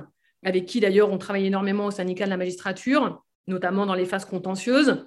avec 0.45 0.67
qui 0.67 0.81
d'ailleurs 0.81 1.11
on 1.11 1.19
travaille 1.19 1.47
énormément 1.47 1.87
au 1.87 1.91
syndicat 1.91 2.25
de 2.27 2.31
la 2.31 2.37
magistrature, 2.37 3.23
notamment 3.47 3.87
dans 3.87 3.95
les 3.95 4.07
phases 4.07 4.25
contentieuses. 4.25 5.05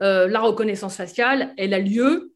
la 0.00 0.40
reconnaissance 0.40 0.96
faciale, 0.96 1.52
elle 1.56 1.74
a 1.74 1.80
lieu 1.80 2.34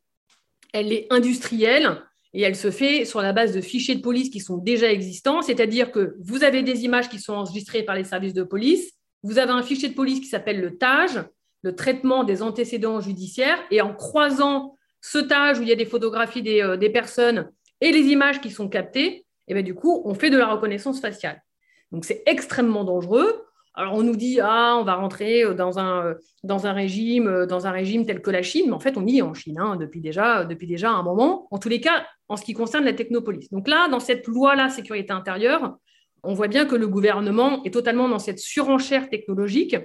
elle 0.72 0.92
est 0.92 1.06
industrielle 1.10 2.02
et 2.34 2.42
elle 2.42 2.56
se 2.56 2.70
fait 2.70 3.04
sur 3.04 3.22
la 3.22 3.32
base 3.32 3.52
de 3.52 3.60
fichiers 3.60 3.94
de 3.94 4.02
police 4.02 4.30
qui 4.30 4.40
sont 4.40 4.58
déjà 4.58 4.92
existants, 4.92 5.42
c'est-à-dire 5.42 5.90
que 5.90 6.16
vous 6.20 6.44
avez 6.44 6.62
des 6.62 6.84
images 6.84 7.08
qui 7.08 7.18
sont 7.18 7.32
enregistrées 7.32 7.82
par 7.82 7.94
les 7.94 8.04
services 8.04 8.34
de 8.34 8.42
police, 8.42 8.92
vous 9.22 9.38
avez 9.38 9.52
un 9.52 9.62
fichier 9.62 9.88
de 9.88 9.94
police 9.94 10.20
qui 10.20 10.26
s'appelle 10.26 10.60
le 10.60 10.76
TAGE, 10.76 11.24
le 11.62 11.74
traitement 11.74 12.24
des 12.24 12.42
antécédents 12.42 13.00
judiciaires, 13.00 13.58
et 13.70 13.80
en 13.80 13.94
croisant 13.94 14.76
ce 15.00 15.18
TAGE 15.18 15.58
où 15.58 15.62
il 15.62 15.68
y 15.68 15.72
a 15.72 15.76
des 15.76 15.86
photographies 15.86 16.42
des, 16.42 16.62
euh, 16.62 16.92
personnes 16.92 17.50
et 17.80 17.92
les 17.92 18.06
images 18.06 18.40
qui 18.40 18.50
sont 18.50 18.68
captées, 18.68 19.06
et 19.06 19.24
eh 19.48 19.54
bien 19.54 19.62
du 19.62 19.74
coup, 19.74 20.02
on 20.04 20.14
fait 20.14 20.30
de 20.30 20.36
la 20.36 20.48
reconnaissance 20.48 21.00
faciale. 21.00 21.42
Donc 21.90 22.04
c'est 22.04 22.22
extrêmement 22.26 22.84
dangereux. 22.84 23.44
Alors 23.74 23.94
on 23.94 24.02
nous 24.02 24.16
dit 24.16 24.40
ah 24.42 24.76
on 24.78 24.84
va 24.84 24.96
rentrer 24.96 25.44
euh, 25.44 25.54
dans 25.54 25.78
un, 25.78 26.04
euh, 26.04 26.14
dans 26.42 26.66
un 26.66 26.72
régime 26.72 27.46
dans 27.46 27.66
un 27.66 27.70
régime 27.70 28.04
tel 28.04 28.20
que 28.20 28.30
la 28.30 28.42
Chine, 28.42 28.66
mais 28.66 28.72
en 28.72 28.80
fait 28.80 28.96
on 28.96 29.06
y 29.06 29.18
est 29.18 29.22
en 29.22 29.34
Chine 29.34 29.58
hein, 29.58 29.76
depuis 29.76 30.00
déjà 30.00 30.44
depuis 30.44 30.66
déjà 30.66 30.90
un 30.90 31.02
moment. 31.02 31.46
En 31.50 31.58
tous 31.58 31.68
les 31.68 31.80
cas, 31.80 32.04
en 32.28 32.36
ce 32.36 32.44
qui 32.44 32.52
concerne 32.52 32.84
la 32.84 32.92
technopolis. 32.92 33.48
Donc 33.50 33.68
là, 33.68 33.88
dans 33.88 34.00
cette 34.00 34.26
loi 34.26 34.54
là 34.54 34.68
sécurité 34.68 35.12
intérieure, 35.12 35.78
on 36.22 36.34
voit 36.34 36.48
bien 36.48 36.66
que 36.66 36.76
le 36.76 36.88
gouvernement 36.88 37.62
est 37.64 37.72
totalement 37.72 38.08
dans 38.08 38.18
cette 38.18 38.38
surenchère 38.38 39.08
technologique, 39.08 39.76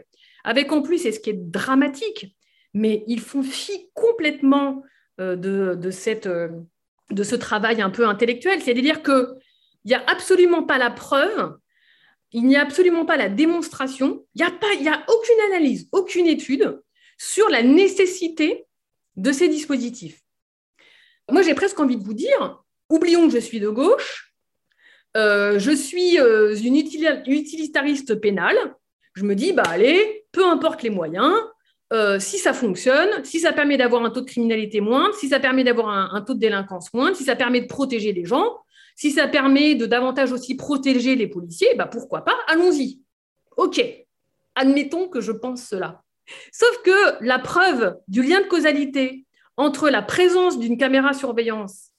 avec 0.43 0.71
en 0.71 0.81
plus, 0.81 1.05
et 1.05 1.11
ce 1.11 1.19
qui 1.19 1.29
est 1.29 1.37
dramatique, 1.37 2.35
mais 2.73 3.03
ils 3.07 3.21
font 3.21 3.43
fi 3.43 3.89
complètement 3.93 4.83
de, 5.19 5.35
de, 5.35 5.91
cette, 5.91 6.27
de 6.27 7.23
ce 7.23 7.35
travail 7.35 7.81
un 7.81 7.89
peu 7.89 8.07
intellectuel, 8.07 8.61
c'est-à-dire 8.61 9.03
qu'il 9.03 9.27
n'y 9.85 9.93
a 9.93 10.03
absolument 10.07 10.63
pas 10.63 10.77
la 10.77 10.89
preuve 10.89 11.55
il 12.33 12.45
n'y 12.45 12.57
a 12.57 12.61
absolument 12.61 13.05
pas 13.05 13.15
la 13.15 13.29
démonstration, 13.29 14.25
il 14.35 14.43
n'y 14.81 14.89
a, 14.89 14.95
a 14.95 15.05
aucune 15.07 15.39
analyse, 15.51 15.87
aucune 15.91 16.25
étude 16.25 16.81
sur 17.17 17.47
la 17.49 17.61
nécessité 17.61 18.65
de 19.15 19.31
ces 19.31 19.47
dispositifs. 19.47 20.19
Moi, 21.31 21.43
j'ai 21.43 21.53
presque 21.53 21.79
envie 21.79 21.95
de 21.95 22.03
vous 22.03 22.15
dire, 22.15 22.63
oublions 22.89 23.27
que 23.27 23.33
je 23.33 23.39
suis 23.39 23.59
de 23.59 23.69
gauche, 23.69 24.32
euh, 25.15 25.59
je 25.59 25.71
suis 25.71 26.19
euh, 26.19 26.55
une 26.55 26.75
utilitariste 26.75 28.15
pénale, 28.15 28.57
je 29.13 29.23
me 29.23 29.35
dis, 29.35 29.53
bah 29.53 29.63
allez, 29.67 30.25
peu 30.31 30.45
importe 30.47 30.81
les 30.81 30.89
moyens, 30.89 31.33
euh, 31.91 32.19
si 32.19 32.39
ça 32.39 32.53
fonctionne, 32.53 33.23
si 33.23 33.39
ça 33.39 33.53
permet 33.53 33.77
d'avoir 33.77 34.03
un 34.03 34.09
taux 34.09 34.21
de 34.21 34.25
criminalité 34.25 34.81
moindre, 34.81 35.13
si 35.13 35.29
ça 35.29 35.39
permet 35.39 35.63
d'avoir 35.63 35.89
un, 35.89 36.21
taux 36.21 36.33
de 36.33 36.39
délinquance 36.39 36.91
moindre, 36.93 37.15
si 37.15 37.23
ça 37.23 37.35
permet 37.35 37.61
de 37.61 37.67
protéger 37.67 38.13
les 38.13 38.25
gens, 38.25 38.57
si 38.95 39.11
ça 39.11 39.27
permet 39.27 39.75
de 39.75 39.85
davantage 39.85 40.31
aussi 40.31 40.55
protéger 40.55 41.15
les 41.15 41.27
policiers, 41.27 41.75
bah 41.75 41.85
pourquoi 41.85 42.23
pas, 42.23 42.35
allons-y. 42.47 42.99
OK, 43.57 43.83
admettons 44.55 45.07
que 45.07 45.21
je 45.21 45.31
pense 45.31 45.63
cela. 45.63 46.01
Sauf 46.51 46.81
que 46.83 47.23
la 47.23 47.37
preuve 47.37 47.97
du 48.07 48.23
lien 48.23 48.41
de 48.41 48.47
causalité 48.47 49.25
entre 49.57 49.89
la 49.89 50.01
présence 50.01 50.57
d'une 50.57 50.77
caméra 50.77 51.13
surveillance 51.13 51.91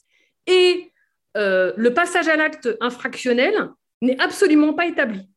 et 0.49 0.91
euh, 1.37 1.73
le 1.77 1.93
passage 1.93 2.29
à 2.29 2.37
l'acte 2.37 2.69
infractionnel 2.81 3.71
n'est 4.03 4.21
absolument 4.21 4.75
pas 4.75 4.87
établie. 4.87 5.29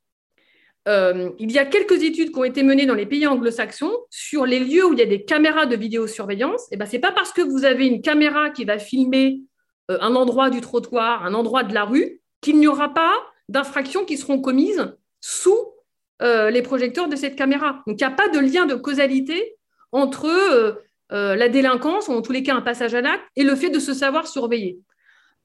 euh, 0.88 1.32
il 1.40 1.52
y 1.52 1.60
a 1.60 1.66
quelques 1.66 2.04
études 2.04 2.32
qui 2.32 2.40
ont 2.40 2.44
été 2.44 2.64
menées 2.64 2.86
dans 2.86 2.94
les 2.94 3.06
pays 3.06 3.28
anglo-saxons 3.28 3.94
sur 4.10 4.46
les 4.46 4.60
lieux 4.60 4.86
où 4.86 4.94
il 4.94 5.00
y 5.00 5.02
a 5.02 5.08
des 5.08 5.26
caméras 5.26 5.66
de 5.66 5.76
vidéosurveillance. 5.76 6.64
Et 6.66 6.76
eh 6.76 6.78
ben, 6.78 6.86
ce 6.86 6.94
n'est 6.94 7.02
pas 7.02 7.12
parce 7.12 7.34
que 7.34 7.42
vous 7.42 7.66
avez 7.66 7.88
une 7.88 8.02
caméra 8.02 8.52
qui 8.52 8.64
va 8.64 8.78
filmer 8.78 9.42
euh, 9.92 9.98
un 10.00 10.16
endroit 10.16 10.50
du 10.50 10.62
trottoir, 10.62 11.26
un 11.26 11.34
endroit 11.34 11.64
de 11.64 11.74
la 11.74 11.84
rue, 11.84 12.22
qu'il 12.42 12.60
n'y 12.60 12.68
aura 12.68 12.94
pas 12.94 13.14
d'infractions 13.50 14.06
qui 14.06 14.18
seront 14.18 14.40
commises 14.40 14.96
sous 15.20 15.58
les 16.20 16.64
projecteurs 16.64 17.08
de 17.08 17.16
cette 17.16 17.36
caméra. 17.36 17.84
Donc, 17.86 18.02
il 18.02 18.04
n'y 18.04 18.12
a 18.12 18.16
pas 18.16 18.28
de 18.28 18.40
lien 18.40 18.66
de 18.66 18.74
causalité 18.74 19.56
entre 19.92 20.82
la 21.12 21.48
délinquance, 21.48 22.08
ou 22.08 22.14
en 22.14 22.24
tous 22.24 22.32
les 22.32 22.42
cas 22.42 22.56
un 22.56 22.62
passage 22.62 22.96
à 22.96 23.02
l'acte, 23.02 23.24
et 23.36 23.44
le 23.44 23.56
fait 23.56 23.70
de 23.70 23.78
se 23.78 23.94
savoir 23.94 24.28
surveiller. 24.28 24.80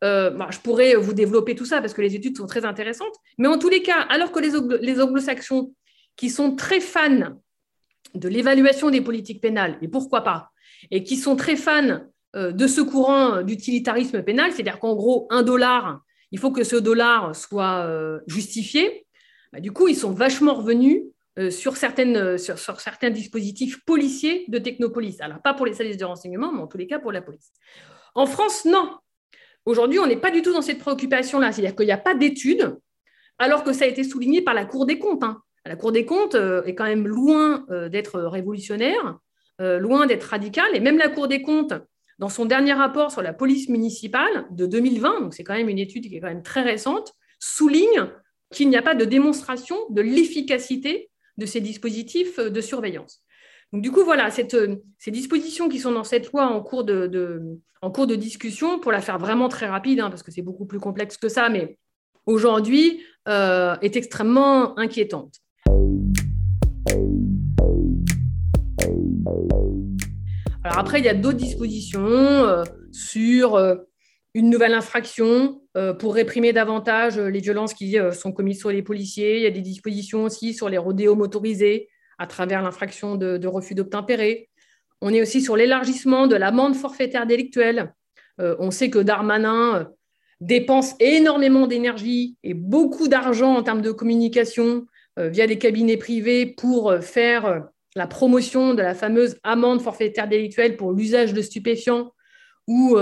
Euh, 0.03 0.31
bah, 0.31 0.49
je 0.51 0.59
pourrais 0.59 0.95
vous 0.97 1.13
développer 1.13 1.55
tout 1.55 1.65
ça 1.65 1.81
parce 1.81 1.95
que 1.95 2.03
les 2.03 2.17
études 2.17 2.37
sont 2.37 2.47
très 2.47 2.65
intéressantes. 2.65 3.15
Mais 3.39 3.49
en 3.49 3.59
tous 3.59 3.69
les 3.69 3.83
cas, 3.83 4.01
alors 4.09 4.33
que 4.33 4.41
les, 4.41 5.01
anglo-saxons, 5.01 5.75
qui 6.17 6.29
sont 6.29 6.57
très 6.57 6.81
fans 6.81 7.37
de 8.15 8.29
l'évaluation 8.29 8.91
des 8.91 9.01
politiques 9.01 9.41
pénales, 9.41 9.79
et 9.81 9.89
pourquoi 9.89 10.23
pas, 10.23 10.51
et 10.91 11.05
qui 11.05 11.17
sont 11.17 11.37
très 11.37 11.57
fans 11.57 12.01
euh, 12.35 12.53
de 12.53 12.67
ce 12.67 12.81
courant 12.81 13.43
d'utilitarisme 13.43 14.23
pénal, 14.23 14.53
c'est-à-dire 14.53 14.79
qu'en 14.79 14.95
gros, 14.95 15.27
un 15.31 15.43
dollar, 15.43 16.01
il 16.33 16.39
faut 16.39 16.51
que 16.51 16.65
ce 16.65 16.77
dollar 16.77 17.35
soit 17.37 17.87
euh, 17.87 18.19
justifié, 18.27 19.07
bah, 19.53 19.61
du 19.61 19.71
coup, 19.71 19.87
ils 19.89 19.97
sont 19.97 20.13
vachement 20.13 20.55
revenus 20.55 21.03
sur, 21.49 21.79
sur, 21.79 22.81
certains 22.81 23.11
dispositifs 23.11 23.83
policiers 23.87 24.45
de 24.49 24.59
Technopolis. 24.59 25.17
Alors, 25.21 25.41
pas 25.41 25.55
pour 25.55 25.65
les 25.65 25.73
services 25.73 25.97
de 25.97 26.05
renseignement, 26.05 26.53
mais 26.53 26.61
en 26.61 26.67
tous 26.67 26.77
les 26.77 26.87
cas 26.87 26.99
pour 26.99 27.11
la 27.11 27.23
police. 27.23 27.53
En 28.15 28.27
France, 28.27 28.67
non. 28.67 28.91
Aujourd'hui, 29.65 29.99
on 29.99 30.07
n'est 30.07 30.17
pas 30.17 30.31
du 30.31 30.43
tout 30.43 30.53
dans 30.53 30.63
cette 30.63 30.79
préoccupation-là. 30.79 31.53
C'est-à-dire 31.53 31.77
qu'il 31.77 31.87
n'y 31.87 31.93
a 31.93 31.99
pas 31.99 32.15
d'études, 32.15 32.77
alors 33.39 33.65
que 33.65 33.73
ça 33.73 33.85
a 33.85 33.89
été 33.89 34.05
souligné 34.05 34.43
par 34.43 34.55
la 34.55 34.65
Cour 34.65 34.87
des 34.87 34.99
comptes. 34.99 35.23
Hein. 35.23 35.43
La 35.65 35.77
Cour 35.77 35.93
des 35.93 36.05
comptes 36.05 36.35
euh, 36.35 36.65
est 36.65 36.75
quand 36.75 36.85
même 36.85 37.07
loin 37.07 37.65
euh, 37.71 37.89
d'être 37.89 38.21
révolutionnaire, 38.21 39.19
euh, 39.61 39.79
loin 39.79 40.07
d'être 40.07 40.25
radicale. 40.25 40.75
Et 40.75 40.81
même 40.81 40.99
la 40.99 41.09
Cour 41.09 41.29
des 41.29 41.43
comptes, 41.43 41.75
dans 42.19 42.29
son 42.29 42.45
dernier 42.45 42.73
rapport 42.73 43.11
sur 43.11 43.23
la 43.23 43.33
police 43.33 43.69
municipale 43.69 44.47
de 44.51 44.67
2020, 44.67 45.21
donc 45.21 45.35
c'est 45.35 45.45
quand 45.45 45.55
même 45.55 45.69
une 45.69 45.79
étude 45.79 46.09
qui 46.09 46.17
est 46.17 46.21
quand 46.21 46.29
même 46.29 46.43
très 46.43 46.63
récente, 46.63 47.15
souligne 47.39 48.09
qu'il 48.53 48.69
n'y 48.69 48.77
a 48.77 48.83
pas 48.83 48.95
de 48.95 49.05
démonstration 49.05 49.77
de 49.91 50.03
l'efficacité 50.03 51.11
de 51.39 51.47
ces 51.47 51.61
dispositifs 51.61 52.39
de 52.39 52.61
surveillance. 52.61 53.23
Donc, 53.73 53.81
du 53.81 53.91
coup, 53.91 54.05
voilà, 54.05 54.29
euh, 54.29 54.77
ces 54.99 55.11
dispositions 55.11 55.71
qui 55.71 55.79
sont 55.79 55.93
dans 55.93 56.05
cette 56.05 56.31
loi 56.31 56.45
en 56.45 56.61
cours 56.61 56.85
de, 56.85 58.15
discussion, 58.17 58.79
pour 58.79 58.93
la 58.93 59.01
faire 59.01 59.19
vraiment 59.19 59.49
très 59.49 59.67
rapide, 59.67 60.01
hein, 60.01 60.11
parce 60.11 60.23
que 60.23 60.31
c'est 60.31 60.43
beaucoup 60.43 60.67
plus 60.67 60.79
complexe 60.79 61.17
que 61.17 61.31
ça, 61.31 61.49
mais 61.49 61.79
aujourd'hui, 62.27 63.03
euh, 63.29 63.75
est 63.81 63.97
extrêmement 63.97 64.79
inquiétante. 64.79 65.37
Alors 70.65 70.79
après, 70.79 70.99
il 70.99 71.07
y 71.07 71.09
a 71.09 71.15
d'autres 71.15 71.39
dispositions 71.39 72.05
euh, 72.05 72.65
sur 72.93 73.59
une 74.35 74.51
nouvelle 74.51 74.75
infraction 74.75 75.63
pour 75.99 76.15
réprimer 76.15 76.53
davantage 76.53 77.19
les 77.19 77.41
violences 77.41 77.73
qui 77.73 77.97
sont 78.13 78.33
commises 78.33 78.61
sur 78.61 78.71
les 78.71 78.83
policiers. 78.83 79.39
Il 79.39 79.43
y 79.43 79.47
a 79.47 79.51
des 79.51 79.63
dispositions 79.63 80.25
aussi 80.25 80.53
sur 80.53 80.69
les 80.69 80.79
rodéos 80.79 81.15
motorisés, 81.15 81.89
à 82.23 82.27
travers 82.29 82.63
l'infraction 82.63 83.17
de, 83.17 83.47
refus 83.49 83.75
d'obtempérer. 83.75 84.49
On 85.01 85.13
est 85.13 85.21
aussi 85.21 85.43
sur 85.43 85.57
l'élargissement 85.57 86.29
de 86.29 86.37
l'amende 86.37 86.77
forfaitaire 86.77 87.27
délictuelle. 87.27 87.93
Euh, 88.41 88.55
on 88.61 88.71
sait 88.71 88.91
que 88.91 89.01
Darmanin 89.01 89.75
euh, 89.75 89.85
dépense 90.41 90.95
énormément 91.01 91.67
d'énergie 91.67 92.37
et 92.45 92.55
beaucoup 92.55 93.09
d'argent 93.09 93.57
en 93.57 93.65
termes 93.65 93.83
de 93.83 93.91
communication 93.91 94.87
euh, 95.19 95.31
via 95.31 95.49
des 95.49 95.59
cabinets 95.59 95.97
privés 95.97 96.47
pour 96.47 96.95
faire 97.01 97.65
la 97.97 98.07
promotion 98.07 98.73
de 98.73 98.83
la 98.83 98.95
fameuse 98.95 99.37
amende 99.43 99.83
forfaitaire 99.83 100.29
délictuelle 100.29 100.77
pour 100.77 100.93
l'usage 100.93 101.35
de 101.35 101.43
stupéfiants, 101.43 102.13
où 102.69 102.97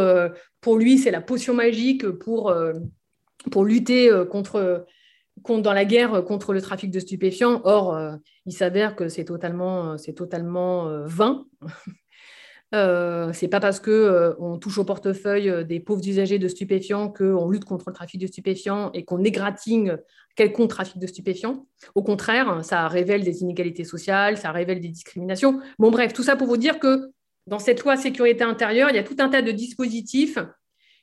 pour 0.63 0.79
lui, 0.79 0.97
c'est 0.97 1.11
la 1.11 1.21
potion 1.21 1.55
magique 1.55 2.09
pour, 2.09 2.53
pour 3.53 3.65
lutter 3.65 4.11
contre 4.31 4.87
dans 5.49 5.73
la 5.73 5.85
guerre 5.85 6.25
contre 6.25 6.53
le 6.53 6.61
trafic 6.61 6.91
de 6.91 7.01
stupéfiants. 7.01 7.61
Or, 7.65 7.95
euh, 7.95 8.17
il 8.47 8.53
s'avère 8.53 8.97
que 8.97 9.09
c'est 9.09 9.25
totalement, 9.25 9.93
euh, 9.93 9.97
euh, 10.89 11.07
vain. 11.07 11.47
Euh, 12.73 13.33
c'est 13.33 13.49
pas 13.49 13.59
parce 13.59 13.81
que 13.81 14.37
on 14.39 14.57
touche 14.57 14.79
au 14.79 14.85
portefeuille 14.85 15.65
des 15.65 15.81
pauvres 15.81 16.07
usagers 16.07 16.39
de 16.39 16.47
stupéfiants 16.47 17.11
qu'on 17.11 17.51
lutte 17.51 17.65
contre 17.65 17.89
le 17.89 17.93
trafic 17.93 18.21
de 18.21 18.29
stupéfiants 18.29 18.93
et 18.95 19.05
qu'on 19.05 19.25
égratigne 19.25 19.97
quelconque 20.37 20.71
trafic 20.71 21.01
de 21.01 21.07
stupéfiants. 21.09 21.67
Au 21.97 22.05
contraire, 22.05 22.65
ça 22.65 22.87
révèle 22.87 23.25
des 23.25 23.43
inégalités 23.43 23.83
sociales, 23.83 24.37
ça 24.37 24.53
révèle 24.53 24.79
des 24.79 24.87
discriminations. 24.87 25.59
Bon, 25.81 25.91
bref, 25.91 26.13
tout 26.13 26.23
ça 26.23 26.37
pour 26.37 26.47
vous 26.47 26.59
dire 26.59 26.79
que 26.79 27.11
dans 27.49 27.59
cette 27.59 27.83
loi 27.83 27.97
sécurité 27.97 28.45
intérieure, 28.45 28.89
il 28.91 28.95
y 28.95 29.01
a 29.01 29.03
tout 29.03 29.17
un 29.19 29.29
tas 29.29 29.43
de 29.43 29.51
dispositifs 29.51 30.39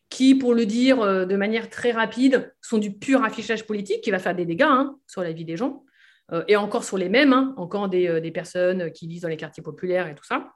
qui, 0.09 0.35
pour 0.35 0.53
le 0.53 0.65
dire 0.65 1.01
euh, 1.01 1.25
de 1.25 1.35
manière 1.35 1.69
très 1.69 1.91
rapide, 1.91 2.53
sont 2.61 2.77
du 2.77 2.91
pur 2.91 3.23
affichage 3.23 3.65
politique 3.65 4.01
qui 4.01 4.11
va 4.11 4.19
faire 4.19 4.35
des 4.35 4.45
dégâts 4.45 4.63
hein, 4.63 4.97
sur 5.07 5.21
la 5.21 5.31
vie 5.31 5.45
des 5.45 5.57
gens, 5.57 5.83
euh, 6.31 6.43
et 6.47 6.55
encore 6.55 6.83
sur 6.83 6.97
les 6.97 7.09
mêmes, 7.09 7.33
hein, 7.33 7.53
encore 7.57 7.89
euh, 7.93 8.19
des, 8.19 8.31
personnes 8.31 8.91
qui 8.91 9.07
vivent 9.07 9.21
dans 9.21 9.27
les 9.27 9.37
quartiers 9.37 9.63
populaires 9.63 10.07
et 10.07 10.15
tout 10.15 10.23
ça, 10.23 10.53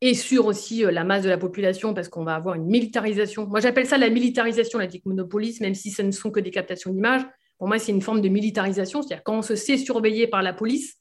et 0.00 0.14
sur 0.14 0.46
aussi 0.46 0.82
la 0.82 1.04
masse 1.04 1.24
de 1.24 1.28
la 1.28 1.38
population, 1.38 1.94
parce 1.94 2.08
qu'on 2.08 2.24
va 2.24 2.34
avoir 2.34 2.54
une 2.54 2.66
militarisation. 2.66 3.46
Moi, 3.46 3.60
j'appelle 3.60 3.86
ça 3.86 3.96
la 3.96 4.10
militarisation, 4.10 4.78
la 4.78 4.88
monopolis, 5.04 5.60
même 5.60 5.74
si 5.74 5.90
ce 5.90 6.02
ne 6.02 6.10
sont 6.10 6.30
que 6.30 6.40
des 6.40 6.50
captations 6.50 6.92
d'images. 6.92 7.22
Pour 7.58 7.66
moi, 7.66 7.78
c'est 7.78 7.92
une 7.92 8.02
forme 8.02 8.20
de 8.20 8.28
militarisation, 8.28 9.00
c'est-à-dire 9.00 9.24
quand 9.24 9.38
on 9.38 9.42
se 9.42 9.56
sait 9.56 9.78
surveiller 9.78 10.26
par 10.26 10.42
la 10.42 10.52
police, 10.52 11.00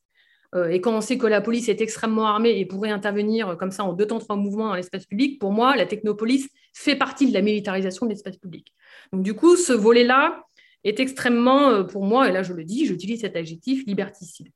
euh, 0.55 0.69
et 0.69 0.79
quand 0.79 0.95
on 0.95 1.01
sait 1.01 1.17
que 1.17 1.27
la 1.27 1.41
police 1.41 1.67
est 1.67 1.81
extrêmement 1.81 2.27
armée 2.27 2.57
et 2.57 2.65
pourrait 2.65 2.89
intervenir 2.89 3.57
comme 3.57 3.71
ça 3.71 3.83
en 3.83 3.93
deux 3.93 4.07
temps, 4.07 4.19
trois 4.19 4.37
mouvements 4.37 4.69
dans 4.69 4.75
l'espace 4.75 5.05
public, 5.05 5.39
pour 5.39 5.51
moi, 5.51 5.75
la 5.75 5.85
technopolis 5.85 6.49
fait 6.75 6.95
partie 6.95 7.27
de 7.27 7.33
la 7.33 7.41
militarisation 7.41 8.05
de 8.05 8.11
l'espace 8.11 8.37
public. 8.37 8.73
Donc 9.13 9.23
du 9.23 9.33
coup, 9.33 9.55
ce 9.55 9.71
volet-là 9.71 10.43
est 10.83 10.99
extrêmement, 10.99 11.69
euh, 11.69 11.83
pour 11.83 12.03
moi, 12.03 12.27
et 12.29 12.31
là 12.31 12.43
je 12.43 12.53
le 12.53 12.65
dis, 12.65 12.85
j'utilise 12.85 13.21
cet 13.21 13.35
adjectif, 13.35 13.85
liberticide. 13.87 14.49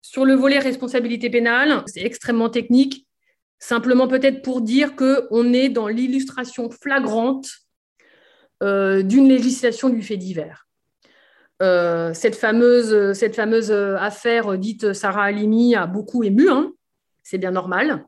Sur 0.00 0.24
le 0.24 0.34
volet 0.34 0.58
responsabilité 0.58 1.28
pénale, 1.28 1.84
c'est 1.86 2.00
extrêmement 2.00 2.48
technique, 2.48 3.06
simplement 3.58 4.08
peut-être 4.08 4.42
pour 4.42 4.62
dire 4.62 4.96
qu'on 4.96 5.52
est 5.52 5.68
dans 5.68 5.86
l'illustration 5.86 6.70
flagrante 6.70 7.48
euh, 8.62 9.02
d'une 9.02 9.28
législation 9.28 9.90
du 9.90 10.02
fait 10.02 10.16
divers. 10.16 10.66
Euh, 11.62 12.14
cette, 12.14 12.34
fameuse, 12.34 13.12
cette 13.12 13.36
fameuse 13.36 13.70
affaire 13.70 14.58
dite 14.58 14.94
Sarah 14.94 15.24
Halimi 15.24 15.76
a 15.76 15.86
beaucoup 15.86 16.24
ému, 16.24 16.48
hein. 16.48 16.72
c'est 17.22 17.38
bien 17.38 17.52
normal. 17.52 18.06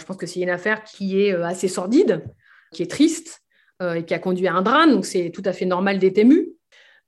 Je 0.00 0.04
pense 0.04 0.16
que 0.16 0.26
c'est 0.26 0.40
une 0.40 0.50
affaire 0.50 0.82
qui 0.82 1.22
est 1.22 1.32
assez 1.32 1.68
sordide, 1.68 2.24
qui 2.72 2.82
est 2.82 2.90
triste 2.90 3.40
euh, 3.82 3.94
et 3.94 4.04
qui 4.04 4.14
a 4.14 4.18
conduit 4.18 4.46
à 4.48 4.54
un 4.54 4.62
drame, 4.62 4.92
donc 4.92 5.06
c'est 5.06 5.30
tout 5.30 5.42
à 5.44 5.52
fait 5.52 5.66
normal 5.66 5.98
d'être 5.98 6.18
ému. 6.18 6.48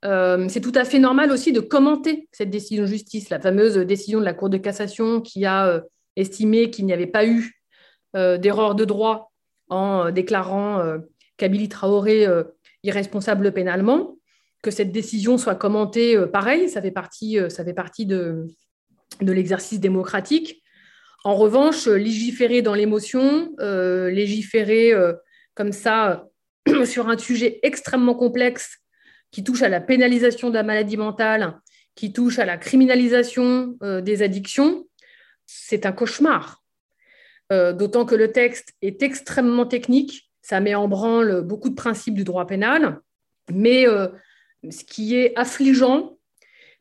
c'est 0.03 0.61
tout 0.61 0.73
à 0.75 0.83
fait 0.83 0.99
normal 0.99 1.31
aussi 1.31 1.53
de 1.53 1.61
commenter 1.61 2.27
cette 2.31 2.49
décision 2.49 2.83
de 2.83 2.89
justice, 2.89 3.29
la 3.29 3.39
fameuse 3.39 3.77
décision 3.77 4.19
de 4.19 4.25
la 4.25 4.33
Cour 4.33 4.49
de 4.49 4.57
cassation 4.57 5.21
qui 5.21 5.45
a 5.45 5.81
estimé 6.17 6.69
qu'il 6.69 6.85
n'y 6.85 6.93
avait 6.93 7.07
pas 7.07 7.25
eu 7.25 7.61
d'erreur 8.13 8.75
de 8.75 8.83
droit 8.83 9.31
en 9.69 10.11
déclarant 10.11 10.83
Kabili 11.37 11.69
Traoré 11.69 12.27
irresponsable 12.83 13.53
pénalement 13.53 14.17
que 14.63 14.71
cette 14.71 14.91
décision 14.91 15.37
soit 15.37 15.55
commentée, 15.55 16.15
euh, 16.15 16.25
pareil, 16.25 16.69
ça 16.69 16.81
fait 16.81 16.91
partie, 16.91 17.37
euh, 17.37 17.49
ça 17.49 17.63
fait 17.63 17.73
partie 17.73 18.07
de, 18.07 18.47
l'exercice 19.21 19.79
démocratique. 19.79 20.63
En 21.23 21.35
revanche, 21.35 21.87
légiférer 21.87 22.61
dans 22.61 22.73
l'émotion, 22.73 23.53
euh, 23.59 24.09
légiférer 24.09 24.91
comme 25.55 25.71
ça 25.71 26.27
sur 26.85 27.09
un 27.09 27.17
sujet 27.17 27.59
extrêmement 27.63 28.15
complexe 28.15 28.79
qui 29.31 29.43
touche 29.43 29.61
à 29.61 29.69
la 29.69 29.81
pénalisation 29.81 30.49
de 30.49 30.55
la 30.55 30.63
maladie 30.63 30.97
mentale, 30.97 31.59
qui 31.95 32.13
touche 32.13 32.39
à 32.39 32.45
la 32.45 32.57
criminalisation 32.57 33.77
des 33.81 34.21
addictions, 34.21 34.87
c'est 35.45 35.85
un 35.85 35.91
cauchemar. 35.91 36.63
D'autant 37.49 38.05
que 38.05 38.15
le 38.15 38.31
texte 38.31 38.73
est 38.81 39.01
extrêmement 39.03 39.65
technique, 39.65 40.31
ça 40.41 40.59
met 40.59 40.75
en 40.75 40.87
branle 40.87 41.41
beaucoup 41.41 41.69
de 41.69 41.75
principes 41.75 42.13
du 42.15 42.23
droit 42.23 42.45
pénal, 42.45 42.99
mais 43.51 43.85
ce 44.69 44.83
qui 44.83 45.15
est 45.15 45.33
affligeant, 45.35 46.17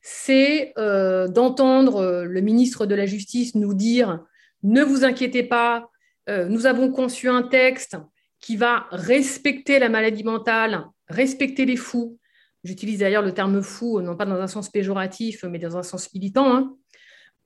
c'est 0.01 0.73
euh, 0.79 1.29
d'entendre 1.29 1.97
euh, 1.97 2.25
le 2.25 2.41
ministre 2.41 2.87
de 2.87 2.95
la 2.95 3.07
Justice 3.07 3.55
nous 3.55 3.73
dire 3.73 4.25
ne 4.65 4.83
vous 4.83 5.05
inquiétez 5.05 5.45
pas, 5.45 5.89
euh, 6.29 6.47
nous 6.47 6.67
avons 6.67 6.91
conçu 6.91 7.29
un 7.29 7.43
texte 7.43 7.97
qui 8.43 8.57
va 8.57 8.87
respecter 8.91 9.79
la 9.79 9.89
maladie 9.89 10.25
mentale, 10.25 10.85
respecter 11.09 11.65
les 11.65 11.77
fous. 11.77 12.19
J'utilise 12.65 12.99
d'ailleurs 12.99 13.23
le 13.23 13.33
terme 13.33 13.63
fou, 13.63 14.03
non 14.03 14.17
pas 14.17 14.27
dans 14.27 14.41
un 14.41 14.47
sens 14.47 14.69
péjoratif, 14.69 15.45
mais 15.45 15.59
dans 15.59 15.79
un 15.79 15.83
sens 15.83 16.13
militant, 16.13 16.55
hein. 16.55 16.77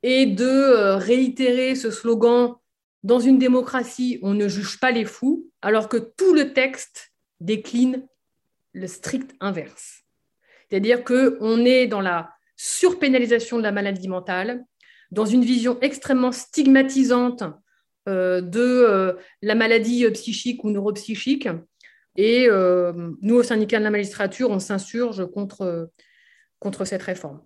et 0.03 0.27
de 0.27 0.97
réitérer 0.97 1.77
ce 1.77 1.91
slogan 1.91 2.55
dans 3.03 3.21
une 3.21 3.39
démocratie, 3.39 4.19
on 4.23 4.35
ne 4.35 4.49
juge 4.49 4.81
pas 4.81 4.91
les 4.91 5.05
fous, 5.05 5.49
alors 5.63 5.89
que 5.89 5.97
tout 5.97 6.35
le 6.35 6.53
texte 6.53 7.13
décline 7.41 8.05
le 8.73 8.87
strict 8.89 9.35
inverse. 9.39 10.03
C'est-à-dire 10.69 11.05
qu'on 11.05 11.65
est 11.65 11.87
dans 11.87 12.01
la 12.01 12.31
surpénalisation 12.57 13.59
de 13.59 13.63
la 13.63 13.73
maladie 13.73 14.09
mentale, 14.09 14.65
dans 15.13 15.25
une 15.25 15.45
vision 15.45 15.79
extrêmement 15.83 16.33
stigmatisante 16.33 17.43
euh, 17.43 17.51
de 18.07 18.61
euh, 18.61 19.13
la 19.43 19.55
maladie 19.55 20.09
psychique 20.11 20.65
ou 20.65 20.71
neuropsychique. 20.71 21.49
Et 22.17 22.47
euh, 22.49 22.93
nous, 23.21 23.37
au 23.37 23.43
syndicat 23.43 23.79
de 23.79 23.85
la 23.85 23.91
magistrature, 23.91 24.51
on 24.51 24.59
s'insurge 24.59 25.27
contre, 25.27 25.91
contre 26.59 26.85
cette 26.85 27.03
réforme. 27.03 27.41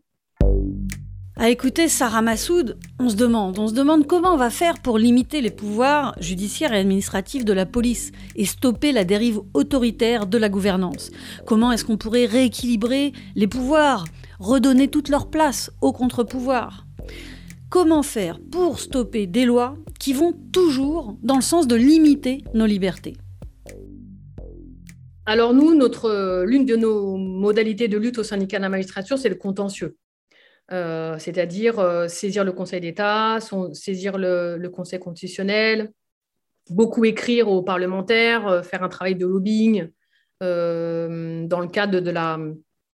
À 1.36 1.48
écouter 1.48 1.88
Sarah 1.88 2.20
Massoud, 2.20 2.78
on 2.98 3.08
se 3.08 3.16
demande, 3.16 3.58
on 3.58 3.66
se 3.66 3.72
demande 3.72 4.06
comment 4.06 4.34
on 4.34 4.36
va 4.36 4.50
faire 4.50 4.78
pour 4.78 4.98
limiter 4.98 5.40
les 5.40 5.50
pouvoirs 5.50 6.14
judiciaires 6.20 6.74
et 6.74 6.78
administratifs 6.78 7.46
de 7.46 7.54
la 7.54 7.64
police 7.64 8.12
et 8.36 8.44
stopper 8.44 8.92
la 8.92 9.04
dérive 9.04 9.40
autoritaire 9.54 10.26
de 10.26 10.36
la 10.36 10.50
gouvernance. 10.50 11.10
Comment 11.46 11.72
est-ce 11.72 11.86
qu'on 11.86 11.96
pourrait 11.96 12.26
rééquilibrer 12.26 13.14
les 13.36 13.46
pouvoirs, 13.46 14.04
redonner 14.38 14.88
toute 14.88 15.08
leur 15.08 15.30
place 15.30 15.70
aux 15.80 15.94
contre-pouvoirs 15.94 16.84
Comment 17.70 18.02
faire 18.02 18.40
pour 18.50 18.80
stopper 18.80 19.28
des 19.28 19.44
lois 19.44 19.76
qui 20.00 20.12
vont 20.12 20.32
toujours 20.52 21.16
dans 21.22 21.36
le 21.36 21.40
sens 21.40 21.68
de 21.68 21.76
limiter 21.76 22.42
nos 22.52 22.66
libertés 22.66 23.16
alors 25.26 25.54
nous, 25.54 25.76
notre, 25.76 26.42
l'une 26.44 26.66
de 26.66 26.74
nos 26.74 27.16
modalités 27.16 27.86
de 27.86 27.96
lutte 27.96 28.18
au 28.18 28.24
syndicat 28.24 28.56
de 28.56 28.62
la 28.62 28.68
magistrature, 28.68 29.16
c'est 29.16 29.28
le 29.28 29.36
contentieux. 29.36 29.96
Euh, 30.72 31.18
c'est-à-dire 31.20 31.78
euh, 31.78 32.08
saisir 32.08 32.42
le 32.42 32.50
Conseil 32.50 32.80
d'État, 32.80 33.38
saisir 33.72 34.18
le, 34.18 34.66
Conseil 34.70 34.98
constitutionnel, 34.98 35.92
beaucoup 36.68 37.04
écrire 37.04 37.46
aux 37.46 37.62
parlementaires, 37.62 38.48
euh, 38.48 38.62
faire 38.62 38.82
un 38.82 38.88
travail 38.88 39.14
de 39.14 39.26
lobbying 39.26 39.88
dans 40.40 41.60
le 41.60 41.68
cadre 41.68 42.00
de 42.00 42.10
la, 42.10 42.36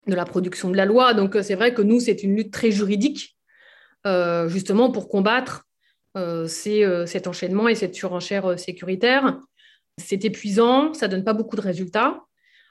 de 0.09 0.15
la 0.15 0.25
production 0.25 0.71
de 0.71 0.77
la 0.77 0.87
loi. 0.87 1.15
Donc 1.15 1.37
c'est 1.43 1.55
vrai 1.55 1.73
que 1.73 1.83
nous, 1.83 2.01
c'est 2.01 2.25
une 2.25 2.35
lutte 2.35 2.53
très 2.53 2.73
juridique, 2.73 3.37
justement 4.49 4.91
pour 4.91 5.09
combattre 5.09 5.67
cet 6.47 7.27
enchaînement 7.27 7.69
et 7.69 7.75
cette 7.75 7.95
surenchère 7.95 8.59
sécuritaire. 8.59 9.39
C'est 9.99 10.25
épuisant, 10.25 10.93
ça 10.93 11.09
donne 11.09 11.25
pas 11.25 11.35
beaucoup 11.35 11.57
de 11.57 11.61
résultats 11.61 12.25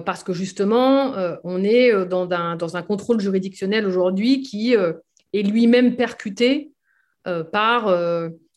parce 0.05 0.23
que 0.23 0.33
justement, 0.33 1.15
euh, 1.15 1.35
on 1.43 1.63
est 1.63 1.93
euh, 1.93 2.05
dans 2.05 2.31
un, 2.31 2.81
contrôle 2.81 3.19
juridictionnel 3.19 3.85
aujourd'hui 3.85 4.41
qui 4.41 4.75
euh, 4.75 4.93
est 5.33 5.43
lui-même 5.43 5.95
percuté 5.95 6.69
par 7.53 7.87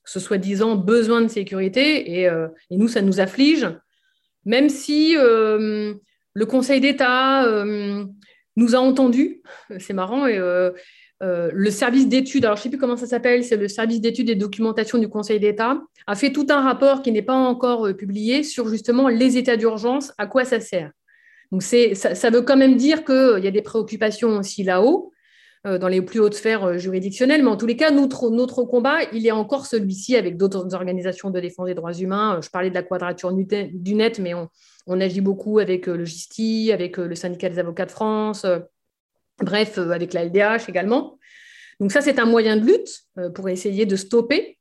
ce 0.05 0.18
soi-disant 0.18 0.74
besoin 0.74 1.20
de 1.20 1.29
sécurité, 1.29 2.20
et, 2.20 2.29
nous, 2.72 2.89
ça 2.89 3.01
nous 3.01 3.20
afflige, 3.20 3.68
même 4.45 4.68
si 4.68 5.14
le 5.14 6.01
Conseil 6.49 6.81
d'État 6.81 7.47
nous 8.57 8.74
a 8.74 8.79
entendus, 8.79 9.41
c'est 9.79 9.93
marrant, 9.93 10.27
et 10.27 10.41
le 11.21 11.71
service 11.71 12.09
d'études, 12.09 12.45
alors 12.45 12.57
je 12.57 12.61
ne 12.61 12.62
sais 12.64 12.69
plus 12.69 12.79
comment 12.79 12.97
ça 12.97 13.07
s'appelle, 13.07 13.43
c'est 13.43 13.57
le 13.57 13.69
service 13.69 14.01
d'études 14.01 14.29
et 14.29 14.35
documentation 14.35 14.99
du 14.99 15.09
Conseil 15.09 15.41
d'État, 15.41 15.81
a 16.07 16.14
fait 16.14 16.31
tout 16.31 16.47
un 16.51 16.61
rapport 16.61 17.03
qui 17.03 17.11
n'est 17.11 17.23
pas 17.23 17.35
encore 17.35 17.89
publié 17.97 18.43
sur 18.43 18.69
justement 18.69 19.09
les 19.09 19.39
états 19.39 19.57
d'urgence, 19.57 20.12
à 20.19 20.27
quoi 20.27 20.45
ça 20.45 20.61
sert. 20.61 20.91
Donc 21.53 21.62
ça, 21.62 22.31
veut 22.31 22.43
quand 22.43 22.57
même 22.57 22.77
dire 22.77 23.05
qu'il 23.05 23.41
y 23.43 23.47
a 23.47 23.51
des 23.51 23.62
préoccupations 23.62 24.39
aussi 24.39 24.62
là-haut, 24.62 25.12
euh, 25.67 25.79
dans 25.79 25.89
les 25.89 26.03
plus 26.03 26.21
hautes 26.21 26.35
sphères 26.35 26.64
euh, 26.64 26.79
juridictionnelles, 26.79 27.43
mais 27.43 27.51
en 27.51 27.57
tous 27.57 27.67
les 27.67 27.77
cas, 27.77 27.91
notre, 27.91 28.31
notre 28.31 28.62
combat, 28.64 28.99
il 29.12 29.27
est 29.27 29.33
encore 29.33 29.67
celui-ci 29.67 30.17
avec 30.17 30.37
d'autres 30.37 30.75
organisations 30.75 31.31
de 31.31 31.41
défense 31.41 31.67
des 31.67 31.75
droits 31.75 31.95
humains. 31.95 32.41
Je 32.43 32.51
parlais 32.51 32.71
de 32.71 32.75
la 32.75 32.83
quadrature 32.83 33.33
du 33.33 33.95
net, 33.95 34.19
mais 34.19 34.35
on, 34.35 35.01
agit 35.01 35.21
beaucoup 35.21 35.59
avec 35.59 35.89
euh, 35.89 35.97
le 35.97 36.05
GISTI, 36.05 36.73
avec 36.73 36.97
le 36.99 37.14
syndicat 37.14 37.49
des 37.49 37.59
avocats 37.59 37.87
de 37.87 37.91
France, 37.91 38.47
bref, 39.43 39.78
avec 39.78 40.12
la 40.12 40.24
LDH 40.24 40.68
également. 40.68 41.18
Donc 41.80 41.93
ça, 41.93 42.01
c'est 42.01 42.18
un 42.18 42.24
moyen 42.24 42.57
de 42.57 42.64
lutte 42.64 43.03
pour 43.34 43.49
essayer 43.49 43.87
de 43.87 43.97
stopper. 43.97 44.59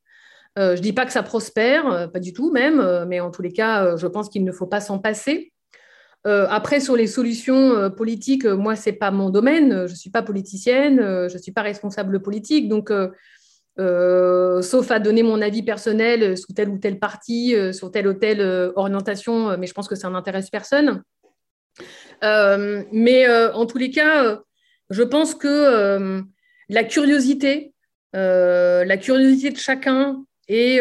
je 0.57 0.71
ne 0.71 0.77
dis 0.77 0.93
pas 0.93 1.05
que 1.05 1.11
ça 1.11 1.23
prospère, 1.23 2.11
pas 2.11 2.19
du 2.19 2.33
tout 2.33 2.51
même, 2.51 3.05
mais 3.07 3.21
en 3.21 3.31
tous 3.31 3.41
les 3.41 3.53
cas, 3.53 3.95
je 3.95 4.07
pense 4.07 4.27
qu'il 4.27 4.43
ne 4.43 4.51
faut 4.51 4.67
pas 4.67 4.81
s'en 4.81 4.99
passer. 4.99 5.53
Euh, 6.25 6.47
après, 6.49 6.79
sur 6.79 6.95
les 6.95 7.05
solutions 7.07 7.75
euh, 7.75 7.89
politiques, 7.89 8.45
euh, 8.45 8.55
moi, 8.55 8.75
ce 8.75 8.89
n'est 8.89 8.95
pas 8.95 9.11
mon 9.11 9.29
domaine. 9.29 9.85
Je 9.85 9.91
ne 9.91 9.97
suis 9.97 10.09
pas 10.09 10.23
politicienne, 10.23 10.99
je 10.99 11.33
ne 11.33 11.41
suis 11.41 11.51
pas 11.51 11.61
responsable 11.61 12.21
politique. 12.21 12.67
Donc, 12.67 12.91
sauf 13.77 14.91
à 14.91 14.99
donner 14.99 15.21
mon 15.21 15.41
avis 15.41 15.61
personnel 15.61 16.37
sous 16.37 16.53
tel 16.53 16.69
ou 16.69 16.77
tel 16.79 16.97
parti, 16.97 17.55
sur 17.73 17.91
telle 17.91 18.07
ou 18.07 18.13
telle 18.13 18.41
orientation, 18.75 19.57
mais 19.57 19.67
je 19.67 19.73
pense 19.73 19.87
que 19.87 19.95
ça 19.95 20.09
n'intéresse 20.09 20.49
personne. 20.49 21.03
mais 22.21 23.27
en 23.53 23.65
tous 23.65 23.77
les 23.77 23.91
cas, 23.91 24.41
je 24.89 25.03
pense 25.03 25.35
que 25.35 26.23
la 26.69 26.83
curiosité, 26.83 27.73
la 28.13 28.97
curiosité 28.97 29.51
de 29.51 29.57
chacun 29.57 30.23
et 30.47 30.79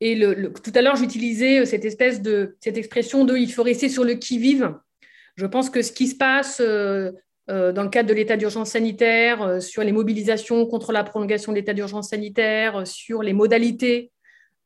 et 0.00 0.18
tout 0.18 0.72
à 0.74 0.82
l'heure, 0.82 0.96
j'utilisais 0.96 1.60
euh, 1.60 1.64
cette 1.64 1.84
espèce 1.84 2.22
de 2.22 2.56
cette 2.60 2.78
expression 2.78 3.24
de 3.24 3.36
il 3.36 3.52
faut 3.52 3.62
rester 3.62 3.88
sur 3.88 4.04
le 4.04 4.14
qui-vive. 4.14 4.74
Je 5.36 5.46
pense 5.46 5.70
que 5.70 5.82
ce 5.82 5.92
qui 5.92 6.08
se 6.08 6.16
passe 6.16 6.60
euh, 6.60 7.12
euh, 7.50 7.72
dans 7.72 7.82
le 7.82 7.90
cadre 7.90 8.08
de 8.08 8.14
l'état 8.14 8.36
d'urgence 8.36 8.70
sanitaire, 8.70 9.60
sur 9.62 9.82
les 9.82 9.92
mobilisations 9.92 10.66
contre 10.66 10.92
la 10.92 11.04
prolongation 11.04 11.52
de 11.52 11.58
l'état 11.58 11.74
d'urgence 11.74 12.10
sanitaire, 12.10 12.86
sur 12.86 13.22
les 13.22 13.32
modalités 13.32 14.10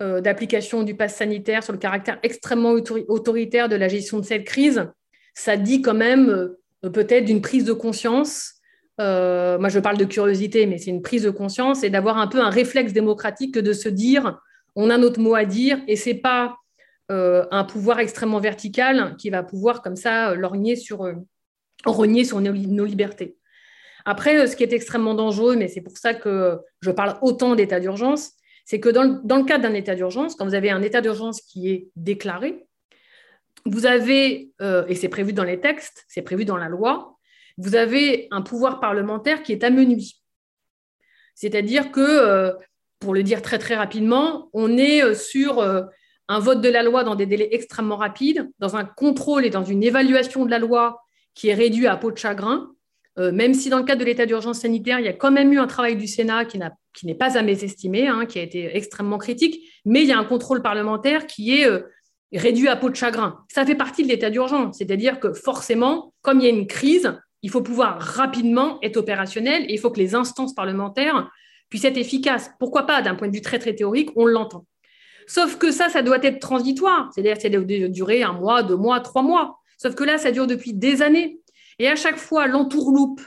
d'application 0.01 0.83
du 0.83 0.97
pass 0.97 1.15
sanitaire, 1.15 1.63
sur 1.63 1.73
le 1.73 1.79
caractère 1.79 2.19
extrêmement 2.25 2.73
autoritaire 2.73 3.69
de 3.69 3.77
la 3.77 3.89
gestion 3.89 4.19
de 4.19 4.25
cette 4.25 4.45
crise, 4.45 4.89
ça 5.35 5.57
dit 5.57 5.83
quand 5.83 5.95
même 5.95 6.51
peut-être 6.93 7.25
d'une 7.25 7.41
prise 7.41 7.65
de 7.65 7.73
conscience. 7.73 8.55
moi, 8.99 9.69
je 9.69 9.79
parle 9.79 9.97
de 9.97 10.05
curiosité, 10.05 10.67
mais 10.67 10.79
c'est 10.79 10.91
une 10.91 11.03
prise 11.03 11.23
de 11.23 11.31
conscience 11.31 11.85
et 11.85 11.91
d'avoir 11.91 12.19
un 12.19 12.27
peu 12.27 12.41
un 12.41 12.51
réflexe 12.51 12.93
démocratique 12.93 13.59
de 13.59 13.73
se 13.73 13.89
dire 13.89 14.39
on 14.77 14.91
a 14.91 14.99
notre 14.99 15.21
mot 15.21 15.35
à 15.35 15.45
dire 15.45 15.81
et 15.87 15.97
c'est 15.97 16.15
pas 16.15 16.57
euh, 17.11 17.45
un 17.51 17.65
pouvoir 17.65 18.01
extrêmement 18.01 18.41
vertical 18.41 19.17
qui 19.19 19.29
va 19.29 19.43
pouvoir 19.43 19.83
comme 19.83 19.97
ça 19.97 20.31
euh, 20.31 20.35
lorgner 20.37 20.75
sur, 20.75 21.05
euh, 21.05 21.13
rogner 21.85 22.25
sur 22.25 22.41
nos, 22.41 22.53
libertés. 22.85 23.37
Après, 24.07 24.47
ce 24.47 24.57
qui 24.57 24.63
est 24.63 24.73
extrêmement 24.73 25.15
dangereux, 25.15 25.55
mais 25.57 25.69
c'est 25.69 25.83
pour 25.83 25.99
ça 25.99 26.15
que 26.15 26.61
je 26.81 26.91
parle 26.91 27.19
autant 27.21 27.57
d'état 27.57 27.79
d'urgence, 27.79 28.33
c'est 28.65 28.81
que 28.81 28.89
dans 28.89 29.03
le, 29.03 29.45
cadre 29.45 29.65
d'un 29.65 29.75
état 29.75 29.95
d'urgence, 29.95 30.35
quand 30.35 30.47
vous 30.47 30.55
avez 30.55 30.71
un 30.71 30.81
état 30.81 31.03
d'urgence 31.03 31.43
qui 31.43 31.71
est 31.71 31.89
déclaré, 31.97 32.67
vous 33.67 33.87
avez, 33.87 34.51
et 34.61 34.95
c'est 34.95 35.09
prévu 35.09 35.33
dans 35.33 35.45
les 35.45 35.59
textes, 35.59 36.05
c'est 36.07 36.23
prévu 36.23 36.45
dans 36.45 36.57
la 36.57 36.69
loi, 36.69 37.17
vous 37.57 37.77
avez 37.77 38.29
un 38.31 38.43
pouvoir 38.43 38.79
parlementaire 38.79 39.43
qui 39.43 39.53
est 39.53 39.65
amenuis. 39.65 40.21
C'est-à-dire 41.35 41.91
que 41.91 42.55
pour 43.05 43.15
le 43.15 43.23
dire 43.23 43.43
très 43.43 43.59
très 43.59 43.77
rapidement, 43.77 44.49
on 44.53 44.77
est 44.77 45.05
euh, 45.05 45.15
sur 45.15 45.61
euh, 45.61 45.83
un 46.29 46.41
vote 46.41 46.61
de 46.61 46.69
la 46.69 46.83
loi 46.83 47.05
dans 47.05 47.15
des 47.15 47.27
délais 47.27 47.49
extrêmement 47.53 47.97
rapides, 47.97 48.51
dans 48.59 48.77
un 48.77 48.85
contrôle 48.85 49.45
et 49.45 49.51
dans 49.51 49.63
une 49.63 49.83
évaluation 49.83 50.45
de 50.47 50.51
la 50.51 50.59
loi 50.59 51.03
qui 51.35 51.49
est 51.49 51.55
réduit 51.55 51.87
à 51.87 51.97
peau 51.97 52.11
de 52.11 52.17
chagrin, 52.17 52.73
euh, 53.19 53.31
même 53.31 53.55
si 53.55 53.69
dans 53.69 53.79
le 53.79 53.85
cadre 53.85 54.01
de 54.01 54.07
l'état 54.07 54.27
d'urgence 54.27 54.61
sanitaire, 54.61 54.99
il 54.99 55.05
y 55.05 55.09
a 55.09 55.13
quand 55.13 55.31
même 55.31 55.53
eu 55.53 55.59
un 55.59 55.67
travail 55.67 55.97
du 55.97 56.09
Sénat 56.09 56.47
qui, 56.47 56.59
n'est 57.05 57.15
pas 57.15 57.37
à 57.39 57.43
mésestimer, 57.43 58.09
hein, 58.09 58.25
qui 58.27 58.39
a 58.39 58.43
été 58.43 58.75
extrêmement 58.77 59.19
critique, 59.19 59.63
mais 59.85 60.03
il 60.03 60.09
y 60.09 60.13
a 60.13 60.19
un 60.19 60.25
contrôle 60.25 60.63
parlementaire 60.63 61.27
qui 61.27 61.61
est 61.61 61.69
réduit 62.33 62.69
à 62.69 62.77
peau 62.77 62.91
de 62.91 62.97
chagrin. 62.97 63.45
Ça 63.49 63.65
fait 63.65 63.75
partie 63.75 64.03
de 64.03 64.09
l'état 64.09 64.31
d'urgence, 64.31 64.79
c'est-à-dire 64.79 65.21
que 65.21 65.33
forcément, 65.33 66.13
comme 66.23 66.41
il 66.41 66.45
y 66.45 66.47
a 66.47 66.51
une 66.51 66.67
crise, 66.67 67.13
il 67.43 67.51
faut 67.51 67.63
pouvoir 67.63 68.01
rapidement 68.01 68.79
être 68.83 68.97
opérationnel 68.97 69.65
et 69.69 69.75
il 69.75 69.79
faut 69.79 69.91
que 69.91 70.01
les 70.01 70.15
instances 70.15 70.55
parlementaires 70.55 71.31
puisse 71.69 71.85
être 71.85 71.99
efficace. 71.99 72.51
Pourquoi 72.59 72.85
pas, 72.87 73.03
d'un 73.03 73.15
point 73.15 73.29
de 73.29 73.35
vue 73.35 73.43
très, 73.43 73.59
très 73.59 73.75
théorique, 73.75 74.11
on 74.17 74.27
l'entend. 74.27 74.67
Sauf 75.27 75.57
que 75.57 75.71
ça, 75.71 75.89
ça 75.89 76.03
doit 76.03 76.23
être 76.23 76.41
transitoire. 76.41 77.11
C'est-à-dire 77.15 77.37
que 77.37 77.43
ça 77.43 77.49
doit 77.49 77.89
durer 77.89 78.23
un 78.23 78.33
mois, 78.33 78.63
deux 78.63 78.77
mois, 78.77 79.01
trois 79.01 79.23
mois. 79.23 79.59
Sauf 79.79 79.95
que 79.95 80.05
là, 80.05 80.19
ça 80.19 80.31
dure 80.31 80.47
depuis 80.47 80.73
des 80.73 81.03
années. 81.03 81.41
Et 81.79 81.89
à 81.89 81.97
chaque 81.97 82.19
fois, 82.19 82.47
l'entourloupe, 82.47 83.21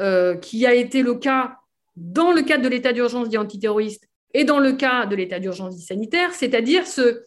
euh, 0.00 0.36
qui 0.36 0.66
a 0.66 0.74
été 0.74 1.02
le 1.02 1.14
cas 1.14 1.56
dans 1.96 2.32
le 2.32 2.42
cadre 2.42 2.64
de 2.64 2.68
l'état 2.68 2.92
d'urgence 2.92 3.28
dit 3.28 3.38
antiterroriste 3.38 4.08
et 4.32 4.42
dans 4.42 4.58
le 4.58 4.72
cas 4.72 5.06
de 5.06 5.14
l'état 5.14 5.38
d'urgence 5.38 5.76
dit 5.76 5.84
sanitaire, 5.84 6.34
c'est-à-dire 6.34 6.84
ce, 6.84 7.22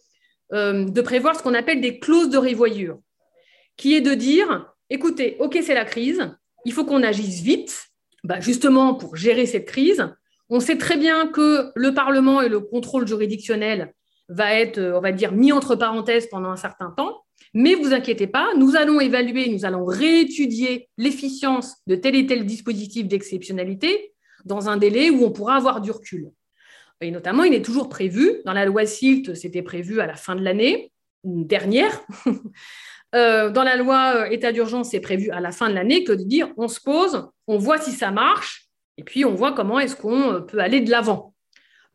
euh, 0.52 0.84
de 0.84 1.00
prévoir 1.00 1.36
ce 1.36 1.42
qu'on 1.42 1.54
appelle 1.54 1.80
des 1.80 1.98
clauses 1.98 2.30
de 2.30 2.38
révoyure, 2.38 2.98
qui 3.76 3.94
est 3.94 4.00
de 4.00 4.14
dire, 4.14 4.72
écoutez, 4.90 5.36
OK, 5.40 5.58
c'est 5.62 5.74
la 5.74 5.84
crise, 5.84 6.30
il 6.64 6.72
faut 6.72 6.84
qu'on 6.84 7.02
agisse 7.02 7.40
vite, 7.40 7.88
bah, 8.24 8.40
justement 8.40 8.94
pour 8.94 9.16
gérer 9.16 9.46
cette 9.46 9.66
crise, 9.66 10.06
on 10.50 10.60
sait 10.60 10.78
très 10.78 10.96
bien 10.96 11.28
que 11.28 11.70
le 11.74 11.94
Parlement 11.94 12.40
et 12.40 12.48
le 12.48 12.60
contrôle 12.60 13.06
juridictionnel 13.06 13.92
va 14.28 14.54
être, 14.54 14.78
on 14.80 15.00
va 15.00 15.12
dire, 15.12 15.32
mis 15.32 15.52
entre 15.52 15.76
parenthèses 15.76 16.28
pendant 16.28 16.50
un 16.50 16.56
certain 16.56 16.90
temps. 16.90 17.22
Mais 17.54 17.74
vous 17.74 17.92
inquiétez 17.92 18.26
pas, 18.26 18.48
nous 18.56 18.76
allons 18.76 19.00
évaluer, 19.00 19.48
nous 19.48 19.64
allons 19.64 19.84
réétudier 19.84 20.88
l'efficience 20.98 21.76
de 21.86 21.94
tel 21.94 22.14
et 22.16 22.26
tel 22.26 22.44
dispositif 22.44 23.06
d'exceptionnalité 23.06 24.12
dans 24.44 24.68
un 24.68 24.76
délai 24.76 25.10
où 25.10 25.24
on 25.24 25.30
pourra 25.30 25.56
avoir 25.56 25.80
du 25.80 25.90
recul. 25.90 26.30
Et 27.00 27.10
notamment, 27.10 27.44
il 27.44 27.54
est 27.54 27.64
toujours 27.64 27.88
prévu, 27.88 28.40
dans 28.44 28.52
la 28.52 28.64
loi 28.64 28.84
SILT, 28.86 29.34
c'était 29.34 29.62
prévu 29.62 30.00
à 30.00 30.06
la 30.06 30.14
fin 30.14 30.34
de 30.34 30.42
l'année 30.42 30.92
dernière, 31.24 32.00
dans 33.12 33.64
la 33.64 33.76
loi 33.76 34.30
état 34.32 34.52
d'urgence, 34.52 34.90
c'est 34.90 35.00
prévu 35.00 35.30
à 35.30 35.40
la 35.40 35.52
fin 35.52 35.68
de 35.68 35.74
l'année 35.74 36.04
que 36.04 36.12
de 36.12 36.24
dire 36.24 36.50
on 36.56 36.68
se 36.68 36.80
pose, 36.80 37.28
on 37.46 37.58
voit 37.58 37.78
si 37.78 37.92
ça 37.92 38.10
marche, 38.10 38.68
et 38.96 39.04
puis 39.04 39.24
on 39.24 39.34
voit 39.34 39.52
comment 39.52 39.78
est-ce 39.78 39.96
qu'on 39.96 40.42
peut 40.42 40.58
aller 40.58 40.80
de 40.80 40.90
l'avant 40.90 41.34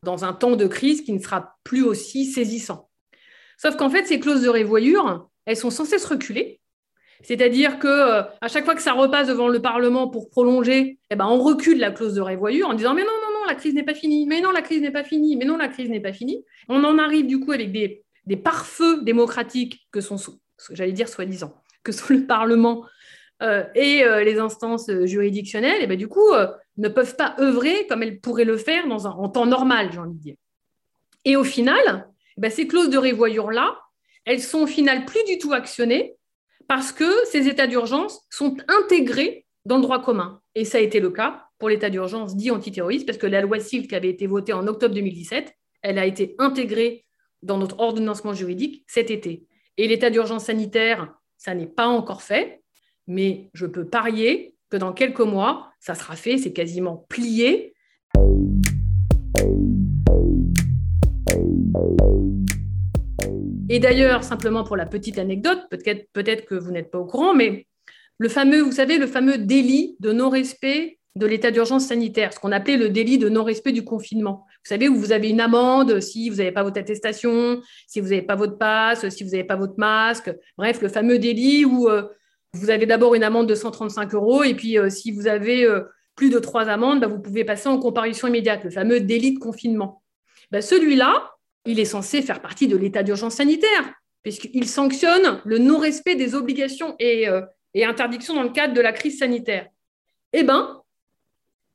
dans 0.04 0.26
un 0.26 0.34
temps 0.34 0.56
de 0.56 0.68
crise 0.68 1.01
qui 1.01 1.14
ne 1.14 1.20
sera 1.20 1.56
plus 1.64 1.84
aussi 1.84 2.26
saisissant. 2.26 2.89
Sauf 3.58 3.76
qu'en 3.78 3.89
fait, 3.89 4.06
ces 4.06 4.20
clauses 4.20 4.41
de 4.41 4.49
révoyure, 4.49 5.30
elles 5.45 5.58
sont 5.58 5.70
censées 5.70 5.99
se 5.99 6.08
reculer. 6.08 6.60
C'est-à-dire 7.24 7.80
que 7.80 7.88
euh, 7.88 8.24
à 8.41 8.49
chaque 8.49 8.66
fois 8.66 8.76
que 8.76 8.82
ça 8.82 8.91
repasse 8.91 9.28
devant 9.28 9.47
le 9.47 9.62
Parlement 9.62 10.10
pour 10.10 10.30
prolonger, 10.30 10.99
eh 11.10 11.16
ben, 11.16 11.26
on 11.26 11.41
recule 11.41 11.80
la 11.80 11.91
clause 11.91 12.16
de 12.16 12.22
révoyure 12.22 12.68
en 12.70 12.74
disant 12.74 12.93
mais 12.93 13.04
non, 13.04 13.08
non, 13.08 13.32
la 13.47 13.55
crise 13.55 13.73
n'est 13.73 13.83
pas 13.83 13.93
finie, 13.93 14.25
mais 14.25 14.41
non, 14.41 14.51
la 14.51 14.61
crise 14.61 14.81
n'est 14.81 14.91
pas 14.91 15.03
finie, 15.03 15.35
mais 15.35 15.45
non, 15.45 15.57
la 15.57 15.67
crise 15.67 15.89
n'est 15.89 15.99
pas 15.99 16.13
finie. 16.13 16.43
On 16.69 16.83
en 16.83 16.97
arrive 16.97 17.27
du 17.27 17.39
coup 17.39 17.51
avec 17.51 17.71
des, 17.71 18.03
des 18.25 18.37
pare-feux 18.37 19.03
démocratiques 19.03 19.87
que 19.91 20.01
sont, 20.01 20.17
j'allais 20.71 20.91
dire 20.91 21.07
soi-disant, 21.07 21.53
que 21.83 21.91
sont 21.91 22.13
le 22.13 22.25
Parlement 22.25 22.85
euh, 23.41 23.63
et 23.75 24.03
euh, 24.03 24.23
les 24.23 24.39
instances 24.39 24.89
juridictionnelles, 25.03 25.81
et 25.81 25.87
ben, 25.87 25.97
du 25.97 26.07
coup, 26.07 26.31
ne 26.77 26.89
peuvent 26.89 27.15
pas 27.15 27.35
œuvrer 27.39 27.87
comme 27.87 28.03
elles 28.03 28.19
pourraient 28.19 28.45
le 28.45 28.57
faire 28.57 28.87
dans 28.87 29.07
un, 29.07 29.11
en 29.11 29.29
temps 29.29 29.45
normal, 29.45 29.89
j'ai 29.91 29.99
envie 29.99 30.17
de 30.17 30.21
dire. 30.21 30.35
Et 31.25 31.35
au 31.35 31.43
final, 31.43 32.07
eh 32.37 32.41
ben, 32.41 32.51
ces 32.51 32.67
clauses 32.67 32.89
de 32.89 32.97
révoyure-là, 32.97 33.79
elles 34.25 34.41
sont 34.41 34.61
au 34.61 34.67
final 34.67 35.05
plus 35.05 35.23
du 35.25 35.37
tout 35.37 35.53
actionnées 35.53 36.15
parce 36.67 36.91
que 36.91 37.05
ces 37.25 37.47
états 37.47 37.67
d'urgence 37.67 38.21
sont 38.29 38.57
intégrés 38.67 39.45
dans 39.65 39.77
le 39.77 39.81
droit 39.81 40.01
commun. 40.01 40.41
Et 40.55 40.65
ça 40.65 40.77
a 40.77 40.81
été 40.81 40.99
le 40.99 41.11
cas 41.11 41.47
pour 41.64 41.70
l'état 41.70 41.89
d'urgence 41.89 42.36
dit 42.36 42.51
antiterroriste, 42.51 43.05
parce 43.05 43.18
que 43.18 43.26
la 43.26 43.39
loi 43.39 43.57
SILT 43.57 43.88
qui 43.88 43.95
avait 43.95 44.09
été 44.09 44.28
votée 44.28 44.51
en 44.51 44.68
octobre 44.68 44.93
2017, 44.95 45.55
elle 45.82 45.97
a 45.97 46.05
été 46.05 46.36
intégrée 46.38 47.05
dans 47.41 47.57
notre 47.57 47.80
ordonnancement 47.80 48.34
juridique 48.34 48.84
cet 48.86 49.09
été. 49.09 49.47
Et 49.78 49.88
l'état 49.88 50.09
d'urgence 50.09 50.43
sanitaire, 50.43 51.14
ça 51.38 51.55
n'est 51.55 51.66
pas 51.66 51.88
encore 51.88 52.22
fait, 52.22 52.61
mais 53.07 53.49
je 53.53 53.66
peux 53.66 53.86
parier 53.86 54.57
que 54.70 54.76
dans 54.76 54.91
quelques 54.91 55.22
mois, 55.22 55.72
ça 55.80 55.95
sera 55.95 56.18
fait, 56.18 56.38
c'est 56.38 56.51
quasiment 56.51 57.05
plié. 57.07 57.74
Et 63.70 63.80
d'ailleurs, 63.80 64.26
simplement 64.26 64.66
pour 64.66 64.76
la 64.76 64.86
petite 64.86 65.18
anecdote, 65.18 65.61
peut-être 65.70 66.11
peut 66.11 66.24
que 66.24 66.55
vous 66.55 66.72
n'êtes 66.72 66.91
pas 66.91 66.99
au 66.99 67.05
courant, 67.05 67.34
mais 67.34 67.68
le 68.18 68.28
fameux, 68.28 68.59
vous 68.59 68.74
savez, 68.74 68.97
le 68.97 69.07
fameux 69.07 69.38
délit 69.38 69.95
de 70.01 70.11
non-respect 70.11 70.99
de 71.16 71.28
l'état 71.28 71.51
d'urgence 71.51 71.86
sanitaire, 71.86 72.34
ce 72.34 72.39
qu'on 72.39 72.51
appelait 72.51 72.78
le 72.78 72.89
délit 72.89 73.20
de 73.20 73.30
non-respect 73.30 73.72
du 73.72 73.84
confinement. 73.84 74.45
Vous 74.64 74.70
savez, 74.70 74.89
où 74.89 74.95
vous 74.95 75.11
avez 75.11 75.30
une 75.30 75.41
amende 75.41 75.99
si 75.99 76.30
vous 76.30 76.38
n'avez 76.38 76.51
pas 76.51 76.64
votre 76.64 76.80
attestation, 76.80 77.61
si 77.88 77.99
vous 77.99 78.09
n'avez 78.09 78.24
pas 78.24 78.36
votre 78.36 78.57
passe, 78.57 79.07
si 79.09 79.24
vous 79.24 79.32
n'avez 79.32 79.43
pas 79.43 79.55
votre 79.55 79.76
masque, 79.78 80.34
bref, 80.57 80.82
le 80.82 80.89
fameux 80.89 81.20
délit 81.20 81.66
où 81.66 81.88
euh, 81.88 82.03
vous 82.53 82.72
avez 82.72 82.88
d'abord 82.88 83.14
une 83.14 83.24
amende 83.24 83.47
de 83.47 83.53
135 83.53 84.14
euros 84.16 84.43
et 84.43 84.55
puis 84.55 84.80
euh, 84.80 84.89
si 84.89 85.11
vous 85.11 85.28
avez 85.28 85.66
euh, 85.66 85.82
plus 86.16 86.32
de 86.32 86.39
trois 86.39 86.68
amendes, 86.68 87.01
bah, 87.01 87.07
vous 87.07 87.20
pouvez 87.20 87.43
passer 87.43 87.70
en 87.70 87.78
comparution 87.78 88.28
immédiate, 88.28 88.64
le 88.64 88.72
fameux 88.72 88.99
délit 88.99 89.36
de 89.36 89.39
confinement. 89.39 90.01
Bah, 90.51 90.61
celui-là, 90.61 91.32
il 91.66 91.80
est 91.80 91.86
censé 91.86 92.24
faire 92.24 92.41
partie 92.41 92.68
de 92.68 92.76
l'état 92.76 93.03
d'urgence 93.03 93.36
sanitaire, 93.36 93.93
puisqu'il 94.24 94.68
sanctionne 94.68 95.41
le 95.45 95.59
non-respect 95.59 96.16
des 96.16 96.34
obligations 96.34 96.95
et, 96.99 97.28
interdictions 97.76 98.34
dans 98.34 98.43
le 98.43 98.49
cadre 98.49 98.74
de 98.74 98.82
la 98.82 98.91
crise 98.91 99.20
sanitaire. 99.20 99.68
Eh 100.34 100.43
bien, 100.43 100.82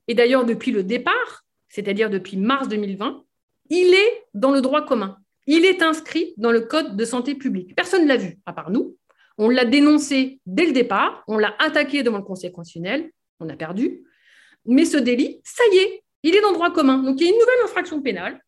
et 0.09 0.15
d'ailleurs 0.15 0.45
depuis 0.45 0.73
le 0.73 0.83
départ, 0.83 1.45
c'est-à-dire 1.69 2.11
depuis 2.11 2.37
mars 2.37 2.69
2020, 2.69 3.25
il 3.71 3.95
est 3.95 4.25
dans 4.35 4.51
le 4.51 4.61
droit 4.61 4.85
commun. 4.85 5.19
Il 5.47 5.65
est 5.65 5.83
inscrit 5.83 6.35
dans 6.37 6.51
le 6.51 6.63
Code 6.63 6.97
de 6.97 7.05
santé 7.05 7.35
publique. 7.35 7.75
Personne 7.77 8.03
ne 8.03 8.09
l'a 8.09 8.17
vu, 8.17 8.39
à 8.47 8.53
part 8.53 8.71
nous. 8.71 8.97
On 9.37 9.49
l'a 9.49 9.65
dénoncé 9.65 10.41
dès 10.47 10.67
le 10.67 10.73
départ, 10.73 11.23
on 11.29 11.39
l'a 11.39 11.55
attaqué 11.59 12.03
devant 12.03 12.19
le 12.19 12.25
Conseil 12.25 12.51
constitutionnel, 12.51 13.11
on 13.39 13.49
a 13.49 13.57
perdu. 13.57 14.03
Mais 14.67 14.85
ce 14.85 14.97
délit, 14.97 15.41
ça 15.45 15.63
y 15.73 15.77
est, 15.77 16.03
il 16.23 16.35
est 16.35 16.41
dans 16.41 16.49
le 16.49 16.55
droit 16.55 16.73
commun. 16.73 16.99
Donc 16.99 17.21
il 17.21 17.25
y 17.25 17.27
a 17.27 17.33
une 17.33 17.39
nouvelle 17.39 17.65
infraction 17.65 18.03
pénale 18.03 18.43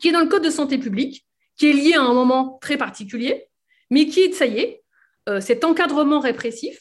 qui 0.00 0.08
est 0.08 0.12
dans 0.12 0.20
le 0.20 0.28
Code 0.28 0.44
de 0.44 0.50
santé 0.50 0.78
publique, 0.78 1.26
qui 1.56 1.70
est 1.70 1.72
lié 1.72 1.94
à 1.94 2.02
un 2.02 2.12
moment 2.12 2.58
très 2.60 2.76
particulier, 2.76 3.46
mais 3.90 4.06
qui, 4.06 4.32
ça 4.34 4.46
y 4.46 4.58
est, 4.58 4.82
euh, 5.28 5.40
cet 5.40 5.64
encadrement 5.64 6.20
répressif, 6.20 6.80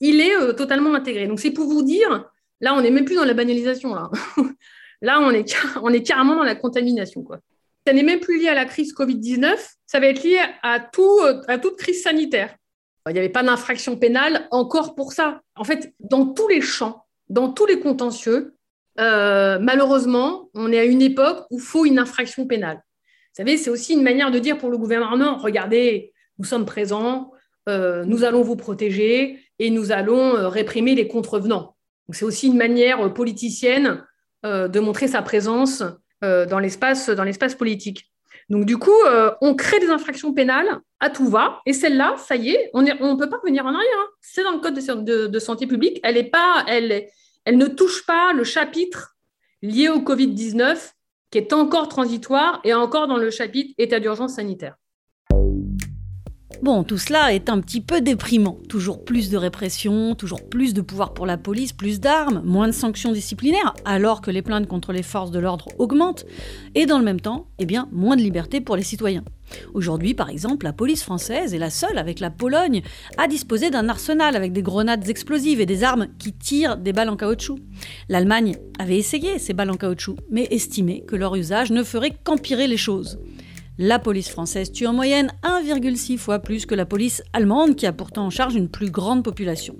il 0.00 0.20
est 0.20 0.36
euh, 0.36 0.52
totalement 0.52 0.94
intégré. 0.94 1.26
Donc 1.26 1.40
c'est 1.40 1.52
pour 1.52 1.66
vous 1.66 1.82
dire, 1.82 2.28
là, 2.60 2.74
on 2.74 2.80
n'est 2.80 2.90
même 2.90 3.04
plus 3.04 3.16
dans 3.16 3.24
la 3.24 3.34
banalisation, 3.34 3.94
là. 3.94 4.10
on 5.02 5.30
est, 5.30 6.02
carrément 6.02 6.36
dans 6.36 6.44
la 6.44 6.54
contamination. 6.54 7.24
Ça 7.86 7.92
n'est 7.92 8.02
même 8.02 8.20
plus 8.20 8.40
lié 8.40 8.48
à 8.48 8.54
la 8.54 8.64
crise 8.64 8.94
Covid-19, 8.94 9.56
ça 9.86 10.00
va 10.00 10.06
être 10.06 10.22
lié 10.22 10.40
à, 10.62 10.90
euh, 10.98 11.58
toute 11.58 11.76
crise 11.76 12.02
sanitaire. 12.02 12.56
Il 13.08 13.12
n'y 13.12 13.20
avait 13.20 13.28
pas 13.28 13.44
d'infraction 13.44 13.96
pénale 13.96 14.48
encore 14.50 14.96
pour 14.96 15.12
ça. 15.12 15.40
En 15.54 15.62
fait, 15.62 15.94
dans 16.00 16.26
tous 16.26 16.48
les 16.48 16.60
champs, 16.60 17.04
dans 17.28 17.52
tous 17.52 17.66
les 17.66 17.78
contentieux, 17.78 18.54
euh, 18.98 19.58
malheureusement, 19.60 20.50
on 20.54 20.72
est 20.72 20.78
à 20.78 20.84
une 20.84 21.02
époque 21.02 21.46
où 21.50 21.58
il 21.58 21.62
faut 21.62 21.84
une 21.84 22.00
infraction 22.00 22.46
pénale. 22.46 22.78
Vous 22.78 23.44
savez, 23.44 23.56
c'est 23.58 23.70
aussi 23.70 23.92
une 23.92 24.02
manière 24.02 24.32
de 24.32 24.40
dire 24.40 24.58
pour 24.58 24.70
le 24.70 24.78
gouvernement, 24.78 25.36
regardez, 25.36 26.12
nous 26.38 26.44
sommes 26.44 26.64
présents, 26.64 27.30
euh, 27.68 28.04
nous 28.04 28.24
allons 28.24 28.42
vous 28.42 28.56
protéger 28.56 29.38
et 29.60 29.70
nous 29.70 29.92
allons 29.92 30.48
réprimer 30.48 30.96
les 30.96 31.06
contrevenants. 31.06 31.75
C'est 32.10 32.24
aussi 32.24 32.46
une 32.48 32.56
manière 32.56 33.12
politicienne 33.12 34.04
de 34.44 34.80
montrer 34.80 35.08
sa 35.08 35.22
présence 35.22 35.82
dans 36.22 36.58
l'espace 36.60 37.54
politique. 37.56 38.10
Donc 38.48 38.64
du 38.64 38.78
coup, 38.78 38.94
on 39.40 39.54
crée 39.54 39.80
des 39.80 39.88
infractions 39.88 40.32
pénales 40.32 40.80
à 41.00 41.10
tout 41.10 41.28
va, 41.28 41.60
et 41.66 41.72
celle-là, 41.72 42.16
ça 42.16 42.36
y 42.36 42.50
est, 42.50 42.70
on 42.72 42.82
ne 42.82 43.18
peut 43.18 43.28
pas 43.28 43.38
revenir 43.38 43.66
en 43.66 43.74
arrière. 43.74 43.98
Hein. 43.98 44.08
C'est 44.20 44.44
dans 44.44 44.52
le 44.52 44.60
code 44.60 44.74
de, 45.04 45.38
santé 45.38 45.66
publique, 45.66 46.00
elle 46.02 46.18
ne 47.52 47.66
touche 47.66 48.06
pas 48.06 48.32
le 48.32 48.44
chapitre 48.44 49.16
lié 49.62 49.88
au 49.88 49.98
Covid-19 49.98 50.92
qui 51.30 51.38
est 51.38 51.52
encore 51.52 51.88
transitoire 51.88 52.60
et 52.64 52.72
encore 52.72 53.08
dans 53.08 53.16
le 53.16 53.30
chapitre 53.30 53.74
état 53.78 54.00
d'urgence 54.00 54.34
sanitaire. 54.34 54.76
Bon, 56.62 56.84
tout 56.84 56.96
cela 56.96 57.34
est 57.34 57.50
un 57.50 57.60
petit 57.60 57.82
peu 57.82 58.00
déprimant. 58.00 58.56
Toujours 58.68 59.04
plus 59.04 59.28
de 59.28 59.36
répression, 59.36 60.14
toujours 60.14 60.48
plus 60.48 60.72
de 60.72 60.80
pouvoir 60.80 61.12
pour 61.12 61.26
la 61.26 61.36
police, 61.36 61.74
plus 61.74 62.00
d'armes, 62.00 62.40
moins 62.44 62.66
de 62.66 62.72
sanctions 62.72 63.12
disciplinaires, 63.12 63.74
alors 63.84 64.22
que 64.22 64.30
les 64.30 64.40
plaintes 64.40 64.66
contre 64.66 64.92
les 64.92 65.02
forces 65.02 65.30
de 65.30 65.38
l'ordre 65.38 65.68
augmentent, 65.78 66.24
et 66.74 66.86
dans 66.86 66.98
le 66.98 67.04
même 67.04 67.20
temps, 67.20 67.48
eh 67.58 67.66
bien, 67.66 67.88
moins 67.92 68.16
de 68.16 68.22
liberté 68.22 68.62
pour 68.62 68.74
les 68.74 68.82
citoyens. 68.82 69.22
Aujourd'hui, 69.74 70.14
par 70.14 70.30
exemple, 70.30 70.64
la 70.64 70.72
police 70.72 71.02
française 71.02 71.52
est 71.52 71.58
la 71.58 71.70
seule, 71.70 71.98
avec 71.98 72.20
la 72.20 72.30
Pologne, 72.30 72.82
à 73.18 73.28
disposer 73.28 73.70
d'un 73.70 73.88
arsenal 73.88 74.34
avec 74.34 74.52
des 74.52 74.62
grenades 74.62 75.08
explosives 75.08 75.60
et 75.60 75.66
des 75.66 75.84
armes 75.84 76.08
qui 76.18 76.32
tirent 76.32 76.78
des 76.78 76.92
balles 76.92 77.10
en 77.10 77.16
caoutchouc. 77.16 77.58
L'Allemagne 78.08 78.56
avait 78.78 78.98
essayé 78.98 79.38
ces 79.38 79.52
balles 79.52 79.70
en 79.70 79.76
caoutchouc, 79.76 80.16
mais 80.30 80.48
estimait 80.50 81.02
que 81.06 81.16
leur 81.16 81.36
usage 81.36 81.70
ne 81.70 81.82
ferait 81.82 82.16
qu'empirer 82.24 82.66
les 82.66 82.76
choses. 82.78 83.18
La 83.78 83.98
police 83.98 84.30
française 84.30 84.72
tue 84.72 84.86
en 84.86 84.94
moyenne 84.94 85.30
1,6 85.42 86.16
fois 86.16 86.38
plus 86.38 86.64
que 86.64 86.74
la 86.74 86.86
police 86.86 87.22
allemande 87.34 87.76
qui 87.76 87.86
a 87.86 87.92
pourtant 87.92 88.26
en 88.26 88.30
charge 88.30 88.54
une 88.54 88.70
plus 88.70 88.90
grande 88.90 89.22
population. 89.22 89.76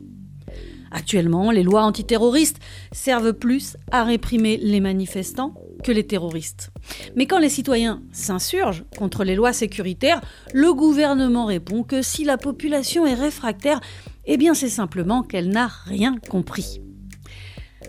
Actuellement, 0.91 1.51
les 1.51 1.63
lois 1.63 1.83
antiterroristes 1.83 2.59
servent 2.93 3.33
plus 3.33 3.77
à 3.91 4.05
réprimer 4.05 4.59
les 4.59 4.81
manifestants 4.81 5.55
que 5.83 5.93
les 5.93 6.07
terroristes. 6.07 6.71
Mais 7.17 7.27
quand 7.27 7.39
les 7.39 7.49
citoyens 7.49 8.03
s'insurgent 8.13 8.85
contre 8.99 9.25
les 9.25 9.35
lois 9.35 9.53
sécuritaires, 9.53 10.21
le 10.53 10.75
gouvernement 10.75 11.47
répond 11.47 11.83
que 11.83 12.03
si 12.03 12.25
la 12.25 12.37
population 12.37 13.07
est 13.07 13.15
réfractaire, 13.15 13.81
eh 14.27 14.39
c'est 14.55 14.69
simplement 14.69 15.23
qu'elle 15.23 15.49
n'a 15.49 15.71
rien 15.87 16.17
compris. 16.31 16.81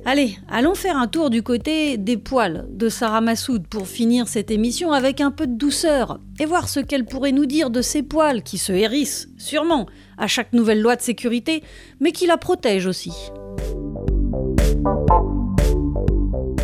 Allez, 0.10 0.38
allons 0.47 0.74
faire 0.74 0.95
un 0.95 1.08
tour 1.08 1.30
du 1.30 1.43
côté 1.43 1.97
des 1.97 2.16
poils 2.16 2.66
de 2.72 2.88
Sarah 2.88 3.20
Massoud 3.20 3.68
pour 3.68 3.89
finir 3.89 4.30
cette 4.30 4.51
émission 4.51 4.93
avec 4.93 5.20
un 5.20 5.32
peu 5.32 5.47
de 5.47 5.58
douceur 5.58 6.22
et 6.39 6.45
voir 6.45 6.70
ce 6.70 6.80
qu'elle 6.80 7.03
pourrait 7.03 7.34
nous 7.34 7.45
dire 7.45 7.70
de 7.70 7.82
ces 7.82 8.03
poils 8.03 8.41
qui 8.41 8.58
se 8.58 8.72
hérissent, 8.72 9.28
sûrement, 9.38 9.86
à 10.18 10.28
chaque 10.28 10.53
nouvelle 10.53 10.80
loi 10.80 10.95
de 10.95 11.01
sécurité, 11.01 11.62
mais 11.99 12.14
qui 12.14 12.26
la 12.26 12.38
protègent 12.38 12.88
aussi. 12.88 13.12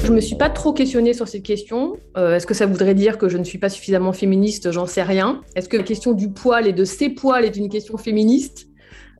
Je 0.06 0.10
ne 0.10 0.16
me 0.16 0.22
suis 0.22 0.38
pas 0.38 0.50
trop 0.50 0.72
questionnée 0.72 1.14
sur 1.14 1.28
cette 1.28 1.44
question. 1.44 1.98
Euh, 2.16 2.38
est-ce 2.38 2.48
que 2.48 2.54
ça 2.54 2.66
voudrait 2.66 2.96
dire 2.96 3.18
que 3.18 3.28
je 3.28 3.38
ne 3.38 3.44
suis 3.44 3.58
pas 3.58 3.68
suffisamment 3.68 4.14
féministe? 4.14 4.72
J'en 4.72 4.86
sais 4.86 5.04
rien. 5.04 5.42
Est-ce 5.58 5.68
que 5.68 5.76
la 5.76 5.84
question 5.84 6.14
du 6.14 6.30
poil 6.32 6.66
et 6.66 6.72
de 6.72 6.86
ses 6.86 7.10
poils 7.10 7.44
est 7.44 7.58
une 7.58 7.68
question 7.68 7.98
féministe? 7.98 8.70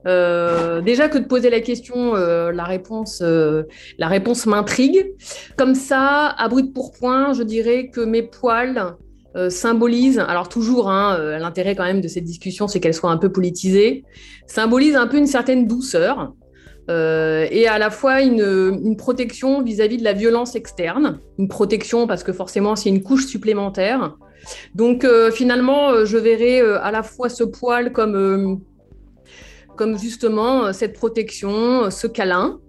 Euh, 0.06 0.80
déjà 0.80 1.08
que 1.08 1.18
de 1.18 1.24
poser 1.24 1.50
la 1.50 1.60
question, 1.60 2.14
euh, 2.14 2.52
la 2.52 2.64
réponse, 2.64 3.22
euh, 3.22 3.64
la 3.98 4.08
réponse 4.08 4.46
m'intrigue. 4.46 5.12
Comme 5.56 5.74
ça, 5.74 6.34
à 6.36 6.48
brut 6.48 6.66
de 6.66 6.72
pourpoint, 6.72 7.32
je 7.32 7.42
dirais 7.42 7.88
que 7.88 8.00
mes 8.00 8.22
poils 8.22 8.96
symbolisent, 9.48 10.20
alors 10.20 10.48
toujours, 10.48 10.88
hein, 10.88 11.18
l'intérêt 11.40 11.74
quand 11.74 11.82
même 11.82 12.00
de 12.00 12.06
cette 12.06 12.22
discussion, 12.22 12.68
c'est 12.68 12.78
qu'elle 12.78 12.94
soit 12.94 13.10
un 13.10 13.16
peu 13.16 13.32
politisée, 13.32 14.04
symbolisent 14.46 14.94
un 14.94 15.08
peu 15.08 15.16
une 15.16 15.26
certaine 15.26 15.66
douceur 15.66 16.32
et 16.88 17.66
à 17.66 17.78
la 17.80 17.90
fois 17.90 18.22
une, 18.22 18.78
une 18.84 18.96
protection 18.96 19.60
vis-à-vis 19.60 19.96
-vis 19.96 19.98
de 19.98 20.04
la 20.04 20.12
violence 20.12 20.54
externe, 20.54 21.18
une 21.40 21.48
protection 21.48 22.06
parce 22.06 22.22
que 22.22 22.32
forcément 22.32 22.76
c'est 22.76 22.90
une 22.90 23.02
couche 23.02 23.26
supplémentaire. 23.26 24.14
Donc 24.76 25.04
finalement, 25.32 26.04
je 26.04 26.16
verrais 26.16 26.60
à 26.60 26.92
la 26.92 27.02
fois 27.02 27.28
ce 27.28 27.42
poil 27.42 27.90
comme 27.90 28.60
comme 29.76 29.98
justement 29.98 30.72
cette 30.72 30.94
protection, 30.94 31.90
ce 31.90 32.06
câlin 32.06 32.60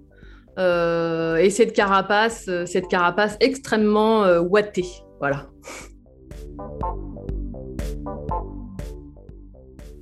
et 0.57 1.49
cette 1.49 1.73
carapace, 1.73 2.49
cette 2.65 2.87
carapace 2.87 3.37
extrêmement 3.39 4.23
ouatée. 4.39 4.87
Voilà. 5.19 5.47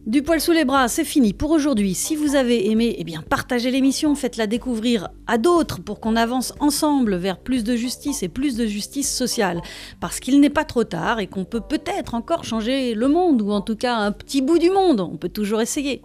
Du 0.05 0.21
poil 0.21 0.41
sous 0.41 0.51
les 0.51 0.65
bras, 0.65 0.89
c'est 0.89 1.05
fini 1.05 1.31
pour 1.31 1.51
aujourd'hui. 1.51 1.93
Si 1.93 2.17
vous 2.17 2.35
avez 2.35 2.69
aimé, 2.69 2.93
eh 2.99 3.05
bien 3.05 3.23
partagez 3.27 3.71
l'émission, 3.71 4.15
faites-la 4.15 4.47
découvrir 4.47 5.07
à 5.27 5.37
d'autres 5.37 5.81
pour 5.81 6.01
qu'on 6.01 6.17
avance 6.17 6.53
ensemble 6.59 7.15
vers 7.15 7.39
plus 7.39 7.63
de 7.63 7.77
justice 7.77 8.21
et 8.21 8.27
plus 8.27 8.57
de 8.57 8.65
justice 8.65 9.09
sociale. 9.09 9.61
Parce 10.01 10.19
qu'il 10.19 10.41
n'est 10.41 10.49
pas 10.49 10.65
trop 10.65 10.83
tard 10.83 11.21
et 11.21 11.27
qu'on 11.27 11.45
peut 11.45 11.61
peut-être 11.61 12.15
encore 12.15 12.43
changer 12.43 12.95
le 12.95 13.07
monde, 13.07 13.41
ou 13.41 13.51
en 13.51 13.61
tout 13.61 13.77
cas 13.77 13.95
un 13.95 14.11
petit 14.11 14.41
bout 14.41 14.59
du 14.59 14.69
monde. 14.69 14.99
On 14.99 15.15
peut 15.15 15.29
toujours 15.29 15.61
essayer. 15.61 16.01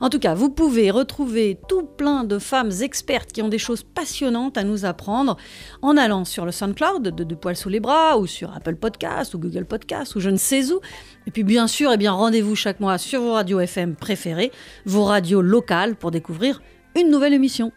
En 0.00 0.08
tout 0.08 0.18
cas, 0.18 0.34
vous 0.34 0.48
pouvez 0.48 0.90
retrouver 0.90 1.58
tout 1.68 1.82
plein 1.84 2.24
de 2.24 2.38
femmes 2.38 2.70
expertes 2.80 3.32
qui 3.32 3.42
ont 3.42 3.48
des 3.48 3.58
choses 3.58 3.82
passionnantes 3.82 4.56
à 4.56 4.64
nous 4.64 4.86
apprendre 4.86 5.36
en 5.82 5.96
allant 5.98 6.24
sur 6.24 6.46
le 6.46 6.52
SoundCloud 6.52 7.02
de 7.02 7.24
De 7.24 7.34
Poil 7.34 7.54
sous 7.54 7.68
les 7.68 7.80
bras 7.80 8.18
ou 8.18 8.26
sur 8.26 8.54
Apple 8.56 8.76
Podcast 8.76 9.34
ou 9.34 9.38
Google 9.38 9.66
Podcast 9.66 10.16
ou 10.16 10.20
je 10.20 10.30
ne 10.30 10.38
sais 10.38 10.72
où. 10.72 10.80
Et 11.26 11.30
puis 11.30 11.44
bien 11.44 11.66
sûr, 11.66 11.92
eh 11.92 12.08
rendez-vous 12.08 12.56
chaque 12.56 12.80
mois 12.80 12.96
sur 12.96 13.20
vos 13.20 13.34
radios 13.34 13.60
FM 13.60 13.94
préférées, 13.94 14.52
vos 14.86 15.04
radios 15.04 15.42
locales 15.42 15.96
pour 15.96 16.10
découvrir 16.10 16.62
une 16.98 17.10
nouvelle 17.10 17.34
émission. 17.34 17.70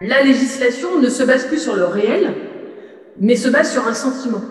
La 0.00 0.22
législation 0.22 1.00
ne 1.00 1.08
se 1.08 1.24
base 1.24 1.48
plus 1.48 1.60
sur 1.60 1.74
le 1.74 1.84
réel, 1.84 2.32
mais 3.20 3.36
se 3.36 3.48
base 3.48 3.72
sur 3.72 3.86
un 3.86 3.94
sentiment. 3.94 4.42